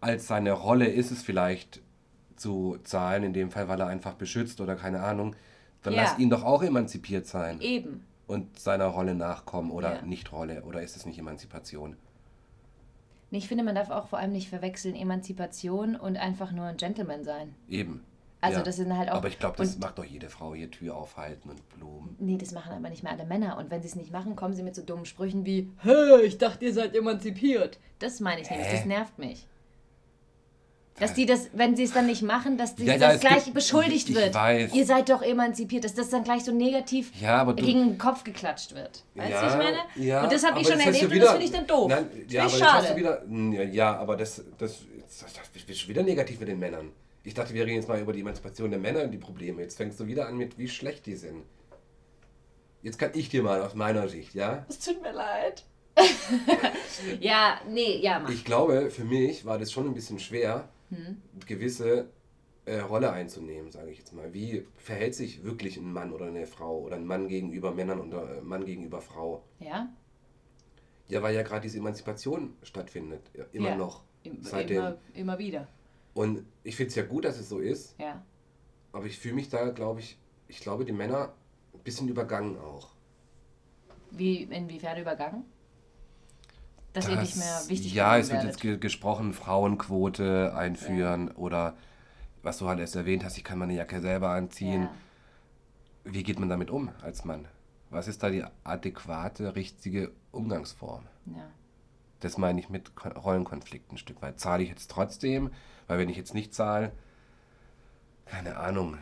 als 0.00 0.26
seine 0.26 0.52
Rolle 0.52 0.86
ist 0.86 1.10
es 1.10 1.22
vielleicht 1.22 1.80
zu 2.36 2.76
zahlen, 2.84 3.24
in 3.24 3.32
dem 3.32 3.50
Fall, 3.50 3.68
weil 3.68 3.80
er 3.80 3.86
einfach 3.86 4.14
beschützt 4.14 4.60
oder 4.60 4.76
keine 4.76 5.00
Ahnung. 5.02 5.34
Dann 5.82 5.94
Ja. 5.94 6.02
lass 6.02 6.18
ihn 6.18 6.30
doch 6.30 6.44
auch 6.44 6.62
emanzipiert 6.62 7.26
sein 7.26 7.60
Eben. 7.60 8.04
Und 8.26 8.58
seiner 8.58 8.86
Rolle 8.86 9.14
nachkommen 9.14 9.70
oder 9.70 9.96
Ja. 9.96 10.02
nicht 10.02 10.32
Rolle. 10.32 10.62
Oder 10.64 10.82
ist 10.82 10.96
es 10.96 11.06
nicht 11.06 11.18
Emanzipation? 11.18 11.96
Nee, 13.30 13.38
Ich 13.38 13.48
finde, 13.48 13.64
man 13.64 13.74
darf 13.74 13.90
auch 13.90 14.08
vor 14.08 14.18
allem 14.18 14.32
nicht 14.32 14.48
verwechseln 14.48 14.94
Emanzipation 14.94 15.96
und 15.96 16.16
einfach 16.16 16.52
nur 16.52 16.66
ein 16.66 16.76
Gentleman 16.76 17.24
sein. 17.24 17.54
Eben. 17.68 18.04
Also 18.40 18.58
ja. 18.58 18.62
das 18.62 18.76
sind 18.76 18.96
halt 18.96 19.10
auch... 19.10 19.14
Aber 19.16 19.28
ich 19.28 19.38
glaube, 19.38 19.56
das 19.56 19.78
macht 19.78 19.98
doch 19.98 20.04
jede 20.04 20.28
Frau, 20.28 20.54
hier 20.54 20.70
Tür 20.70 20.96
aufhalten 20.96 21.48
und 21.48 21.66
Blumen. 21.70 22.14
Nee, 22.18 22.36
das 22.36 22.52
machen 22.52 22.72
aber 22.72 22.90
nicht 22.90 23.02
mehr 23.02 23.12
alle 23.12 23.24
Männer. 23.24 23.56
Und 23.56 23.70
wenn 23.70 23.80
sie 23.80 23.88
es 23.88 23.96
nicht 23.96 24.12
machen, 24.12 24.36
kommen 24.36 24.52
sie 24.54 24.62
mit 24.62 24.74
so 24.74 24.82
dummen 24.82 25.06
Sprüchen 25.06 25.46
wie, 25.46 25.70
Hä, 25.82 26.20
ich 26.24 26.36
dachte, 26.36 26.64
ihr 26.66 26.74
seid 26.74 26.94
emanzipiert. 26.94 27.78
Das 28.00 28.20
meine 28.20 28.42
ich 28.42 28.50
nämlich, 28.50 28.68
Hä? 28.68 28.76
das 28.76 28.84
nervt 28.84 29.18
mich. 29.18 29.46
Dass 31.00 31.12
die 31.12 31.26
das, 31.26 31.48
wenn 31.54 31.74
sie 31.74 31.82
es 31.82 31.92
dann 31.92 32.06
nicht 32.06 32.22
machen, 32.22 32.56
dass 32.56 32.76
die, 32.76 32.84
Ja, 32.84 32.92
ja, 32.92 32.98
das 32.98 33.14
es 33.16 33.20
gleich 33.20 33.44
gibt- 33.44 33.54
beschuldigt 33.54 34.10
ich 34.10 34.14
wird. 34.14 34.32
weiß. 34.32 34.72
Ihr 34.74 34.86
seid 34.86 35.08
doch 35.08 35.22
emanzipiert, 35.22 35.82
dass 35.84 35.94
das 35.94 36.08
dann 36.10 36.22
gleich 36.22 36.44
so 36.44 36.52
negativ 36.52 37.10
Ja, 37.20 37.38
aber 37.38 37.52
du, 37.54 37.64
gegen 37.64 37.80
den 37.88 37.98
Kopf 37.98 38.22
geklatscht 38.22 38.74
wird. 38.76 39.02
Weißt 39.16 39.42
du, 39.42 39.46
ich 39.48 39.54
meine? 39.56 39.76
Ja, 39.96 40.22
und 40.22 40.32
das 40.32 40.44
habe 40.44 40.60
ich 40.60 40.68
schon 40.68 40.78
erlebt 40.78 41.02
du 41.02 41.14
und 41.14 41.18
das 41.20 41.30
finde 41.30 41.44
ich 41.46 41.50
dann 41.52 41.66
doof. 41.66 41.88
Nein, 41.88 42.08
das 42.26 42.32
ja, 42.32 42.46
ich 42.46 42.62
aber 42.62 42.70
schade. 42.82 42.88
du 42.90 42.96
wieder. 42.96 43.64
Ja, 43.72 43.96
aber 43.96 44.16
das, 44.16 44.44
das, 44.56 44.82
das, 45.20 45.32
das 45.52 45.62
bist 45.66 45.82
du 45.84 45.88
wieder 45.88 46.04
negativ 46.04 46.38
mit 46.38 46.48
den 46.48 46.60
Männern. 46.60 46.92
Ich 47.24 47.34
dachte, 47.34 47.54
wir 47.54 47.64
reden 47.64 47.76
jetzt 47.76 47.88
mal 47.88 47.98
über 48.00 48.12
die 48.12 48.20
Emanzipation 48.20 48.70
der 48.70 48.78
Männer 48.78 49.02
und 49.02 49.10
die 49.10 49.18
Probleme. 49.18 49.62
Jetzt 49.62 49.76
fängst 49.76 49.98
du 49.98 50.06
wieder 50.06 50.28
an 50.28 50.36
mit, 50.36 50.58
wie 50.58 50.68
schlecht 50.68 51.06
die 51.06 51.16
sind. 51.16 51.42
Jetzt 52.82 52.98
kann 52.98 53.10
ich 53.14 53.30
dir 53.30 53.42
mal 53.42 53.62
aus 53.62 53.74
meiner 53.74 54.06
Sicht, 54.08 54.34
ja? 54.34 54.64
Es 54.68 54.78
tut 54.78 55.00
mir 55.02 55.12
leid. 55.12 55.64
ja, 57.20 57.58
nee, 57.68 57.98
ja, 58.00 58.18
mach. 58.20 58.30
Ich 58.30 58.44
glaube, 58.44 58.90
für 58.90 59.04
mich 59.04 59.44
war 59.44 59.58
das 59.58 59.72
schon 59.72 59.86
ein 59.86 59.94
bisschen 59.94 60.18
schwer, 60.18 60.68
Hm. 60.96 61.16
gewisse 61.46 62.08
äh, 62.66 62.78
Rolle 62.78 63.12
einzunehmen, 63.12 63.70
sage 63.70 63.90
ich 63.90 63.98
jetzt 63.98 64.12
mal. 64.14 64.32
Wie 64.32 64.66
verhält 64.76 65.14
sich 65.14 65.44
wirklich 65.44 65.76
ein 65.76 65.92
Mann 65.92 66.12
oder 66.12 66.26
eine 66.26 66.46
Frau 66.46 66.80
oder 66.80 66.96
ein 66.96 67.04
Mann 67.06 67.28
gegenüber 67.28 67.72
Männern 67.72 68.00
oder 68.00 68.38
äh, 68.38 68.40
Mann 68.40 68.64
gegenüber 68.64 69.00
Frau? 69.00 69.42
Ja? 69.60 69.92
Ja, 71.08 71.22
weil 71.22 71.34
ja 71.34 71.42
gerade 71.42 71.62
diese 71.62 71.78
Emanzipation 71.78 72.54
stattfindet. 72.62 73.20
Immer 73.52 73.70
Ja. 73.70 73.76
noch. 73.76 74.04
Im- 74.22 74.42
Seitdem. 74.42 74.78
Immer, 74.78 74.96
immer 75.14 75.38
wieder. 75.38 75.68
Und 76.14 76.44
ich 76.62 76.76
finde 76.76 76.88
es 76.88 76.94
ja 76.94 77.04
gut, 77.04 77.24
dass 77.26 77.38
es 77.38 77.48
so 77.48 77.58
ist, 77.58 77.98
Ja. 77.98 78.24
aber 78.92 79.04
ich 79.06 79.18
fühle 79.18 79.34
mich 79.34 79.50
da, 79.50 79.68
glaube 79.70 80.00
ich, 80.00 80.16
ich 80.48 80.60
glaube, 80.60 80.84
die 80.86 80.92
Männer 80.92 81.34
ein 81.74 81.80
bisschen 81.80 82.08
übergangen 82.08 82.56
auch. 82.58 82.94
Wie, 84.10 84.44
inwiefern 84.44 84.98
übergangen? 84.98 85.44
Dass 86.94 87.08
ihr 87.08 87.16
nicht 87.20 87.36
mehr 87.36 87.60
wichtig 87.68 87.92
Ja, 87.92 88.16
es 88.16 88.30
wird 88.30 88.44
jetzt 88.44 88.60
ge 88.60 88.78
gesprochen, 88.78 89.32
Frauenquote 89.34 90.54
einführen 90.56 91.30
oder 91.32 91.74
was 92.42 92.58
du 92.58 92.68
halt 92.68 92.78
erst 92.78 92.94
erwähnt 92.96 93.24
hast, 93.24 93.36
ich 93.36 93.44
kann 93.44 93.58
meine 93.58 93.74
Jacke 93.74 94.00
selber 94.00 94.30
anziehen. 94.30 94.82
Ja. 94.84 94.90
Wie 96.04 96.22
geht 96.22 96.38
man 96.38 96.48
damit 96.48 96.70
um 96.70 96.90
als 97.02 97.24
Mann? 97.24 97.46
Was 97.90 98.08
ist 98.08 98.22
da 98.22 98.30
die 98.30 98.44
adäquate, 98.64 99.54
richtige 99.56 100.12
Umgangsform? 100.32 101.04
Ja. 101.26 101.44
Das 102.20 102.38
meine 102.38 102.60
ich 102.60 102.68
mit 102.68 102.94
Kon- 102.94 103.12
Rollenkonflikten 103.12 103.94
ein 103.96 103.98
Stück 103.98 104.20
weit. 104.22 104.38
Zahle 104.40 104.62
ich 104.62 104.68
jetzt 104.68 104.90
trotzdem, 104.90 105.50
weil 105.88 105.98
wenn 105.98 106.08
ich 106.08 106.16
jetzt 106.16 106.34
nicht 106.34 106.54
zahle, 106.54 106.92
keine 108.26 108.56
Ahnung, 108.56 108.98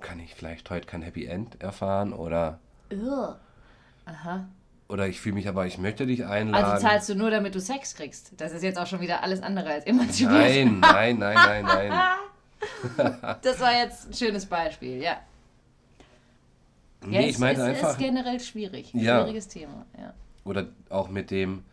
kann 0.00 0.18
ich 0.20 0.34
vielleicht 0.34 0.68
heute 0.70 0.86
kein 0.86 1.02
Happy 1.02 1.26
End 1.26 1.60
erfahren 1.62 2.12
oder, 2.12 2.58
Ugh. 2.92 3.36
Aha. 4.04 4.48
Oder 4.92 5.08
ich 5.08 5.20
fühle 5.22 5.36
mich 5.36 5.48
aber, 5.48 5.66
ich 5.66 5.78
möchte 5.78 6.06
dich 6.06 6.26
einladen. 6.26 6.64
Also 6.66 6.86
zahlst 6.86 7.08
du 7.08 7.14
nur, 7.14 7.30
damit 7.30 7.54
du 7.54 7.60
Sex 7.60 7.94
kriegst. 7.94 8.32
Das 8.36 8.52
ist 8.52 8.62
jetzt 8.62 8.78
auch 8.78 8.86
schon 8.86 9.00
wieder 9.00 9.22
alles 9.22 9.42
andere 9.42 9.70
als 9.70 9.86
emanzipiert. 9.86 10.32
Nein, 10.32 10.80
nein, 10.80 11.18
nein, 11.18 11.64
nein, 11.64 11.88
nein. 11.88 12.18
Das 13.42 13.58
war 13.58 13.72
jetzt 13.72 14.10
ein 14.10 14.12
schönes 14.12 14.44
Beispiel, 14.44 14.98
ja. 14.98 15.12
ja 15.12 15.20
Nee, 17.06 17.28
es 17.30 17.34
ich 17.34 17.38
meinte 17.38 17.62
ist, 17.62 17.68
einfach, 17.68 17.90
ist 17.92 17.98
generell 17.98 18.38
schwierig. 18.38 18.92
Ein 18.92 19.00
Ja. 19.00 19.22
schwieriges 19.22 19.48
Thema, 19.48 19.86
ja. 19.98 20.12
oder 20.44 20.68
auch 20.90 21.08
mit 21.08 21.30
dem, 21.30 21.64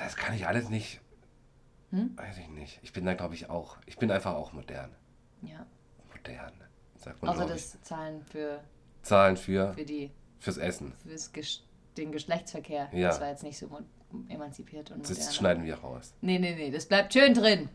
das 0.00 0.16
kann 0.16 0.34
ich 0.34 0.46
alles 0.46 0.68
nicht. 0.70 1.00
Hm? 1.90 2.16
Weiß 2.16 2.36
ich 2.38 2.48
nicht. 2.48 2.80
Ich 2.82 2.92
bin 2.92 3.04
da, 3.04 3.14
glaube 3.14 3.34
ich, 3.34 3.48
auch. 3.48 3.78
Ich 3.86 3.96
bin 3.96 4.10
einfach 4.10 4.34
auch 4.34 4.52
modern. 4.52 4.90
Ja. 5.42 5.64
Modern. 6.12 6.52
Sagt 6.96 7.22
man, 7.22 7.30
Außer 7.30 7.44
ich. 7.44 7.50
das 7.52 7.80
Zahlen 7.82 8.22
für, 8.24 8.60
Zahlen 9.04 9.36
für, 9.36 9.74
für 9.74 9.84
die 9.84 10.10
fürs 10.38 10.58
Essen. 10.58 10.92
fürs 11.06 11.32
Ges 11.32 11.62
den 11.96 12.10
Geschlechtsverkehr. 12.10 12.88
Ja. 12.92 13.08
Das 13.08 13.20
war 13.20 13.28
jetzt 13.28 13.44
nicht 13.44 13.56
so 13.58 13.68
emanzipiert 14.28 14.90
und 14.90 14.98
modern. 14.98 15.16
Das 15.16 15.36
schneiden 15.36 15.64
wir 15.64 15.76
raus. 15.76 16.12
Nee, 16.20 16.38
nee, 16.38 16.54
nee, 16.54 16.70
das 16.70 16.86
bleibt 16.86 17.12
schön 17.12 17.34
drin. 17.34 17.68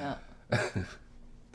Ja. 0.00 0.18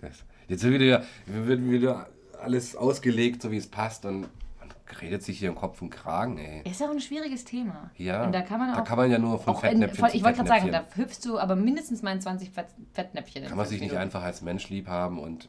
Das. 0.01 0.25
Jetzt 0.49 0.61
wird 0.63 0.81
wieder, 0.81 1.05
wird 1.25 1.69
wieder 1.69 2.09
alles 2.41 2.75
ausgelegt, 2.75 3.41
so 3.41 3.49
wie 3.49 3.57
es 3.57 3.65
passt. 3.65 4.05
Und 4.05 4.21
man 4.59 4.69
redet 5.01 5.23
sich 5.23 5.39
hier 5.39 5.47
im 5.47 5.55
Kopf 5.55 5.81
und 5.81 5.89
Kragen, 5.89 6.37
ey. 6.37 6.69
Ist 6.69 6.83
auch 6.83 6.89
ein 6.89 6.99
schwieriges 6.99 7.45
Thema. 7.45 7.89
Ja, 7.95 8.25
Und 8.25 8.33
da 8.33 8.41
kann 8.41 8.59
man 8.59 8.71
auch. 8.71 8.75
da 8.75 8.81
kann 8.81 8.97
man 8.97 9.09
ja 9.09 9.17
nur 9.17 9.39
von 9.39 9.55
in, 9.55 9.59
Fettnäpfchen 9.61 10.09
ich 10.13 10.23
wollte 10.23 10.43
gerade 10.43 10.49
sagen, 10.49 10.71
da 10.71 10.85
hüpfst 10.95 11.21
du 11.23 11.39
aber 11.39 11.55
mindestens 11.55 12.01
mal 12.01 12.11
in 12.11 12.19
20 12.19 12.51
Fett, 12.51 12.67
Fettnäpfchen. 12.93 13.45
Kann 13.45 13.57
man 13.57 13.65
sich 13.65 13.79
nicht 13.79 13.95
einfach 13.95 14.21
als 14.21 14.41
Mensch 14.41 14.69
lieb 14.69 14.87
haben 14.87 15.17
und 15.17 15.47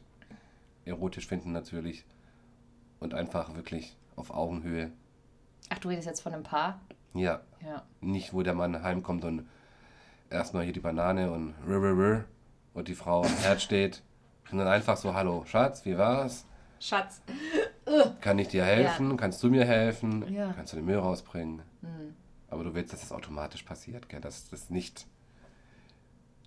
erotisch 0.85 1.27
finden 1.27 1.51
natürlich. 1.51 2.05
Und 2.99 3.13
einfach 3.13 3.55
wirklich 3.55 3.95
auf 4.15 4.31
Augenhöhe. 4.31 4.91
Ach, 5.69 5.77
du 5.79 5.89
redest 5.89 6.07
jetzt 6.07 6.21
von 6.21 6.33
einem 6.33 6.43
Paar? 6.43 6.79
Ja, 7.13 7.41
Ja. 7.63 7.83
nicht 8.01 8.33
wo 8.33 8.41
der 8.43 8.53
Mann 8.53 8.81
heimkommt 8.83 9.23
und 9.25 9.47
erstmal 10.29 10.63
hier 10.63 10.73
die 10.73 10.79
Banane 10.79 11.31
und 11.31 11.53
rr, 11.67 11.81
rr, 11.81 11.97
rr, 11.97 12.23
und 12.73 12.87
die 12.87 12.95
Frau 12.95 13.21
am 13.23 13.37
Herd 13.37 13.61
steht. 13.61 14.01
Und 14.51 14.59
dann 14.59 14.67
einfach 14.67 14.97
so, 14.97 15.13
hallo 15.13 15.43
Schatz, 15.45 15.83
wie 15.85 15.97
war's? 15.97 16.45
Schatz. 16.79 17.21
Kann 18.21 18.37
ich 18.39 18.49
dir 18.49 18.63
helfen? 18.65 19.17
Kannst 19.17 19.41
du 19.43 19.49
mir 19.49 19.65
helfen? 19.65 20.31
Ja. 20.33 20.53
Kannst 20.55 20.73
du 20.73 20.77
den 20.77 20.85
Müll 20.85 20.97
rausbringen? 20.99 21.61
Aber 22.49 22.63
du 22.63 22.73
willst, 22.73 22.93
dass 22.93 23.01
das 23.01 23.11
automatisch 23.11 23.63
passiert, 23.63 24.07
gell? 24.09 24.21
dass 24.21 24.49
das 24.49 24.69
nicht 24.69 25.05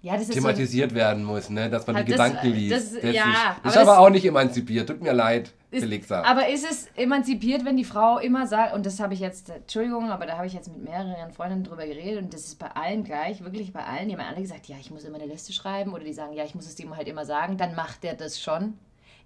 Ja, 0.02 0.12
das 0.14 0.22
ist 0.22 0.28
so. 0.28 0.34
thematisiert 0.34 0.94
werden 0.94 1.24
muss, 1.24 1.50
ne? 1.50 1.68
dass 1.68 1.86
man 1.86 1.96
Halt 1.96 2.08
die 2.08 2.12
das- 2.12 2.26
Gedanken 2.28 2.52
liest. 2.52 2.72
das- 2.74 2.92
ist, 2.92 3.14
ja, 3.14 3.26
nicht, 3.26 3.36
aber 3.38 3.68
ist 3.68 3.76
aber 3.76 3.86
das- 3.86 3.98
auch 3.98 4.10
nicht 4.10 4.24
emanzipiert. 4.24 4.88
Tut 4.88 5.02
mir 5.02 5.12
leid, 5.12 5.52
Ist, 5.70 5.83
Felix. 5.85 6.11
aber 6.11 6.48
ist 6.48 6.68
es 6.68 6.88
emanzipiert, 6.96 7.64
wenn 7.64 7.76
die 7.76 7.85
Frau 7.85 8.18
immer 8.18 8.46
sagt, 8.48 8.74
und 8.74 8.85
das 8.87 8.98
habe 8.98 9.14
ich 9.14 9.20
jetzt, 9.20 9.50
Entschuldigung, 9.50 10.11
aber 10.11 10.26
da 10.26 10.37
habe 10.37 10.46
ich 10.46 10.52
jetzt 10.52 10.68
mit 10.68 10.83
mehreren 10.83 11.30
Freundinnen 11.30 11.62
drüber 11.62 11.87
geredet 11.87 12.24
und 12.24 12.35
das 12.35 12.46
ist 12.46 12.59
bei 12.59 12.66
allen 12.72 13.04
gleich, 13.04 13.44
wirklich 13.44 13.72
bei 13.72 13.85
allen, 13.85 14.09
die 14.09 14.16
haben 14.16 14.26
alle 14.26 14.40
gesagt, 14.42 14.66
ja, 14.66 14.76
ich 14.80 14.90
muss 14.90 15.04
immer 15.04 15.18
eine 15.20 15.26
Liste 15.30 15.52
schreiben 15.52 15.92
oder 15.94 16.02
die 16.02 16.12
sagen, 16.12 16.33
ja, 16.33 16.44
ich 16.44 16.56
muss 16.56 16.66
es 16.66 16.74
dem 16.74 16.96
halt 16.96 17.06
immer 17.06 17.24
sagen, 17.24 17.56
dann 17.56 17.76
macht 17.76 18.02
der 18.02 18.14
das 18.14 18.40
schon. 18.40 18.74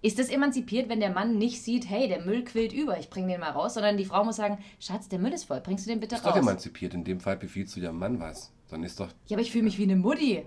Ist 0.03 0.19
das 0.19 0.29
emanzipiert, 0.29 0.91
wenn 0.91 1.01
der 1.01 1.09
Mann 1.09 1.39
nicht 1.39 1.63
sieht, 1.63 1.89
hey, 1.89 2.09
der 2.09 2.21
Müll 2.21 2.45
quillt 2.45 2.75
über, 2.75 2.99
ich 2.99 3.09
bringe 3.09 3.29
den 3.29 3.41
mal 3.41 3.53
raus, 3.53 3.73
sondern 3.73 3.97
die 3.97 4.05
Frau 4.05 4.23
muss 4.23 4.37
sagen, 4.37 4.59
Schatz, 4.79 5.09
der 5.09 5.19
Müll 5.19 5.33
ist 5.33 5.45
voll, 5.45 5.63
bringst 5.63 5.87
du 5.87 5.91
den 5.91 6.01
bitte 6.01 6.17
ist 6.17 6.27
doch 6.27 6.33
raus? 6.33 6.41
emanzipiert. 6.41 6.93
In 6.93 7.05
dem 7.05 7.21
Fall 7.21 7.39
befiehlst 7.39 7.75
du 7.75 7.81
deinem 7.81 7.99
Mann 7.99 8.21
was. 8.21 8.53
Dann 8.69 8.83
ist 8.83 9.01
doch, 9.01 9.09
Ja, 9.29 9.37
aber 9.37 9.41
ich 9.41 9.51
fühle 9.51 9.65
mich 9.65 9.79
wie 9.79 9.85
eine 9.85 9.97
Mutti. 9.97 10.45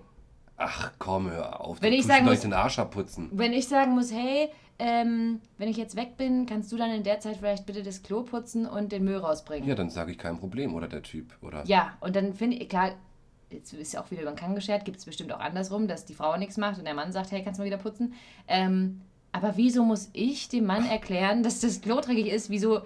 Ach 0.58 0.92
komm, 1.00 1.30
hör 1.32 1.62
auf. 1.62 1.82
Wenn 1.82 1.94
ich 1.94 2.06
sagen 2.06 2.26
muss- 2.26 2.42
den 2.42 2.54
Arsch 2.54 2.80
abputzen. 2.80 3.30
Wenn 3.32 3.54
ich 3.54 3.68
sagen 3.68 3.92
muss, 3.94 4.12
hey, 4.12 4.50
ähm, 4.80 5.42
wenn 5.58 5.70
ich 5.70 5.78
jetzt 5.78 5.96
weg 5.96 6.18
bin, 6.18 6.46
kannst 6.46 6.72
du 6.72 6.78
dann 6.78 6.92
in 6.92 7.04
der 7.04 7.20
Zeit 7.20 7.38
vielleicht 7.38 7.66
bitte 7.66 7.82
das 7.84 8.04
Klo 8.04 8.24
putzen 8.24 8.66
und 8.68 8.92
den 8.92 9.04
Müll 9.04 9.18
rausbringen? 9.18 9.68
Ja, 9.68 9.76
dann 9.76 9.90
sage 9.90 10.12
ich 10.12 10.18
kein 10.18 10.38
Problem. 10.38 10.76
Oder 10.76 10.88
der 10.88 11.02
Typ. 11.04 11.34
Oder 11.42 11.64
Ja, 11.66 11.94
und 12.00 12.16
dann 12.16 12.34
finde 12.34 12.58
ich, 12.58 12.70
klar, 12.70 12.92
jetzt 13.50 13.74
ist 13.74 13.94
ja 13.94 14.02
auch 14.02 14.12
wieder 14.12 14.22
über 14.24 14.32
den 14.32 14.38
Kamm 14.38 14.56
geschert, 14.56 14.86
gibt 14.86 14.98
es 14.98 15.06
bestimmt 15.06 15.32
auch 15.34 15.40
andersrum, 15.40 15.88
dass 15.88 16.06
die 16.06 16.14
Frau 16.14 16.36
nichts 16.38 16.58
macht 16.58 16.78
und 16.80 16.86
der 16.86 16.94
Mann 16.94 17.12
sagt, 17.12 17.32
hey, 17.32 17.44
kannst 17.44 17.60
du 17.60 17.64
mal 17.64 17.68
wieder 17.68 17.78
putzen? 17.78 18.14
Ähm, 18.48 19.02
aber 19.32 19.58
wieso 19.58 19.84
muss 19.84 20.10
ich 20.14 20.50
dem 20.50 20.66
Mann 20.66 20.86
erklären, 20.86 21.44
dass 21.44 21.60
das 21.62 21.82
Klo 21.82 22.00
dreckig 22.02 22.28
ist? 22.28 22.50
Wieso? 22.50 22.82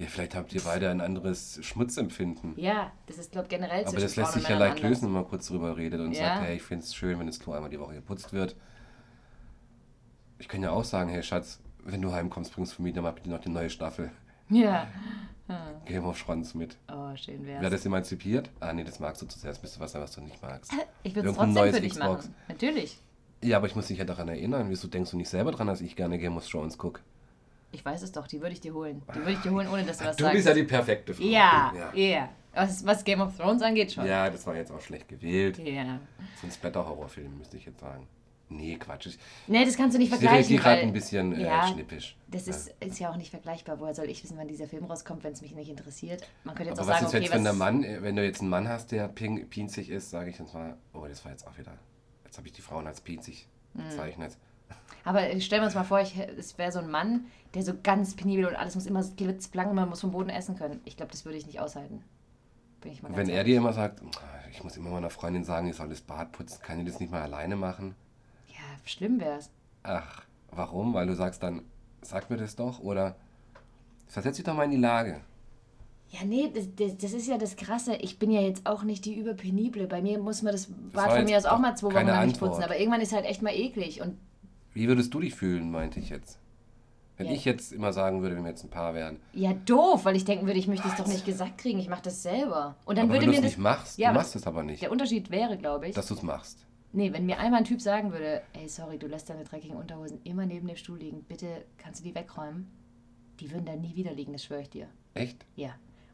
Ja, 0.00 0.06
vielleicht 0.08 0.34
habt 0.34 0.52
ihr 0.54 0.62
beide 0.62 0.90
ein 0.90 1.00
anderes 1.00 1.58
Schmutzempfinden. 1.62 2.54
Ja, 2.56 2.90
das 3.06 3.18
ist, 3.18 3.30
glaube 3.32 3.44
ich, 3.46 3.50
generell 3.50 3.84
Aber 3.86 4.00
das 4.00 4.16
lässt 4.16 4.32
sich 4.32 4.48
ja 4.48 4.58
leicht 4.58 4.82
lösen, 4.82 5.04
wenn 5.06 5.12
man 5.12 5.28
kurz 5.28 5.46
drüber 5.48 5.76
redet 5.76 6.00
und 6.00 6.12
Ja. 6.12 6.20
sagt, 6.36 6.42
hey, 6.46 6.56
ich 6.56 6.62
finde 6.62 6.84
es 6.84 6.94
schön, 6.94 7.18
wenn 7.18 7.26
das 7.26 7.38
Klo 7.38 7.52
einmal 7.52 7.70
die 7.70 7.78
Woche 7.78 7.94
geputzt 7.94 8.32
wird. 8.32 8.56
Ich 10.38 10.48
kann 10.48 10.62
ja 10.62 10.70
auch 10.70 10.84
sagen, 10.84 11.10
hey 11.10 11.22
Schatz, 11.22 11.60
wenn 11.84 12.00
du 12.02 12.12
heimkommst, 12.12 12.54
bringst 12.54 12.78
du 12.78 12.82
mir 12.82 12.92
dann 12.92 13.04
mal 13.04 13.12
bitte 13.12 13.30
noch 13.30 13.40
die 13.40 13.50
neue 13.50 13.70
Staffel 13.70 14.10
Ja. 14.48 14.88
Game 15.84 16.04
of 16.04 16.22
Thrones 16.22 16.54
mit. 16.54 16.76
Oh, 16.92 17.14
schön 17.16 17.44
wär's. 17.44 17.60
Wäre 17.60 17.70
das 17.72 17.84
emanzipiert? 17.84 18.50
Ah, 18.60 18.72
nee, 18.72 18.84
das 18.84 19.00
magst 19.00 19.20
du 19.20 19.26
zu 19.26 19.36
sehr. 19.38 19.50
Das 19.50 19.60
müsste 19.60 19.80
was 19.80 19.90
sein, 19.92 20.00
was 20.00 20.12
du 20.12 20.20
nicht 20.20 20.40
magst. 20.40 20.72
ich 21.02 21.14
würde 21.14 21.28
es 21.30 21.36
trotzdem 21.36 21.74
für 21.74 21.80
dich 21.80 21.92
Xbox. 21.92 22.24
machen. 22.26 22.34
Natürlich. 22.48 22.98
Ja, 23.42 23.56
aber 23.56 23.66
ich 23.66 23.74
muss 23.74 23.88
dich 23.88 23.98
ja 23.98 24.04
daran 24.04 24.28
erinnern. 24.28 24.66
Wieso 24.70 24.86
denkst 24.86 25.10
du 25.10 25.16
nicht 25.16 25.28
selber 25.28 25.50
dran, 25.50 25.66
dass 25.66 25.80
ich 25.80 25.96
gerne 25.96 26.18
Game 26.18 26.36
of 26.36 26.46
Thrones 26.48 26.78
gucke? 26.78 27.00
Ich 27.72 27.84
weiß 27.84 28.02
es 28.02 28.12
doch, 28.12 28.26
die 28.26 28.40
würde 28.40 28.52
ich 28.52 28.60
dir 28.60 28.74
holen. 28.74 29.02
Die 29.14 29.18
würde 29.20 29.32
ich 29.32 29.38
dir 29.40 29.50
holen, 29.52 29.68
ohne 29.68 29.84
dass 29.84 29.98
du 29.98 30.04
was 30.04 30.16
Du 30.16 30.24
sagst. 30.24 30.34
bist 30.36 30.48
ja 30.48 30.54
die 30.54 30.64
perfekte 30.64 31.14
Frau. 31.14 31.24
ja, 31.24 31.72
ja. 31.76 31.92
ja. 31.94 32.28
Was, 32.52 32.84
was 32.84 33.04
Game 33.04 33.20
of 33.20 33.36
Thrones 33.36 33.62
angeht, 33.62 33.92
schon. 33.92 34.04
Ja, 34.06 34.28
das 34.28 34.44
war 34.44 34.56
jetzt 34.56 34.72
auch 34.72 34.80
schlecht 34.80 35.08
gewählt. 35.08 35.56
Ja. 35.58 36.00
So 36.40 36.48
ein 36.48 36.50
Splatter-Horrorfilm, 36.50 37.38
müsste 37.38 37.56
ich 37.56 37.64
jetzt 37.66 37.78
sagen. 37.78 38.08
Nee, 38.48 38.74
Quatsch. 38.74 39.06
Ich, 39.06 39.18
Nee, 39.46 39.64
das 39.64 39.76
kannst 39.76 39.94
du 39.94 40.00
nicht 40.00 40.08
die 40.12 40.16
vergleichen. 40.18 40.42
Regie 40.52 40.56
gerade 40.56 40.80
ein 40.80 40.92
bisschen 40.92 41.32
äh, 41.32 41.44
ja, 41.44 41.68
schnippisch. 41.68 42.16
Das 42.26 42.48
ist, 42.48 42.74
ist 42.80 42.98
ja 42.98 43.12
auch 43.12 43.16
nicht 43.16 43.30
vergleichbar. 43.30 43.78
Woher 43.78 43.94
soll 43.94 44.06
ich 44.10 44.24
wissen, 44.24 44.36
wann 44.36 44.48
dieser 44.48 44.66
Film 44.66 44.86
rauskommt, 44.86 45.22
wenn 45.22 45.32
es 45.32 45.40
mich 45.42 45.54
nicht 45.54 45.70
interessiert? 45.70 46.26
Man 46.42 46.56
könnte 46.56 46.70
jetzt 46.70 46.80
Aber 46.80 46.88
auch 46.88 46.94
was 46.94 47.00
sagen, 47.02 47.06
ist 47.06 47.14
okay, 47.14 47.24
jetzt, 47.26 47.34
wenn 47.36 47.44
der 47.44 47.52
Mann, 47.52 47.84
äh, 47.84 48.02
wenn 48.02 48.16
du 48.16 48.24
jetzt 48.24 48.40
einen 48.40 48.50
Mann 48.50 48.68
hast, 48.68 48.90
der 48.90 49.06
ping, 49.06 49.48
pinzig 49.48 49.88
ist, 49.88 50.10
sage 50.10 50.30
ich 50.30 50.38
jetzt 50.40 50.52
mal, 50.52 50.76
oh, 50.92 51.06
das 51.08 51.24
war 51.24 51.30
jetzt 51.30 51.46
auch 51.46 51.56
wieder, 51.56 51.74
jetzt 52.24 52.36
habe 52.36 52.48
ich 52.48 52.52
die 52.52 52.62
Frauen 52.62 52.88
als 52.88 53.00
pinzig 53.00 53.46
Hm. 53.76 53.84
bezeichnet. 53.88 54.36
Aber 55.04 55.40
stellen 55.40 55.62
wir 55.62 55.66
uns 55.66 55.74
mal 55.74 55.84
vor, 55.84 56.00
ich, 56.00 56.16
es 56.38 56.58
wäre 56.58 56.72
so 56.72 56.78
ein 56.78 56.90
Mann, 56.90 57.26
der 57.54 57.62
so 57.62 57.72
ganz 57.82 58.14
penibel 58.14 58.46
und 58.46 58.54
alles 58.56 58.74
muss 58.74 58.86
immer 58.86 59.02
glitzblank, 59.02 59.72
man 59.74 59.88
muss 59.88 60.00
vom 60.00 60.12
Boden 60.12 60.30
essen 60.30 60.56
können. 60.56 60.80
Ich 60.84 60.96
glaube, 60.96 61.12
das 61.12 61.24
würde 61.24 61.38
ich 61.38 61.46
nicht 61.46 61.60
aushalten. 61.60 62.02
Bin 62.80 62.92
ich 62.92 63.02
mal 63.02 63.08
Und 63.08 63.16
wenn 63.16 63.28
er 63.28 63.44
dir 63.44 63.56
immer 63.56 63.72
sagt, 63.72 64.02
ich 64.50 64.62
muss 64.62 64.76
immer 64.76 64.90
meiner 64.90 65.10
Freundin 65.10 65.44
sagen, 65.44 65.68
ich 65.68 65.76
soll 65.76 65.88
das 65.88 66.00
Bad 66.00 66.32
putzen, 66.32 66.62
kann 66.62 66.80
ich 66.80 66.86
das 66.86 67.00
nicht 67.00 67.10
mal 67.10 67.22
alleine 67.22 67.56
machen? 67.56 67.94
Ja, 68.48 68.64
schlimm 68.84 69.20
wäre 69.20 69.38
es. 69.38 69.50
Ach, 69.82 70.22
warum? 70.50 70.94
Weil 70.94 71.06
du 71.06 71.14
sagst 71.14 71.42
dann, 71.42 71.62
sag 72.02 72.30
mir 72.30 72.36
das 72.36 72.56
doch 72.56 72.80
oder 72.80 73.16
versetz 74.06 74.36
dich 74.36 74.44
doch 74.44 74.54
mal 74.54 74.64
in 74.64 74.72
die 74.72 74.76
Lage. 74.76 75.20
Ja, 76.10 76.24
nee, 76.24 76.50
das, 76.52 76.66
das, 76.74 76.98
das 76.98 77.12
ist 77.12 77.28
ja 77.28 77.38
das 77.38 77.54
Krasse. 77.56 77.94
Ich 77.96 78.18
bin 78.18 78.32
ja 78.32 78.40
jetzt 78.40 78.66
auch 78.66 78.82
nicht 78.82 79.04
die 79.04 79.14
überpenible. 79.14 79.86
Bei 79.86 80.02
mir 80.02 80.18
muss 80.18 80.42
man 80.42 80.52
das 80.52 80.66
Bad 80.66 80.94
war 80.94 81.16
von 81.16 81.24
mir 81.24 81.36
aus 81.36 81.44
auch 81.44 81.58
mal 81.58 81.76
zwei 81.76 81.94
Wochen 81.94 82.06
lang 82.06 82.26
nicht 82.26 82.40
putzen. 82.40 82.64
Aber 82.64 82.78
irgendwann 82.78 83.00
ist 83.00 83.12
halt 83.12 83.24
echt 83.24 83.42
mal 83.42 83.54
eklig. 83.54 84.00
Und 84.00 84.18
Wie 84.72 84.88
würdest 84.88 85.12
du 85.14 85.20
dich 85.20 85.34
fühlen, 85.34 85.70
meinte 85.70 86.00
ich 86.00 86.08
jetzt? 86.10 86.38
Wenn 87.16 87.26
Ja. 87.26 87.32
ich 87.32 87.44
jetzt 87.44 87.72
immer 87.72 87.92
sagen 87.92 88.22
würde, 88.22 88.34
wenn 88.36 88.44
wir 88.44 88.50
jetzt 88.50 88.64
ein 88.64 88.70
Paar 88.70 88.94
wären. 88.94 89.18
ja, 89.34 89.52
doof, 89.52 90.04
weil 90.06 90.16
ich 90.16 90.24
denken 90.24 90.46
würde, 90.46 90.58
ich 90.58 90.68
möchte 90.68 90.88
es 90.88 90.94
doch 90.96 91.06
nicht 91.06 91.26
gesagt 91.26 91.58
kriegen. 91.58 91.78
Ich 91.78 91.88
mache 91.88 92.02
das 92.02 92.22
selber. 92.22 92.76
Und 92.86 92.96
dann 92.96 93.06
aber 93.06 93.14
würde 93.14 93.26
wenn 93.26 93.26
du 93.26 93.30
mir 93.32 93.36
es 93.38 93.42
das. 93.42 93.50
nicht 93.52 93.58
machst, 93.58 93.98
Ja, 93.98 94.08
du 94.10 94.14
machst 94.18 94.36
es 94.36 94.46
aber 94.46 94.62
nicht, 94.62 94.80
Der 94.82 94.90
Unterschied 94.90 95.30
wäre, 95.30 95.58
glaube 95.58 95.88
ich, 95.88 95.94
dass 95.94 96.06
du 96.06 96.14
es 96.14 96.22
machst. 96.22 96.64
nee, 96.92 97.12
wenn 97.12 97.26
mir 97.26 97.38
einmal 97.38 97.60
ein 97.60 97.64
Typ 97.66 97.80
sagen 97.82 98.10
würde, 98.12 98.42
ey, 98.54 98.68
sorry, 98.68 98.96
du 98.98 99.06
lässt 99.06 99.28
deine 99.28 99.44
dreckigen 99.44 99.76
Unterhosen 99.76 100.20
immer 100.24 100.46
neben 100.46 100.66
dem 100.66 100.76
Stuhl 100.76 100.98
liegen, 100.98 101.22
bitte 101.24 101.46
kannst 101.76 102.00
du 102.00 102.04
die 102.04 102.14
wegräumen? 102.14 102.70
Die 103.38 103.50
würden 103.50 103.66
da 103.66 103.76
nie 103.76 103.94
wieder 103.96 104.12
liegen, 104.14 104.32
das 104.32 104.44
schwöre 104.44 104.62
ich 104.62 104.70
dir. 104.70 104.86
Echt? 105.14 105.44
Ja. 105.56 105.70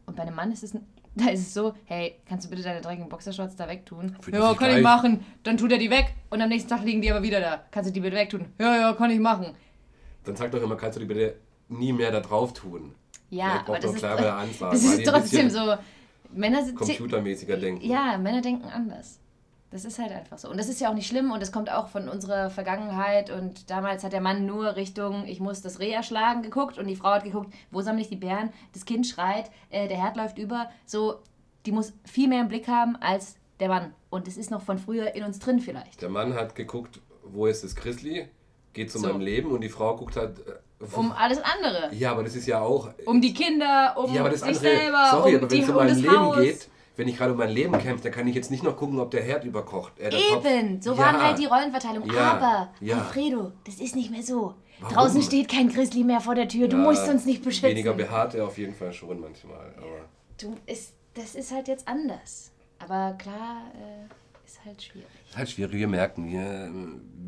Und 0.07 0.16
bei 0.16 0.23
einem 0.23 0.35
Mann 0.35 0.51
ist 0.51 0.64
es, 0.64 0.75
ein- 0.75 0.87
da 1.24 1.31
ist 1.31 1.40
es 1.40 1.55
so, 1.55 1.74
hey, 1.87 2.16
kannst 2.29 2.46
du 2.46 2.50
bitte 2.50 2.62
deine 2.62 2.81
dreckigen 2.81 3.09
Boxershorts 3.09 3.57
da 3.57 3.66
wegtun? 3.68 4.14
Er 4.31 4.38
Ja, 4.38 4.44
kann 4.55 4.68
ich 4.68 4.74
gleich- 4.76 4.83
machen. 4.83 5.24
Dann 5.42 5.57
tut 5.57 5.72
er 5.72 5.79
die 5.79 5.90
weg 5.90 6.14
und 6.31 6.40
am 6.42 6.48
nächsten 6.48 6.68
Tag 6.68 6.85
liegen 6.85 7.00
die 7.02 7.11
aber 7.11 7.22
wieder 7.22 7.40
da. 7.40 7.62
Kannst 7.70 7.88
du 7.90 7.92
die 7.94 8.00
bitte 8.00 8.16
wegtun? 8.16 8.46
Ja, 8.61 8.76
ja, 8.76 8.92
kann 8.92 9.11
ich 9.11 9.18
machen. 9.18 9.55
Dann 10.24 10.37
sag 10.37 10.50
doch 10.52 10.62
immer, 10.62 10.76
kannst 10.76 10.96
du 10.96 11.00
die 11.00 11.07
bitte 11.07 11.37
nie 11.68 11.92
mehr 11.92 12.12
da 12.12 12.20
drauf 12.20 12.52
tun. 12.52 12.94
Ja, 13.31 13.64
aber 13.66 13.79
das 13.79 13.92
ist, 13.92 13.98
klare 13.98 14.33
Ansagen, 14.35 14.70
das 14.72 14.85
ist 14.85 15.05
trotzdem 15.07 15.50
so. 15.50 15.74
Männer 16.33 16.64
sind 16.64 16.76
Computermäßiger 16.76 17.57
denken. 17.57 17.85
Ja, 17.85 18.18
Männer 18.18 18.40
denken 18.42 18.66
anders. 18.68 19.18
Das 19.76 19.84
ist 19.84 19.98
halt 19.98 20.10
einfach 20.10 20.38
so. 20.38 20.48
Und 20.48 20.58
das 20.58 20.70
ist 20.70 20.80
ja 20.80 20.88
auch 20.88 20.94
nicht 20.94 21.06
schlimm 21.06 21.30
und 21.32 21.40
das 21.42 21.52
kommt 21.52 21.70
auch 21.70 21.88
von 21.88 22.08
unserer 22.08 22.48
Vergangenheit. 22.48 23.28
Und 23.28 23.68
damals 23.70 24.02
hat 24.04 24.14
der 24.14 24.22
Mann 24.22 24.46
nur 24.46 24.74
Richtung, 24.74 25.26
ich 25.26 25.38
muss 25.38 25.60
das 25.60 25.80
Reh 25.80 25.90
erschlagen, 25.90 26.40
geguckt 26.42 26.78
und 26.78 26.86
die 26.86 26.96
Frau 26.96 27.10
hat 27.10 27.24
geguckt, 27.24 27.52
wo 27.70 27.82
sammle 27.82 28.00
ich 28.00 28.08
die 28.08 28.16
Bären? 28.16 28.54
Das 28.72 28.86
Kind 28.86 29.06
schreit, 29.06 29.50
äh, 29.68 29.86
der 29.86 29.98
Herd 30.02 30.16
läuft 30.16 30.38
über. 30.38 30.70
So, 30.86 31.16
die 31.66 31.72
muss 31.72 31.92
viel 32.04 32.27
mehr 32.27 32.40
im 32.40 32.48
Blick 32.48 32.68
haben 32.68 32.96
als 32.96 33.37
der 33.60 33.68
Mann. 33.68 33.92
Und 34.08 34.27
das 34.27 34.38
ist 34.38 34.50
noch 34.50 34.62
von 34.62 34.79
früher 34.79 35.14
in 35.14 35.24
uns 35.24 35.38
drin 35.40 35.60
vielleicht. 35.60 36.00
Der 36.00 36.08
Mann 36.08 36.33
hat 36.33 36.54
geguckt, 36.54 37.00
wo 37.22 37.44
ist 37.46 37.62
das 37.62 37.77
Grizzly, 37.77 38.29
geht 38.72 38.90
zu 38.90 38.98
So. 38.98 39.08
meinem 39.08 39.20
Leben 39.20 39.50
und 39.50 39.60
die 39.60 39.68
Frau 39.68 39.94
guckt 39.94 40.16
halt. 40.16 40.38
äh, 40.38 40.85
Um 40.96 41.12
alles 41.12 41.38
andere. 41.42 41.90
ja, 41.94 42.12
aber 42.12 42.22
das 42.22 42.35
ist 42.35 42.46
ja 42.46 42.60
auch. 42.60 42.90
Um 43.04 43.20
die 43.20 43.35
Kinder, 43.35 43.94
um 43.98 44.10
ja, 44.14 44.20
aber 44.20 44.31
das 44.31 44.40
sich 44.40 44.56
andere. 44.56 44.77
selber, 44.77 45.08
sorry, 45.10 45.31
um, 45.37 45.37
aber 45.42 45.50
wenn 45.50 45.58
die, 45.58 45.62
es 45.64 45.68
um 45.68 45.74
mein 45.77 45.96
Leben 45.98 46.18
Haus. 46.18 46.37
geht, 46.38 46.68
wenn 46.97 47.09
ich 47.09 47.17
gerade 47.17 47.33
um 47.33 47.38
mein 47.38 47.51
Leben 47.51 47.73
kämpfe, 47.79 48.05
dann 48.05 48.13
kann 48.13 48.27
ich 48.27 48.35
jetzt 48.35 48.51
nicht 48.51 48.63
noch 48.63 48.77
gucken, 48.77 48.99
ob 49.01 49.11
der 49.11 49.23
Herd 49.23 49.44
überkocht. 49.44 49.99
Äh, 49.99 50.11
der 50.11 50.21
Topf. 50.21 50.44
Eben, 50.47 50.81
so 50.83 50.92
Ja. 50.92 50.99
waren 50.99 51.23
halt 51.23 51.38
die 51.38 51.47
Rollenverteilung. 51.47 52.11
Ja, 52.11 52.33
Aber, 52.33 52.73
ja. 52.81 52.99
Alfredo, 52.99 53.53
das 53.65 53.77
ist 53.77 53.94
nicht 53.97 54.11
mehr 54.11 54.23
so. 54.23 54.55
Warum? 54.81 54.94
Draußen 54.94 55.23
steht 55.23 55.49
kein 55.51 55.69
Grizzly 55.69 56.05
mehr 56.05 56.21
vor 56.21 56.35
der 56.35 56.49
Tür. 56.49 56.69
Du 56.69 56.77
musst 56.77 57.09
uns 57.09 57.25
nicht 57.25 57.42
beschützen. 57.42 57.71
Weniger 57.71 57.92
behaart 57.94 58.35
er 58.35 58.47
auf 58.47 58.59
jeden 58.59 58.75
Fall 58.75 58.92
schon 58.92 59.21
manchmal. 59.21 59.75
Aber 59.79 60.07
Du, 60.38 60.55
ist, 60.67 60.92
das 61.15 61.35
ist 61.35 61.51
halt 61.53 61.67
jetzt 61.69 61.88
anders. 61.88 62.53
Aber 62.79 63.15
klar, 63.19 63.63
äh, 63.75 64.07
ist 64.47 64.65
halt 64.65 64.81
schwierig. 64.83 65.09
ist 65.29 65.37
halt 65.37 65.51
schwierig. 65.51 65.75
Wir 65.79 65.88
merken, 65.88 66.29
wir, 66.31 66.71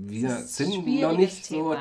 wir 0.07 0.31
sind 0.39 0.87
noch 1.01 1.17
nicht 1.17 1.45
so. 1.45 1.75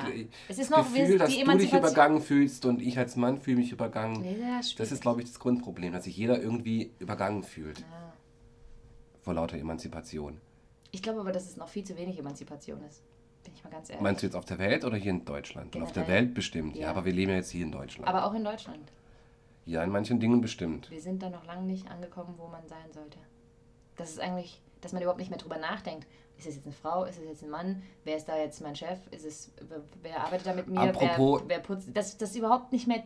Es 0.47 0.57
ist 0.57 0.69
noch- 0.71 0.93
wir- 0.93 1.01
Gefühl, 1.03 1.17
dass 1.19 1.29
die 1.29 1.43
du 1.43 1.57
dich 1.57 1.73
übergangen 1.73 2.21
fühlst 2.21 2.65
und 2.65 2.81
ich 2.81 2.97
als 2.97 3.15
Mann 3.15 3.39
fühle 3.39 3.57
mich 3.57 3.71
übergangen. 3.71 4.21
Nee, 4.21 4.37
das 4.77 4.91
ist 4.91 5.01
glaube 5.01 5.21
ich, 5.21 5.27
das 5.27 5.39
Grundproblem, 5.39 5.93
dass 5.93 6.05
sich 6.05 6.17
jeder 6.17 6.41
irgendwie 6.41 6.91
übergangen 6.99 7.43
fühlt. 7.43 7.83
vor 9.21 9.33
lauter 9.33 9.57
Emanzipation. 9.57 10.39
Ich 10.91 11.01
glaube 11.03 11.19
aber, 11.19 11.31
dass 11.33 11.45
es 11.45 11.57
noch 11.57 11.67
viel 11.67 11.83
zu 11.83 11.97
wenig 11.97 12.17
Emanzipation 12.17 12.81
ist. 12.83 13.03
Bin 13.43 13.53
ich 13.53 13.63
mal 13.63 13.69
ganz 13.69 13.89
ehrlich. 13.89 14.01
Meinst 14.01 14.21
du 14.23 14.27
jetzt 14.27 14.35
auf 14.35 14.45
der 14.45 14.57
Welt 14.57 14.85
oder 14.85 14.95
hier 14.97 15.11
in 15.11 15.25
Deutschland? 15.25 15.75
Und 15.75 15.83
auf 15.83 15.91
der 15.91 16.03
Generell. 16.03 16.25
Welt 16.27 16.33
bestimmt, 16.33 16.75
ja. 16.75 16.83
Ja. 16.83 16.89
aber 16.91 17.03
wir 17.05 17.11
leben 17.13 17.31
ja 17.31 17.37
jetzt 17.37 17.51
hier 17.51 17.63
in 17.65 17.71
Deutschland. 17.71 18.07
aber 18.07 18.25
auch 18.25 18.33
in 18.33 18.43
Deutschland. 18.45 18.79
ja, 19.65 19.83
in 19.83 19.89
manchen 19.89 20.19
Dingen 20.21 20.39
bestimmt. 20.39 20.89
Wir 20.89 21.01
sind 21.01 21.21
da 21.21 21.29
noch 21.29 21.45
lange 21.45 21.63
nicht 21.65 21.89
angekommen, 21.91 22.35
wo 22.37 22.47
man 22.47 22.65
sein 22.69 22.89
sollte. 22.93 23.17
Das 23.97 24.11
ist 24.11 24.19
eigentlich, 24.21 24.61
dass 24.81 24.93
man 24.93 25.01
überhaupt 25.01 25.19
nicht 25.19 25.29
mehr 25.29 25.39
drüber 25.39 25.57
nachdenkt. 25.57 26.07
Ist 26.37 26.47
es 26.47 26.55
jetzt 26.55 26.65
eine 26.65 26.75
Frau? 26.75 27.03
Ist 27.05 27.17
es 27.19 27.25
jetzt 27.25 27.43
ein 27.43 27.49
Mann? 27.49 27.81
Wer 28.03 28.17
ist 28.17 28.25
da 28.25 28.37
jetzt 28.37 28.61
mein 28.61 28.75
Chef? 28.75 28.99
Ist 29.11 29.25
es, 29.25 29.51
wer, 30.01 30.23
arbeitet 30.23 30.47
da 30.47 30.53
mit 30.53 30.67
mir? 30.67 30.79
Apropos- 30.81 31.41
wer, 31.41 31.49
wer 31.49 31.59
putzt? 31.59 31.89
Das, 31.93 32.17
das 32.17 32.35
überhaupt 32.35 32.71
nicht 32.71 32.87
mehr 32.87 33.03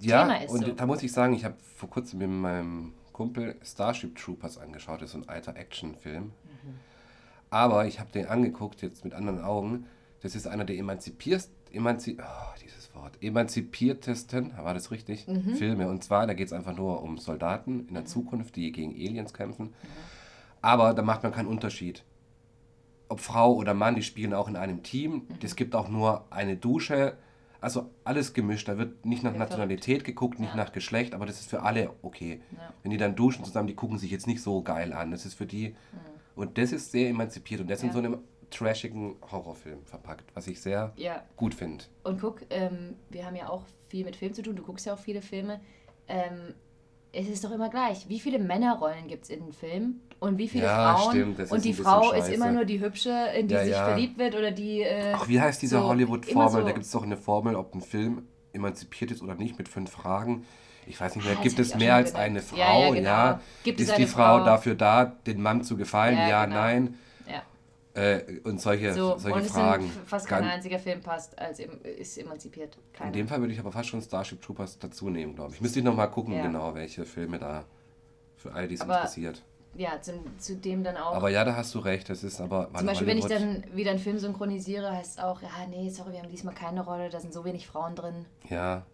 Ja, 0.00 0.22
Thema 0.22 0.42
ist 0.42 0.50
und 0.50 0.64
so. 0.64 0.72
da 0.72 0.86
muss 0.86 1.02
ich 1.02 1.12
sagen, 1.12 1.32
ich 1.34 1.44
habe 1.44 1.56
vor 1.76 1.88
kurzem 1.88 2.18
mit 2.18 2.28
meinem 2.28 2.92
Kumpel 3.12 3.56
Starship 3.62 4.16
Troopers 4.16 4.58
angeschaut. 4.58 5.00
Das 5.00 5.08
ist 5.08 5.12
so 5.12 5.18
ein 5.18 5.28
alter 5.28 5.56
Actionfilm. 5.56 6.24
Mhm. 6.24 6.32
Aber 7.48 7.86
ich 7.86 7.98
habe 7.98 8.12
den 8.12 8.26
angeguckt, 8.26 8.82
jetzt 8.82 9.04
mit 9.04 9.14
anderen 9.14 9.40
Augen. 9.42 9.86
Das 10.20 10.34
ist 10.34 10.46
einer 10.46 10.64
der 10.64 10.76
emanzipierst, 10.76 11.50
emanzi 11.72 12.18
oh, 12.20 12.54
dieses 12.62 12.94
Wort, 12.94 13.16
emanzipiertesten, 13.22 14.56
war 14.58 14.74
das 14.74 14.90
richtig? 14.90 15.26
Mhm. 15.28 15.54
Filme. 15.54 15.88
Und 15.88 16.02
zwar, 16.04 16.26
da 16.26 16.34
geht 16.34 16.48
es 16.48 16.52
einfach 16.52 16.76
nur 16.76 17.02
um 17.02 17.18
Soldaten 17.18 17.86
in 17.88 17.94
der 17.94 18.04
Zukunft, 18.04 18.56
die 18.56 18.72
gegen 18.72 18.92
Aliens 18.92 19.32
kämpfen. 19.32 19.72
Aber 20.66 20.94
da 20.94 21.02
macht 21.02 21.22
man 21.22 21.30
keinen 21.32 21.46
Unterschied. 21.46 22.02
Ob 23.08 23.20
Frau 23.20 23.54
oder 23.54 23.72
Mann, 23.72 23.94
die 23.94 24.02
spielen 24.02 24.34
auch 24.34 24.48
in 24.48 24.56
einem 24.56 24.82
Team. 24.82 25.12
Mhm. 25.28 25.38
Es 25.42 25.54
gibt 25.54 25.74
auch 25.76 25.88
nur 25.88 26.24
eine 26.30 26.56
Dusche. 26.56 27.16
Also 27.60 27.90
alles 28.04 28.34
gemischt. 28.34 28.66
Da 28.68 28.76
wird 28.76 29.06
nicht 29.06 29.22
nach 29.22 29.32
Ja, 29.32 29.38
Nationalität 29.38 30.02
geguckt, 30.02 30.40
nicht 30.40 30.50
Ja. 30.50 30.56
nach 30.56 30.72
Geschlecht, 30.72 31.14
aber 31.14 31.24
das 31.24 31.40
ist 31.40 31.48
für 31.50 31.62
alle 31.62 31.90
okay. 32.02 32.40
Ja. 32.52 32.72
Wenn 32.82 32.90
die 32.90 32.96
dann 32.96 33.14
duschen 33.14 33.44
zusammen, 33.44 33.68
die 33.68 33.76
gucken 33.76 33.96
sich 33.98 34.10
jetzt 34.10 34.26
nicht 34.26 34.42
so 34.42 34.60
geil 34.62 34.92
an. 34.92 35.12
Das 35.12 35.24
ist 35.24 35.34
für 35.34 35.46
die. 35.46 35.76
Und 36.34 36.58
das 36.58 36.72
ist 36.72 36.90
sehr 36.90 37.08
emanzipiert 37.10 37.60
und 37.60 37.70
das 37.70 37.82
in 37.82 37.92
so 37.92 37.98
einem 37.98 38.18
trashigen 38.50 39.16
Horrorfilm 39.30 39.84
verpackt, 39.86 40.24
was 40.34 40.46
ich 40.48 40.60
sehr 40.60 40.92
gut 41.36 41.54
finde. 41.54 41.84
Und 42.04 42.20
guck, 42.20 42.42
ähm, 42.50 42.94
wir 43.10 43.24
haben 43.24 43.36
ja 43.36 43.48
auch 43.48 43.62
viel 43.88 44.04
mit 44.04 44.16
Film 44.16 44.34
zu 44.34 44.42
tun. 44.42 44.56
Du 44.56 44.62
guckst 44.64 44.84
ja 44.86 44.94
auch 44.94 44.98
viele 44.98 45.22
Filme. 45.22 45.60
Ähm, 46.08 46.54
es 47.16 47.28
ist 47.28 47.44
doch 47.44 47.50
immer 47.50 47.68
gleich. 47.70 48.08
Wie 48.08 48.20
viele 48.20 48.38
Männerrollen 48.38 49.08
gibt 49.08 49.24
es 49.24 49.30
in 49.30 49.40
den 49.44 49.52
Filmen? 49.52 50.00
Und 50.20 50.38
wie 50.38 50.48
viele 50.48 50.64
Ja, 50.64 50.96
Frauen? 50.96 51.10
stimmt, 51.10 51.38
und 51.40 51.56
ist 51.56 51.64
die 51.64 51.72
Frau 51.74 52.12
ist 52.12 52.20
scheiße. 52.26 52.34
immer 52.34 52.52
nur 52.52 52.64
die 52.64 52.80
Hübsche, 52.80 53.10
in 53.38 53.48
die 53.48 53.54
Ja, 53.54 53.62
sich 53.64 53.72
ja. 53.72 53.84
verliebt 53.84 54.18
wird 54.18 54.34
oder 54.34 54.50
die. 54.50 54.82
Äh, 54.82 55.12
Ach, 55.14 55.28
wie 55.28 55.40
heißt 55.40 55.60
diese 55.62 55.78
so, 55.78 55.84
Hollywood-Formel? 55.86 56.50
so. 56.62 56.66
Da 56.66 56.72
gibt 56.72 56.84
es 56.84 56.90
doch 56.90 57.02
eine 57.02 57.16
Formel, 57.16 57.54
ob 57.56 57.74
ein 57.74 57.80
Film 57.82 58.26
emanzipiert 58.52 59.10
ist 59.10 59.22
oder 59.22 59.34
nicht, 59.34 59.58
mit 59.58 59.68
fünf 59.68 59.90
Fragen. 59.90 60.44
Ich 60.86 61.00
weiß 61.00 61.16
nicht 61.16 61.24
mehr, 61.26 61.36
Ah, 61.38 61.42
gibt 61.42 61.58
es 61.58 61.74
mehr 61.74 61.96
als 61.96 62.10
gedacht. 62.10 62.24
eine 62.24 62.40
Frau? 62.40 62.56
ja, 62.56 62.90
genau. 62.94 63.40
Gibt 63.64 63.80
es 63.80 63.88
ist 63.88 63.94
eine 63.94 64.04
die 64.04 64.10
Frau 64.10 64.38
Frau? 64.38 64.44
dafür 64.44 64.74
da, 64.74 65.04
den 65.04 65.42
Mann 65.42 65.62
zu 65.64 65.76
gefallen? 65.76 66.16
Ja, 66.16 66.28
Ja, 66.28 66.44
genau. 66.44 66.56
nein. 66.56 66.94
Äh, 67.96 68.40
und 68.44 68.60
solche, 68.60 68.92
So, 68.92 69.16
solche 69.16 69.38
und 69.38 69.46
Fragen. 69.46 69.90
fast 70.04 70.28
kein 70.28 70.44
einziger 70.44 70.78
Film 70.78 71.00
passt 71.00 71.38
als 71.38 71.58
ist 71.60 72.18
emanzipiert. 72.18 72.76
Keiner. 72.92 73.08
In 73.08 73.12
dem 73.14 73.28
Fall 73.28 73.40
würde 73.40 73.52
ich 73.54 73.58
aber 73.58 73.72
fast 73.72 73.88
schon 73.88 74.02
Starship 74.02 74.42
Troopers 74.42 74.78
dazu 74.78 75.08
nehmen, 75.08 75.34
glaube 75.34 75.54
ich. 75.54 75.60
Müsste 75.60 75.78
ich 75.78 75.84
nochmal 75.84 76.10
gucken, 76.10 76.34
Ja. 76.34 76.42
genau, 76.42 76.74
welche 76.74 77.06
Filme 77.06 77.38
da 77.38 77.64
für 78.36 78.52
alle, 78.52 78.68
die 78.68 78.74
es 78.74 78.82
interessiert. 78.82 79.42
ja, 79.76 80.00
zu, 80.00 80.12
zu 80.38 80.56
dem 80.56 80.84
dann 80.84 80.96
auch. 80.98 81.14
Aber 81.14 81.30
ja, 81.30 81.44
da 81.44 81.56
hast 81.56 81.74
du 81.74 81.78
recht, 81.78 82.08
das 82.10 82.22
ist 82.22 82.40
aber. 82.40 82.68
Zum 82.76 82.86
Beispiel, 82.86 83.06
wenn 83.06 83.18
ich 83.18 83.24
dann 83.26 83.64
wieder 83.74 83.90
einen 83.92 83.98
Film 84.00 84.18
synchronisiere, 84.18 84.92
heißt 84.92 85.18
es 85.18 85.24
auch, 85.24 85.40
ja, 85.42 85.48
nee, 85.70 85.88
sorry, 85.88 86.12
wir 86.12 86.18
haben 86.20 86.28
diesmal 86.28 86.54
keine 86.54 86.84
Rolle, 86.84 87.08
da 87.08 87.18
sind 87.18 87.32
so 87.32 87.44
wenig 87.46 87.66
Frauen 87.66 87.94
drin. 87.94 88.26
Ja, 88.50 88.84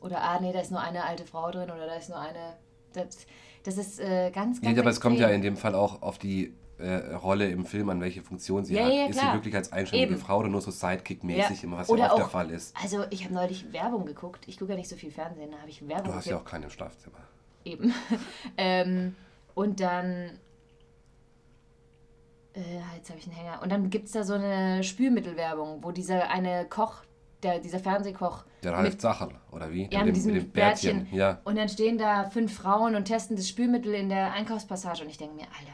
Oder, 0.00 0.22
ah, 0.22 0.38
nee, 0.40 0.52
da 0.52 0.60
ist 0.60 0.70
nur 0.70 0.80
eine 0.80 1.04
alte 1.04 1.24
Frau 1.26 1.50
drin 1.50 1.70
oder 1.70 1.86
da 1.86 1.94
ist 1.94 2.08
nur 2.08 2.18
eine. 2.18 2.56
Das, 2.92 3.18
das 3.64 3.76
ist 3.78 4.00
äh, 4.00 4.30
ganz, 4.32 4.60
ganz. 4.60 4.76
ja, 4.76 4.82
aber 4.82 4.90
es 4.90 5.00
kommt 5.00 5.18
ja 5.18 5.26
extrem. 5.26 5.36
in 5.36 5.42
dem 5.42 5.56
Fall 5.56 5.74
auch 5.74 6.02
auf 6.02 6.18
die 6.18 6.52
äh, 6.82 7.14
Rolle 7.14 7.48
im 7.48 7.64
Film 7.64 7.88
an, 7.90 8.00
welche 8.00 8.22
Funktion 8.22 8.64
sie 8.64 8.74
Ja, 8.74 8.84
hat. 8.84 8.92
ja, 8.92 9.06
ist 9.06 9.20
sie 9.20 9.26
wirklich 9.32 9.54
als 9.54 9.72
eigenständige 9.72 10.12
Eben. 10.14 10.20
Frau 10.20 10.38
oder 10.40 10.48
nur 10.48 10.60
so 10.60 10.70
Sidekick-mäßig, 10.70 11.62
immer 11.64 11.78
was 11.78 11.88
Oder 11.88 12.04
ja 12.04 12.08
oft 12.10 12.18
der 12.18 12.26
auch- 12.26 12.30
Fall 12.30 12.50
ist. 12.50 12.76
Also, 12.82 13.04
ich 13.10 13.24
habe 13.24 13.34
neulich 13.34 13.72
Werbung 13.72 14.04
geguckt. 14.04 14.44
Ich 14.48 14.58
gucke 14.58 14.72
ja 14.72 14.76
nicht 14.78 14.88
so 14.88 14.96
viel 14.96 15.10
Fernsehen, 15.10 15.50
da 15.50 15.58
habe 15.58 15.70
ich 15.70 15.86
Werbung 15.88 16.04
Du 16.06 16.14
hast 16.14 16.26
ja 16.26 16.32
geguckt. 16.32 16.46
auch 16.48 16.50
keinen 16.50 16.64
im 16.64 16.70
Schlafzimmer. 16.70 17.18
Eben. 17.64 17.94
ähm, 18.56 19.14
und 19.54 19.80
dann. 19.80 20.38
Äh, 22.54 22.60
jetzt 22.96 23.08
habe 23.08 23.18
ich 23.18 23.26
einen 23.26 23.36
Hänger. 23.36 23.62
Und 23.62 23.72
dann 23.72 23.88
gibt 23.88 24.06
es 24.06 24.12
da 24.12 24.24
so 24.24 24.34
eine 24.34 24.82
Spülmittelwerbung, 24.82 25.82
wo 25.82 25.90
dieser 25.90 26.28
eine 26.28 26.66
Koch, 26.66 26.96
der, 27.42 27.58
dieser 27.60 27.78
Fernsehkoch. 27.78 28.44
Der 28.62 28.72
mit- 28.72 28.80
Ralf 28.80 28.98
Zacherl, 28.98 29.34
oder 29.50 29.72
wie? 29.72 29.84
Ja, 29.90 30.00
dem, 30.00 30.06
mit 30.06 30.16
diesem 30.16 30.34
dem 30.34 30.50
Bärtchen. 30.50 31.08
Ja. 31.12 31.40
Und 31.44 31.56
dann 31.56 31.68
stehen 31.68 31.96
da 31.98 32.24
fünf 32.28 32.54
Frauen 32.54 32.94
und 32.94 33.06
testen 33.06 33.36
das 33.36 33.48
Spülmittel 33.48 33.94
in 33.94 34.08
der 34.10 34.32
Einkaufspassage. 34.32 35.02
Und 35.02 35.08
ich 35.08 35.18
denke 35.18 35.34
mir, 35.34 35.42
Alter, 35.44 35.72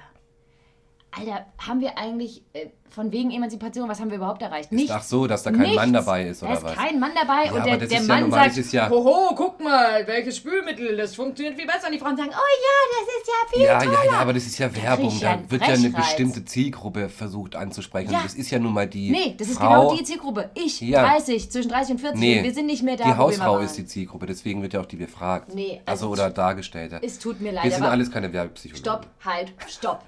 Alter, 1.20 1.46
haben 1.58 1.80
wir 1.80 1.98
eigentlich 1.98 2.42
äh, 2.52 2.66
von 2.90 3.12
wegen 3.12 3.30
Emanzipation, 3.30 3.88
was 3.88 4.00
haben 4.00 4.08
wir 4.10 4.16
überhaupt 4.16 4.40
erreicht? 4.40 4.72
Nichts. 4.72 4.90
Ach 4.90 5.02
so, 5.02 5.26
dass 5.26 5.42
da 5.42 5.50
kein 5.50 5.74
Mann 5.74 5.90
Nichts. 5.90 6.04
dabei 6.06 6.24
ist, 6.26 6.42
Da 6.42 6.46
oder 6.46 6.54
ist 6.56 6.64
was? 6.64 6.74
kein 6.74 6.98
Mann 6.98 7.10
dabei 7.14 7.44
Ja, 7.46 7.52
und 7.52 7.66
der, 7.66 7.76
das 7.76 7.88
der 7.90 8.00
ist 8.00 8.08
ja 8.08 8.14
Mann 8.14 8.22
normal, 8.30 8.44
sagt, 8.46 8.56
ist 8.56 8.72
ja- 8.72 8.88
hoho, 8.88 9.34
guck 9.34 9.62
mal, 9.62 10.06
welches 10.06 10.38
Spülmittel, 10.38 10.96
das 10.96 11.14
funktioniert 11.14 11.56
viel 11.56 11.66
besser. 11.66 11.86
Und 11.88 11.92
die 11.92 11.98
Frauen 11.98 12.16
sagen, 12.16 12.30
oh 12.30 12.32
ja, 12.34 12.98
das 12.98 13.08
ist 13.20 13.28
ja 13.28 13.52
viel 13.52 13.62
Ja, 13.66 13.78
toller. 13.78 14.04
ja, 14.06 14.12
ja, 14.12 14.18
aber 14.20 14.32
das 14.32 14.46
ist 14.46 14.58
ja 14.58 14.74
Werbung. 14.74 15.20
Da 15.20 15.38
wird 15.48 15.66
ja 15.66 15.74
eine 15.74 15.90
bestimmte 15.90 16.44
Zielgruppe 16.46 17.08
versucht 17.10 17.56
anzusprechen. 17.56 18.10
Ja. 18.10 18.20
Das 18.22 18.34
ist 18.34 18.50
ja 18.50 18.58
nun 18.58 18.72
mal 18.72 18.86
die 18.86 19.10
Nee, 19.10 19.34
das 19.38 19.48
ist 19.48 19.58
Frau. 19.58 19.68
genau 19.90 19.94
die 19.96 20.04
Zielgruppe. 20.04 20.50
Ich, 20.54 20.80
Ja. 20.80 21.02
30, 21.02 21.50
zwischen 21.50 21.68
30 21.68 21.92
und 21.92 21.98
40. 22.00 22.18
Nee, 22.20 22.42
wir 22.42 22.54
sind 22.54 22.66
nicht 22.66 22.82
mehr 22.82 22.96
da, 22.96 23.04
die 23.04 23.14
Hausfrau 23.16 23.58
ist 23.58 23.76
die 23.76 23.84
Zielgruppe, 23.84 24.24
deswegen 24.26 24.62
wird 24.62 24.72
ja 24.72 24.80
auch 24.80 24.86
die 24.86 24.96
befragt. 24.96 25.54
Nee, 25.54 25.82
also, 25.84 26.06
also 26.06 26.22
oder 26.22 26.30
dargestellt. 26.30 26.92
Es 27.02 27.18
tut 27.18 27.40
mir 27.42 27.52
leid, 27.52 27.64
Wir 27.64 27.72
sind 27.72 27.84
alles 27.84 28.10
keine 28.10 28.32
Werbepsychologen. 28.32 28.80
stopp, 28.82 29.06
halt, 29.24 29.52
stopp. 29.68 30.02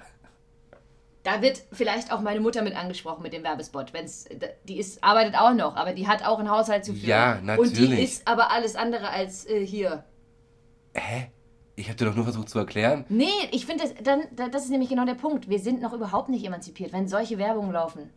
Da 1.23 1.41
wird 1.41 1.61
vielleicht 1.71 2.11
auch 2.11 2.21
meine 2.21 2.39
Mutter 2.39 2.63
mit 2.63 2.75
angesprochen 2.75 3.21
mit 3.21 3.33
dem 3.33 3.43
Werbespot. 3.43 3.93
Wenn's, 3.93 4.25
die 4.67 4.79
ist, 4.79 5.03
arbeitet 5.03 5.35
auch 5.35 5.53
noch, 5.53 5.75
aber 5.75 5.93
die 5.93 6.07
hat 6.07 6.25
auch 6.25 6.39
einen 6.39 6.49
Haushalt 6.49 6.83
zu 6.83 6.93
führen. 6.93 7.07
Ja, 7.07 7.33
Und 7.57 7.77
die 7.77 7.81
natürlich. 7.81 8.03
ist 8.03 8.27
aber 8.27 8.51
alles 8.51 8.75
andere 8.75 9.09
als 9.09 9.47
äh, 9.47 9.65
hier. 9.65 10.03
Hä? 10.93 11.27
Ich 11.75 11.87
habe 11.87 11.97
dir 11.97 12.05
doch 12.05 12.15
nur 12.15 12.25
versucht 12.25 12.49
zu 12.49 12.59
erklären. 12.59 13.05
Nee, 13.09 13.29
ich 13.51 13.65
finde, 13.65 13.83
das, 13.83 13.93
dann, 14.03 14.51
das 14.51 14.65
ist 14.65 14.71
nämlich 14.71 14.89
genau 14.89 15.05
der 15.05 15.15
Punkt. 15.15 15.49
Wir 15.49 15.59
sind 15.59 15.81
noch 15.81 15.93
überhaupt 15.93 16.29
nicht 16.29 16.45
emanzipiert, 16.45 16.91
wenn 16.91 17.07
solche 17.07 17.37
Werbungen 17.37 17.71
laufen. 17.71 18.09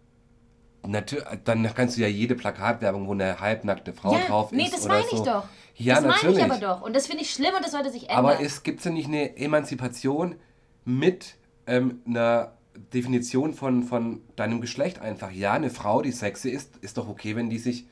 Natür 0.86 1.24
dann 1.44 1.62
kannst 1.74 1.96
du 1.96 2.02
ja 2.02 2.08
jede 2.08 2.34
Plakatwerbung, 2.34 3.06
wo 3.06 3.12
eine 3.12 3.40
halbnackte 3.40 3.92
Frau 3.92 4.12
ja, 4.14 4.20
drauf 4.26 4.52
ist. 4.52 4.56
nee, 4.56 4.68
das 4.70 4.86
meine 4.86 5.04
so. 5.08 5.16
ich 5.16 5.22
doch. 5.22 5.44
Ja, 5.76 5.94
das 5.96 6.04
natürlich. 6.04 6.38
meine 6.38 6.54
ich 6.56 6.62
aber 6.62 6.74
doch. 6.74 6.82
Und 6.82 6.94
das 6.94 7.06
finde 7.06 7.22
ich 7.22 7.32
schlimm 7.32 7.54
und 7.54 7.64
das 7.64 7.72
sollte 7.72 7.90
sich 7.90 8.04
ändern. 8.04 8.18
Aber 8.18 8.40
es 8.40 8.62
gibt 8.62 8.84
ja 8.84 8.90
nicht 8.90 9.08
eine 9.08 9.36
Emanzipation 9.36 10.36
mit 10.84 11.36
ähm, 11.66 12.02
einer 12.06 12.53
Definition 12.92 13.54
von, 13.54 13.82
von 13.82 14.22
deinem 14.36 14.60
Geschlecht 14.60 15.00
einfach. 15.00 15.30
Ja, 15.30 15.52
eine 15.52 15.70
Frau, 15.70 16.02
die 16.02 16.12
sexy 16.12 16.50
ist, 16.50 16.76
ist 16.78 16.98
doch 16.98 17.08
okay, 17.08 17.36
wenn 17.36 17.50
die 17.50 17.58
sich. 17.58 17.86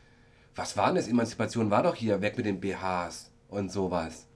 Was 0.55 0.77
war 0.77 0.87
denn 0.87 0.97
das? 0.97 1.09
Emanzipation 1.09 1.71
war 1.71 1.83
doch 1.83 1.95
hier, 1.95 2.21
weg 2.21 2.37
mit 2.37 2.47
den 2.47 2.61
BHs 2.61 3.31
und 3.49 3.73
sowas. 3.73 4.27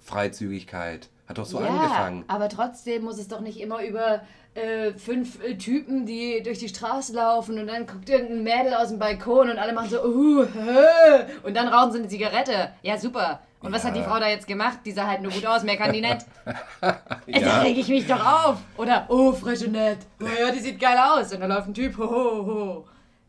Freizügigkeit. 0.00 1.10
Hat 1.26 1.38
doch 1.38 1.46
so 1.46 1.60
ja, 1.60 1.68
angefangen. 1.68 2.24
aber 2.26 2.48
trotzdem 2.48 3.04
muss 3.04 3.18
es 3.18 3.28
doch 3.28 3.40
nicht 3.40 3.60
immer 3.60 3.84
über 3.84 4.22
äh, 4.54 4.92
fünf 4.92 5.42
äh, 5.42 5.56
Typen, 5.56 6.04
die 6.04 6.42
durch 6.42 6.58
die 6.58 6.68
Straße 6.68 7.14
laufen 7.14 7.58
und 7.58 7.68
dann 7.68 7.86
guckt 7.86 8.10
irgendein 8.10 8.42
Mädel 8.42 8.74
aus 8.74 8.88
dem 8.88 8.98
Balkon 8.98 9.48
und 9.48 9.58
alle 9.58 9.72
machen 9.72 9.88
so, 9.88 10.04
uh, 10.04 10.44
hä, 10.44 11.24
und 11.42 11.56
dann 11.56 11.68
rauchen 11.68 11.92
sie 11.92 11.98
eine 12.00 12.08
Zigarette. 12.08 12.72
Ja, 12.82 12.98
super. 12.98 13.40
Und 13.62 13.72
was 13.72 13.82
Ja. 13.82 13.88
hat 13.90 13.96
die 13.96 14.02
Frau 14.02 14.18
da 14.18 14.28
jetzt 14.28 14.46
gemacht? 14.46 14.78
Die 14.84 14.90
sah 14.92 15.06
halt 15.06 15.22
nur 15.22 15.30
gut 15.32 15.46
aus, 15.46 15.62
mehr 15.62 15.76
kann 15.76 15.92
die 15.92 16.00
nicht. 16.00 16.26
Da 16.80 16.98
Ja. 17.26 17.60
reg 17.60 17.76
ich 17.78 17.88
mich 17.88 18.06
doch 18.06 18.24
auf. 18.24 18.58
Oder, 18.76 19.06
oh, 19.08 19.32
frische 19.32 19.68
nett. 19.68 19.98
Oh 20.20 20.26
ja, 20.26 20.50
die 20.50 20.58
sieht 20.58 20.80
geil 20.80 20.98
aus. 20.98 21.32
Und 21.32 21.40
da 21.40 21.46
läuft 21.46 21.68
ein 21.68 21.74
Typ, 21.74 21.96
ho, 21.96 22.10
ho, 22.10 22.46
ho. 22.46 22.84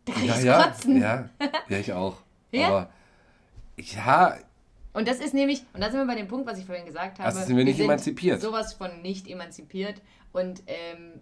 Da 0.05 0.13
krieg 0.13 0.25
Ja, 0.25 0.33
ich's 0.35 0.43
ja, 0.43 0.63
kotzen. 0.63 1.01
ja, 1.01 1.29
ja, 1.69 1.77
ich 1.77 1.93
auch. 1.93 2.15
Ja? 2.51 2.67
Aber 2.67 2.89
ja, 3.77 4.35
Und 4.93 5.07
das 5.07 5.17
ist 5.19 5.33
nämlich, 5.33 5.63
und 5.73 5.81
da 5.81 5.89
sind 5.89 5.99
wir 5.99 6.05
bei 6.07 6.15
dem 6.15 6.27
Punkt, 6.27 6.47
was 6.47 6.57
ich 6.59 6.65
vorhin 6.65 6.85
gesagt 6.85 7.19
habe. 7.19 7.25
Also 7.27 7.41
sind 7.41 7.57
wir 7.57 7.63
nicht 7.65 7.79
emanzipiert. 7.79 8.41
Sowas 8.41 8.73
von 8.73 9.01
nicht 9.01 9.27
emanzipiert 9.27 10.01
und 10.33 10.61
ähm, 10.67 11.21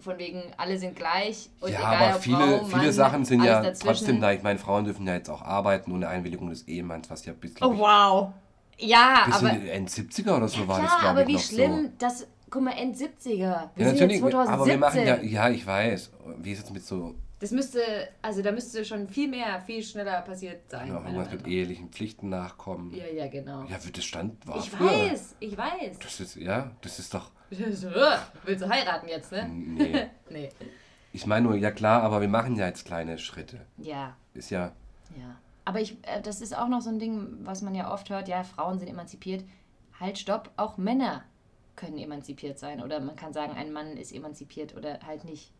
von 0.00 0.18
wegen, 0.18 0.42
alle 0.56 0.78
sind 0.78 0.96
gleich. 0.96 1.48
Und 1.60 1.70
ja, 1.70 1.78
egal, 1.78 2.10
aber 2.10 2.20
viele, 2.20 2.36
Frau, 2.36 2.64
viele 2.64 2.82
Mann, 2.82 2.92
Sachen 2.92 3.24
sind 3.24 3.44
ja 3.44 3.60
dazwischen. 3.62 3.86
trotzdem 3.86 4.20
da. 4.20 4.32
Ich 4.32 4.42
meine, 4.42 4.58
Frauen 4.58 4.84
dürfen 4.84 5.06
ja 5.06 5.14
jetzt 5.14 5.28
auch 5.30 5.42
arbeiten 5.42 5.92
ohne 5.92 6.08
Einwilligung 6.08 6.48
des 6.50 6.66
Ehemanns, 6.66 7.08
was 7.10 7.24
ja 7.26 7.32
bis, 7.34 7.52
Oh, 7.52 7.54
glaub 7.70 7.74
ich, 7.74 7.78
wow. 7.78 8.32
Ja, 8.82 9.24
bis 9.26 9.36
aber. 9.36 9.50
in 9.52 9.64
den 9.64 9.86
70er 9.88 10.36
oder 10.36 10.48
so 10.48 10.66
war 10.68 10.80
das, 10.80 10.86
Klar, 10.88 11.00
glaube 11.00 11.10
aber 11.10 11.20
ich, 11.22 11.28
wie 11.28 11.32
noch 11.34 11.40
schlimm, 11.40 11.84
so. 11.86 11.90
das. 11.98 12.26
Guck 12.50 12.62
mal, 12.64 12.72
End 12.72 12.94
70er. 12.96 13.00
Wir 13.28 13.38
Ja, 13.38 13.48
sind 13.48 13.70
jetzt 13.78 14.00
natürlich, 14.00 14.20
2017. 14.20 14.52
aber 14.54 14.66
wir 14.66 14.76
machen 14.78 15.06
ja, 15.06 15.16
ja, 15.22 15.48
ich 15.48 15.66
weiß. 15.66 16.10
Wie 16.36 16.52
ist 16.52 16.64
es 16.64 16.70
mit 16.70 16.84
so, 16.84 17.14
Das 17.40 17.50
müsste, 17.50 17.80
also 18.20 18.42
da 18.42 18.52
müsste 18.52 18.84
schon 18.84 19.08
viel 19.08 19.28
mehr, 19.28 19.58
viel 19.62 19.82
schneller 19.82 20.20
passiert 20.20 20.70
sein. 20.70 20.88
ja, 20.88 20.94
irgendwas 20.96 21.30
mit 21.32 21.46
ehelichen 21.46 21.88
Pflichten 21.88 22.28
nachkommen? 22.28 22.90
nach. 22.90 22.98
Ja, 22.98 23.06
ja, 23.06 23.26
genau. 23.28 23.64
Ja, 23.70 23.78
das 23.90 24.04
stand, 24.04 24.46
war 24.46 24.58
ich 24.58 24.68
früher. 24.70 24.90
weiß, 24.90 25.36
ich 25.40 25.56
weiß. 25.56 25.98
Das 26.02 26.20
ist, 26.20 26.36
ja, 26.36 26.72
das 26.82 26.98
ist 26.98 27.14
doch, 27.14 27.30
Willst 27.50 27.82
du 27.84 28.68
heiraten 28.68 29.08
jetzt, 29.08 29.32
ne? 29.32 29.48
nee. 29.48 30.06
Nee. 30.28 30.48
Ich 31.14 31.26
meine 31.26 31.46
nur, 31.46 31.56
ja 31.56 31.70
klar, 31.70 32.02
aber 32.02 32.20
wir 32.20 32.28
machen 32.28 32.56
ja 32.56 32.66
jetzt 32.66 32.84
kleine 32.84 33.16
Schritte. 33.18 33.60
Ja, 33.78 34.14
Ist 34.34 34.50
ja, 34.50 34.72
Ja, 35.16 35.36
aber 35.64 35.80
ich, 35.80 35.96
äh, 36.02 36.20
das 36.22 36.40
ist 36.40 36.56
auch 36.56 36.68
noch 36.68 36.80
so 36.80 36.90
ein 36.90 36.98
Ding, 36.98 37.38
was 37.42 37.62
man 37.62 37.74
ja 37.74 37.92
oft 37.92 38.10
hört, 38.10 38.28
ja, 38.28 38.42
Frauen 38.44 38.78
sind 38.78 38.88
emanzipiert. 38.88 39.44
Halt, 40.00 40.18
stopp, 40.18 40.50
auch 40.56 40.78
Männer 40.78 41.22
können 41.76 41.98
emanzipiert 41.98 42.58
sein. 42.58 42.82
Oder 42.82 43.00
man 43.00 43.16
kann 43.16 43.32
sagen, 43.32 43.52
ein 43.54 43.72
Mann 43.72 43.96
ist 43.96 44.12
emanzipiert 44.12 44.76
oder 44.76 44.98
halt 45.06 45.24
nicht. 45.24 45.52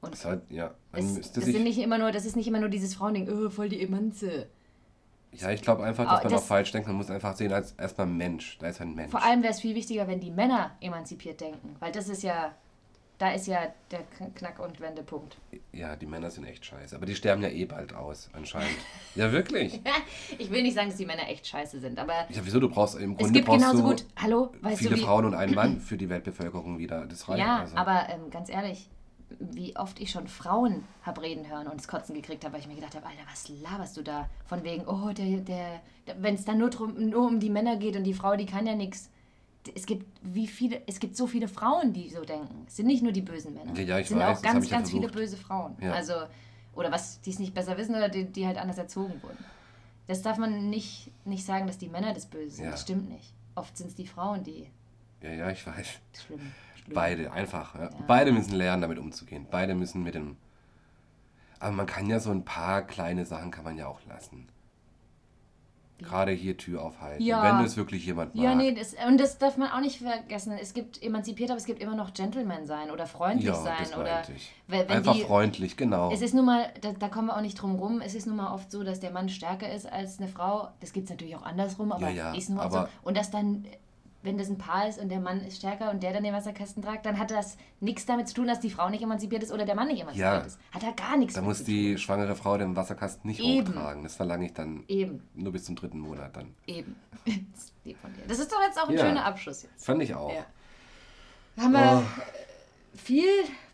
Und 0.00 0.12
Das 0.12 0.24
halt, 0.24 0.42
ja, 0.50 0.74
es, 0.92 1.32
das, 1.32 1.44
sind 1.44 1.64
nicht 1.64 1.78
immer 1.78 1.98
nur, 1.98 2.12
das 2.12 2.24
ist 2.26 2.36
nicht 2.36 2.46
immer 2.46 2.60
nur 2.60 2.68
dieses 2.68 2.94
Frauending, 2.94 3.28
oh, 3.30 3.48
voll 3.50 3.68
die 3.70 3.80
Emanze. 3.82 4.46
ja, 5.32 5.50
ich 5.50 5.62
glaube 5.62 5.82
einfach, 5.84 6.04
dass 6.04 6.20
Ah, 6.20 6.22
man 6.24 6.32
das- 6.32 6.42
auch 6.42 6.46
falsch 6.46 6.70
denkt. 6.72 6.86
Man 6.86 6.96
muss 6.96 7.10
einfach 7.10 7.34
sehen 7.34 7.52
als 7.52 7.72
erstmal 7.72 8.06
Mensch. 8.06 8.58
Da 8.58 8.68
ist 8.68 8.80
ein 8.80 8.94
Mensch. 8.94 9.10
Vor 9.10 9.22
allem 9.22 9.42
wäre 9.42 9.52
es 9.52 9.60
viel 9.60 9.74
wichtiger, 9.74 10.06
wenn 10.06 10.20
die 10.20 10.30
Männer 10.30 10.72
emanzipiert 10.80 11.40
denken. 11.40 11.74
Weil 11.80 11.92
das 11.92 12.08
ist 12.08 12.22
ja, 12.22 12.54
da 13.18 13.30
ist 13.32 13.46
ja 13.46 13.72
der 13.90 14.02
Knack- 14.34 14.58
und 14.58 14.80
Wendepunkt. 14.80 15.38
Ja, 15.72 15.96
die 15.96 16.06
Männer 16.06 16.30
sind 16.30 16.44
echt 16.44 16.64
scheiße. 16.64 16.94
Aber 16.94 17.06
die 17.06 17.14
sterben 17.14 17.42
ja 17.42 17.48
eh 17.48 17.64
bald 17.64 17.94
aus, 17.94 18.28
anscheinend. 18.32 18.76
ja, 19.14 19.32
wirklich. 19.32 19.80
Ich 20.38 20.50
will 20.50 20.62
nicht 20.62 20.74
sagen, 20.74 20.88
dass 20.88 20.98
die 20.98 21.06
Männer 21.06 21.28
echt 21.28 21.46
scheiße 21.46 21.80
sind, 21.80 21.98
aber 21.98 22.26
Ja, 22.28 22.40
wieso? 22.42 22.60
Du 22.60 22.68
brauchst 22.68 22.96
im 22.96 23.12
es 23.12 23.18
Grunde 23.18 23.32
gibt 23.32 23.46
brauchst 23.46 23.60
genauso 23.60 23.82
gut, 23.82 24.04
hallo, 24.16 24.52
weißt 24.60 24.78
viele 24.78 24.90
du 24.90 24.96
wie... 24.96 25.04
Frauen 25.04 25.24
und 25.24 25.34
einen 25.34 25.54
Mann 25.54 25.80
für 25.80 25.96
die 25.96 26.10
Weltbevölkerung 26.10 26.78
wieder. 26.78 27.06
Das 27.06 27.28
reicht. 27.28 27.40
Ja, 27.40 27.60
also. 27.60 27.76
aber 27.76 28.08
ähm, 28.10 28.30
ganz 28.30 28.50
ehrlich, 28.50 28.88
wie 29.40 29.76
oft 29.76 30.00
ich 30.00 30.10
schon 30.10 30.28
Frauen 30.28 30.84
habe 31.02 31.22
reden 31.22 31.48
hören 31.48 31.66
und 31.68 31.76
das 31.76 31.88
Kotzen 31.88 32.14
gekriegt 32.14 32.44
habe, 32.44 32.54
weil 32.54 32.60
ich 32.60 32.68
mir 32.68 32.76
gedacht 32.76 32.94
habe, 32.94 33.06
Alter, 33.06 33.22
was 33.30 33.48
laberst 33.48 33.96
du 33.96 34.02
da? 34.02 34.28
Von 34.44 34.62
wegen, 34.62 34.86
oh, 34.86 35.12
der, 35.12 35.40
der, 35.40 35.80
der 36.06 36.22
wenn 36.22 36.34
es 36.34 36.44
dann 36.44 36.58
nur, 36.58 36.70
drum, 36.70 36.94
nur 37.08 37.26
um 37.26 37.40
die 37.40 37.50
Männer 37.50 37.76
geht 37.76 37.96
und 37.96 38.04
die 38.04 38.14
Frau, 38.14 38.36
die 38.36 38.46
kann 38.46 38.66
ja 38.66 38.74
nichts. 38.74 39.10
Es 39.74 39.86
gibt 39.86 40.06
wie 40.22 40.46
viele, 40.46 40.82
es 40.86 41.00
gibt 41.00 41.16
so 41.16 41.26
viele 41.26 41.48
Frauen, 41.48 41.92
die 41.92 42.08
so 42.10 42.24
denken. 42.24 42.64
Es 42.66 42.76
sind 42.76 42.86
nicht 42.86 43.02
nur 43.02 43.12
die 43.12 43.22
bösen 43.22 43.54
Männer. 43.54 43.78
Ja, 43.78 43.98
es 43.98 44.08
sind 44.08 44.18
weiß, 44.18 44.38
auch 44.38 44.42
ganz, 44.42 44.64
ich 44.64 44.70
ja 44.70 44.78
ganz 44.78 44.90
viele 44.90 45.08
böse 45.08 45.36
Frauen. 45.36 45.76
Ja. 45.80 45.92
Also, 45.92 46.14
oder 46.74 46.92
was, 46.92 47.20
die 47.20 47.30
es 47.30 47.38
nicht 47.38 47.54
besser 47.54 47.76
wissen 47.76 47.94
oder 47.94 48.08
die, 48.08 48.24
die 48.24 48.46
halt 48.46 48.58
anders 48.58 48.78
erzogen 48.78 49.22
wurden. 49.22 49.44
Das 50.06 50.22
darf 50.22 50.38
man 50.38 50.70
nicht, 50.70 51.10
nicht 51.24 51.44
sagen, 51.44 51.66
dass 51.66 51.78
die 51.78 51.88
Männer 51.88 52.12
das 52.12 52.26
Böse 52.26 52.56
sind. 52.56 52.64
Ja. 52.66 52.70
Das 52.72 52.82
stimmt 52.82 53.08
nicht. 53.08 53.32
Oft 53.54 53.76
sind 53.76 53.88
es 53.88 53.94
die 53.94 54.06
Frauen, 54.06 54.44
die 54.44 54.68
ja, 55.22 55.30
ja, 55.30 55.50
ich 55.50 55.66
weiß. 55.66 55.86
schlimm. 56.26 56.52
schlimm. 56.76 56.94
Beide, 56.94 57.32
einfach. 57.32 57.74
Beide 58.06 58.32
müssen 58.32 58.54
lernen, 58.54 58.82
damit 58.82 58.98
umzugehen. 58.98 59.46
Beide 59.50 59.74
müssen 59.74 60.02
mit 60.02 60.14
dem. 60.14 60.36
Aber 61.58 61.72
man 61.72 61.86
kann 61.86 62.06
ja 62.06 62.20
so 62.20 62.30
ein 62.30 62.44
paar 62.44 62.82
kleine 62.82 63.24
Sachen 63.24 63.50
kann 63.50 63.64
man 63.64 63.76
ja 63.76 63.86
auch 63.86 64.04
lassen. 64.06 64.46
Gerade 65.98 66.32
hier 66.32 66.56
Tür 66.58 66.82
aufhalten. 66.82 67.22
Ja. 67.22 67.42
Wenn 67.58 67.64
es 67.64 67.76
wirklich 67.76 68.04
jemand 68.04 68.34
mag. 68.34 68.44
Ja, 68.44 68.54
nee, 68.54 68.72
das, 68.74 68.94
und 69.08 69.18
das 69.18 69.38
darf 69.38 69.56
man 69.56 69.70
auch 69.70 69.80
nicht 69.80 69.98
vergessen. 69.98 70.52
Es 70.60 70.74
gibt 70.74 71.02
emanzipiert, 71.02 71.50
aber 71.50 71.56
es 71.58 71.64
gibt 71.64 71.80
immer 71.80 71.94
noch 71.94 72.12
Gentleman 72.12 72.66
sein 72.66 72.90
oder 72.90 73.06
freundlich 73.06 73.46
Ja, 73.46 73.54
sein. 73.54 73.76
das 73.78 73.96
oder 73.96 74.22
ich. 74.36 74.52
wenn, 74.66 74.80
wenn 74.80 74.90
Einfach 74.98 75.14
die, 75.14 75.22
freundlich, 75.22 75.76
genau. 75.78 76.10
Es 76.12 76.20
ist 76.20 76.34
nun 76.34 76.44
mal, 76.44 76.70
da, 76.82 76.92
da 76.92 77.08
kommen 77.08 77.28
wir 77.28 77.36
auch 77.36 77.40
nicht 77.40 77.54
drum 77.60 77.76
rum, 77.76 78.02
es 78.04 78.14
ist 78.14 78.26
nun 78.26 78.36
mal 78.36 78.52
oft 78.52 78.70
so, 78.70 78.82
dass 78.84 79.00
der 79.00 79.10
Mann 79.10 79.28
stärker 79.30 79.72
ist 79.72 79.90
als 79.90 80.18
eine 80.18 80.28
Frau. 80.28 80.68
Das 80.80 80.92
gibt 80.92 81.04
es 81.04 81.10
natürlich 81.10 81.34
auch 81.34 81.44
andersrum, 81.44 81.90
aber 81.92 82.08
Ja, 82.10 82.32
ja, 82.32 82.34
ist 82.34 82.50
nun 82.50 82.58
mal 82.58 82.64
aber- 82.66 82.82
so. 83.02 83.08
Und 83.08 83.16
dass 83.16 83.30
dann, 83.30 83.64
wenn 84.26 84.36
das 84.36 84.48
ein 84.50 84.58
Paar 84.58 84.88
ist 84.88 84.98
und 85.00 85.08
der 85.08 85.20
Mann 85.20 85.40
ist 85.40 85.56
stärker 85.58 85.90
und 85.90 86.02
der 86.02 86.12
dann 86.12 86.22
den 86.24 86.34
Wasserkasten 86.34 86.82
tragt, 86.82 87.06
dann 87.06 87.18
hat 87.18 87.30
das 87.30 87.56
nichts 87.80 88.04
damit 88.04 88.28
zu 88.28 88.34
tun, 88.34 88.46
dass 88.46 88.60
die 88.60 88.68
Frau 88.70 88.90
nicht 88.90 89.02
emanzipiert 89.02 89.42
ist 89.42 89.52
oder 89.52 89.64
der 89.64 89.74
Mann 89.74 89.88
nicht 89.88 90.00
emanzipiert 90.02 90.32
Ja. 90.32 90.40
ist. 90.40 90.58
Hat 90.72 90.82
da 90.82 90.90
gar 90.90 91.16
nichts 91.16 91.34
da 91.34 91.40
mit 91.40 91.48
muss 91.48 91.58
zu 91.58 91.64
die 91.64 91.96
schwangere 91.96 92.36
Frau 92.36 92.58
den 92.58 92.76
Wasserkasten 92.76 93.28
nicht 93.30 93.40
Eben. 93.40 93.68
hochtragen. 93.68 94.02
Das 94.02 94.16
verlange 94.16 94.44
ich 94.46 94.52
dann 94.52 94.76
tun. 94.76 94.84
Eben, 94.88 95.22
nur 95.34 95.52
bis 95.52 95.64
zum 95.64 95.76
dritten 95.76 96.00
Monat 96.00 96.36
dann. 96.36 96.54
eben. 96.66 96.96
Das 97.24 97.64
ist 97.64 97.72
lieb 97.84 97.96
von 98.00 98.12
dir. 98.14 98.22
Das 98.28 98.38
ist 98.38 98.52
doch 98.52 98.60
jetzt 98.66 98.78
auch 98.80 98.88
ein 98.88 98.94
Ja. 98.96 99.06
schöner 99.06 99.24
Abschluss 99.24 99.62
jetzt. 99.62 99.84
Fand 99.84 100.02
ich 100.02 100.14
auch. 100.14 100.32
Ja. 100.32 100.44
Haben 101.62 101.72
wir 101.72 102.02
Oh, 102.04 102.96
viel 102.96 103.28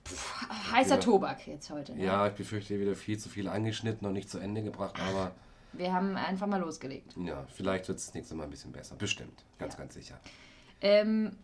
pff, 0.06 0.46
heißer. 0.72 1.00
Tobak 1.00 1.46
jetzt 1.46 1.70
heute. 1.70 1.94
Ne? 1.94 2.04
ja, 2.04 2.26
ich 2.28 2.34
befürchte 2.34 2.78
wieder 2.80 2.94
viel 2.94 3.18
zu 3.18 3.28
viel 3.28 3.48
angeschnitten 3.48 4.06
und 4.06 4.12
nicht 4.14 4.30
zu 4.30 4.38
Ende 4.38 4.62
gebracht, 4.62 4.94
aber 5.10 5.32
Wir 5.72 5.92
haben 5.92 6.16
einfach 6.16 6.46
mal 6.46 6.60
losgelegt. 6.60 7.14
ja, 7.16 7.44
vielleicht 7.54 7.88
wird 7.88 7.98
es 7.98 8.06
das 8.06 8.14
nächste 8.14 8.34
Mal 8.34 8.44
ein 8.44 8.50
bisschen 8.50 8.72
besser. 8.72 8.94
Bestimmt. 8.96 9.44
Ganz, 9.58 9.74
Ja. 9.74 9.78
ganz 9.80 9.94
sicher. 9.94 10.18
Ähm, 10.80 11.36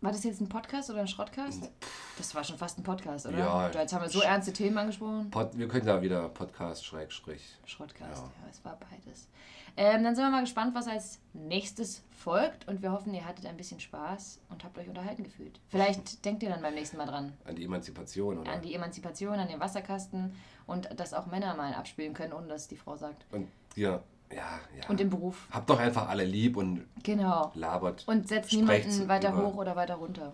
war 0.00 0.12
das 0.12 0.24
jetzt 0.24 0.40
ein 0.40 0.48
Podcast 0.48 0.88
oder 0.90 1.00
ein 1.00 1.08
Schrottcast? 1.08 1.70
Das 2.16 2.34
war 2.34 2.42
schon 2.42 2.56
fast 2.56 2.78
ein 2.78 2.82
Podcast, 2.82 3.26
oder? 3.26 3.38
Ja. 3.38 3.66
Und 3.66 3.74
Jetzt 3.74 3.92
haben 3.92 4.02
wir 4.02 4.08
so 4.08 4.20
ernste 4.22 4.52
Themen 4.52 4.78
angesprochen. 4.78 5.30
Pod, 5.30 5.50
wir 5.58 5.68
können 5.68 5.84
da 5.86 6.00
wieder 6.00 6.28
Podcast, 6.30 6.84
Schrägstrich. 6.86 7.42
Schrottcast, 7.66 8.22
Ja. 8.22 8.30
ja, 8.42 8.50
es 8.50 8.64
war 8.64 8.78
beides. 8.78 9.28
Ähm, 9.76 10.02
dann 10.02 10.16
sind 10.16 10.24
wir 10.24 10.30
mal 10.30 10.40
gespannt, 10.40 10.74
was 10.74 10.88
als 10.88 11.20
nächstes 11.32 12.02
folgt 12.10 12.66
und 12.66 12.82
wir 12.82 12.90
hoffen, 12.92 13.14
ihr 13.14 13.24
hattet 13.24 13.46
ein 13.46 13.56
bisschen 13.56 13.78
Spaß 13.78 14.40
und 14.48 14.64
habt 14.64 14.76
euch 14.78 14.88
unterhalten 14.88 15.22
gefühlt. 15.22 15.60
Vielleicht 15.68 16.24
denkt 16.24 16.42
ihr 16.42 16.48
dann 16.48 16.60
beim 16.62 16.74
nächsten 16.74 16.96
Mal 16.96 17.06
dran. 17.06 17.34
An 17.44 17.54
die 17.54 17.64
Emanzipation, 17.64 18.38
oder? 18.38 18.50
An 18.50 18.62
die 18.62 18.74
Emanzipation, 18.74 19.38
an 19.38 19.48
den 19.48 19.60
Wasserkasten 19.60 20.34
und 20.66 20.88
dass 20.98 21.14
auch 21.14 21.26
Männer 21.26 21.54
mal 21.54 21.72
abspielen 21.74 22.14
können, 22.14 22.32
ohne 22.32 22.48
dass 22.48 22.66
die 22.68 22.76
Frau 22.76 22.96
sagt. 22.96 23.26
und 23.32 23.48
ja, 23.76 24.00
ja, 24.32 24.60
ja. 24.78 24.88
Und 24.88 25.00
im 25.00 25.10
Beruf. 25.10 25.46
Habt 25.50 25.68
doch 25.70 25.78
einfach 25.78 26.08
alle 26.08 26.24
lieb 26.24 26.56
und 26.56 26.86
Genau. 27.02 27.50
labert. 27.54 28.04
Und 28.06 28.28
setzt 28.28 28.52
niemanden 28.52 29.08
weiter 29.08 29.32
über- 29.32 29.42
hoch 29.46 29.54
oder 29.56 29.74
weiter 29.76 29.94
runter. 29.96 30.32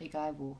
Egal 0.00 0.34
wo. 0.38 0.56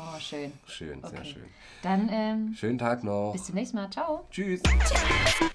Oh, 0.00 0.18
schön. 0.20 0.52
Schön, 0.66 1.00
sehr 1.02 1.10
Okay. 1.20 1.24
schön. 1.32 1.44
Dann 1.82 2.08
ähm, 2.12 2.54
Schönen 2.54 2.78
Tag 2.78 3.02
noch. 3.02 3.32
bis 3.32 3.44
zum 3.46 3.56
nächsten 3.56 3.76
Mal. 3.76 3.90
Ciao. 3.90 4.26
Tschüss. 4.30 4.62
Ciao. 4.62 5.48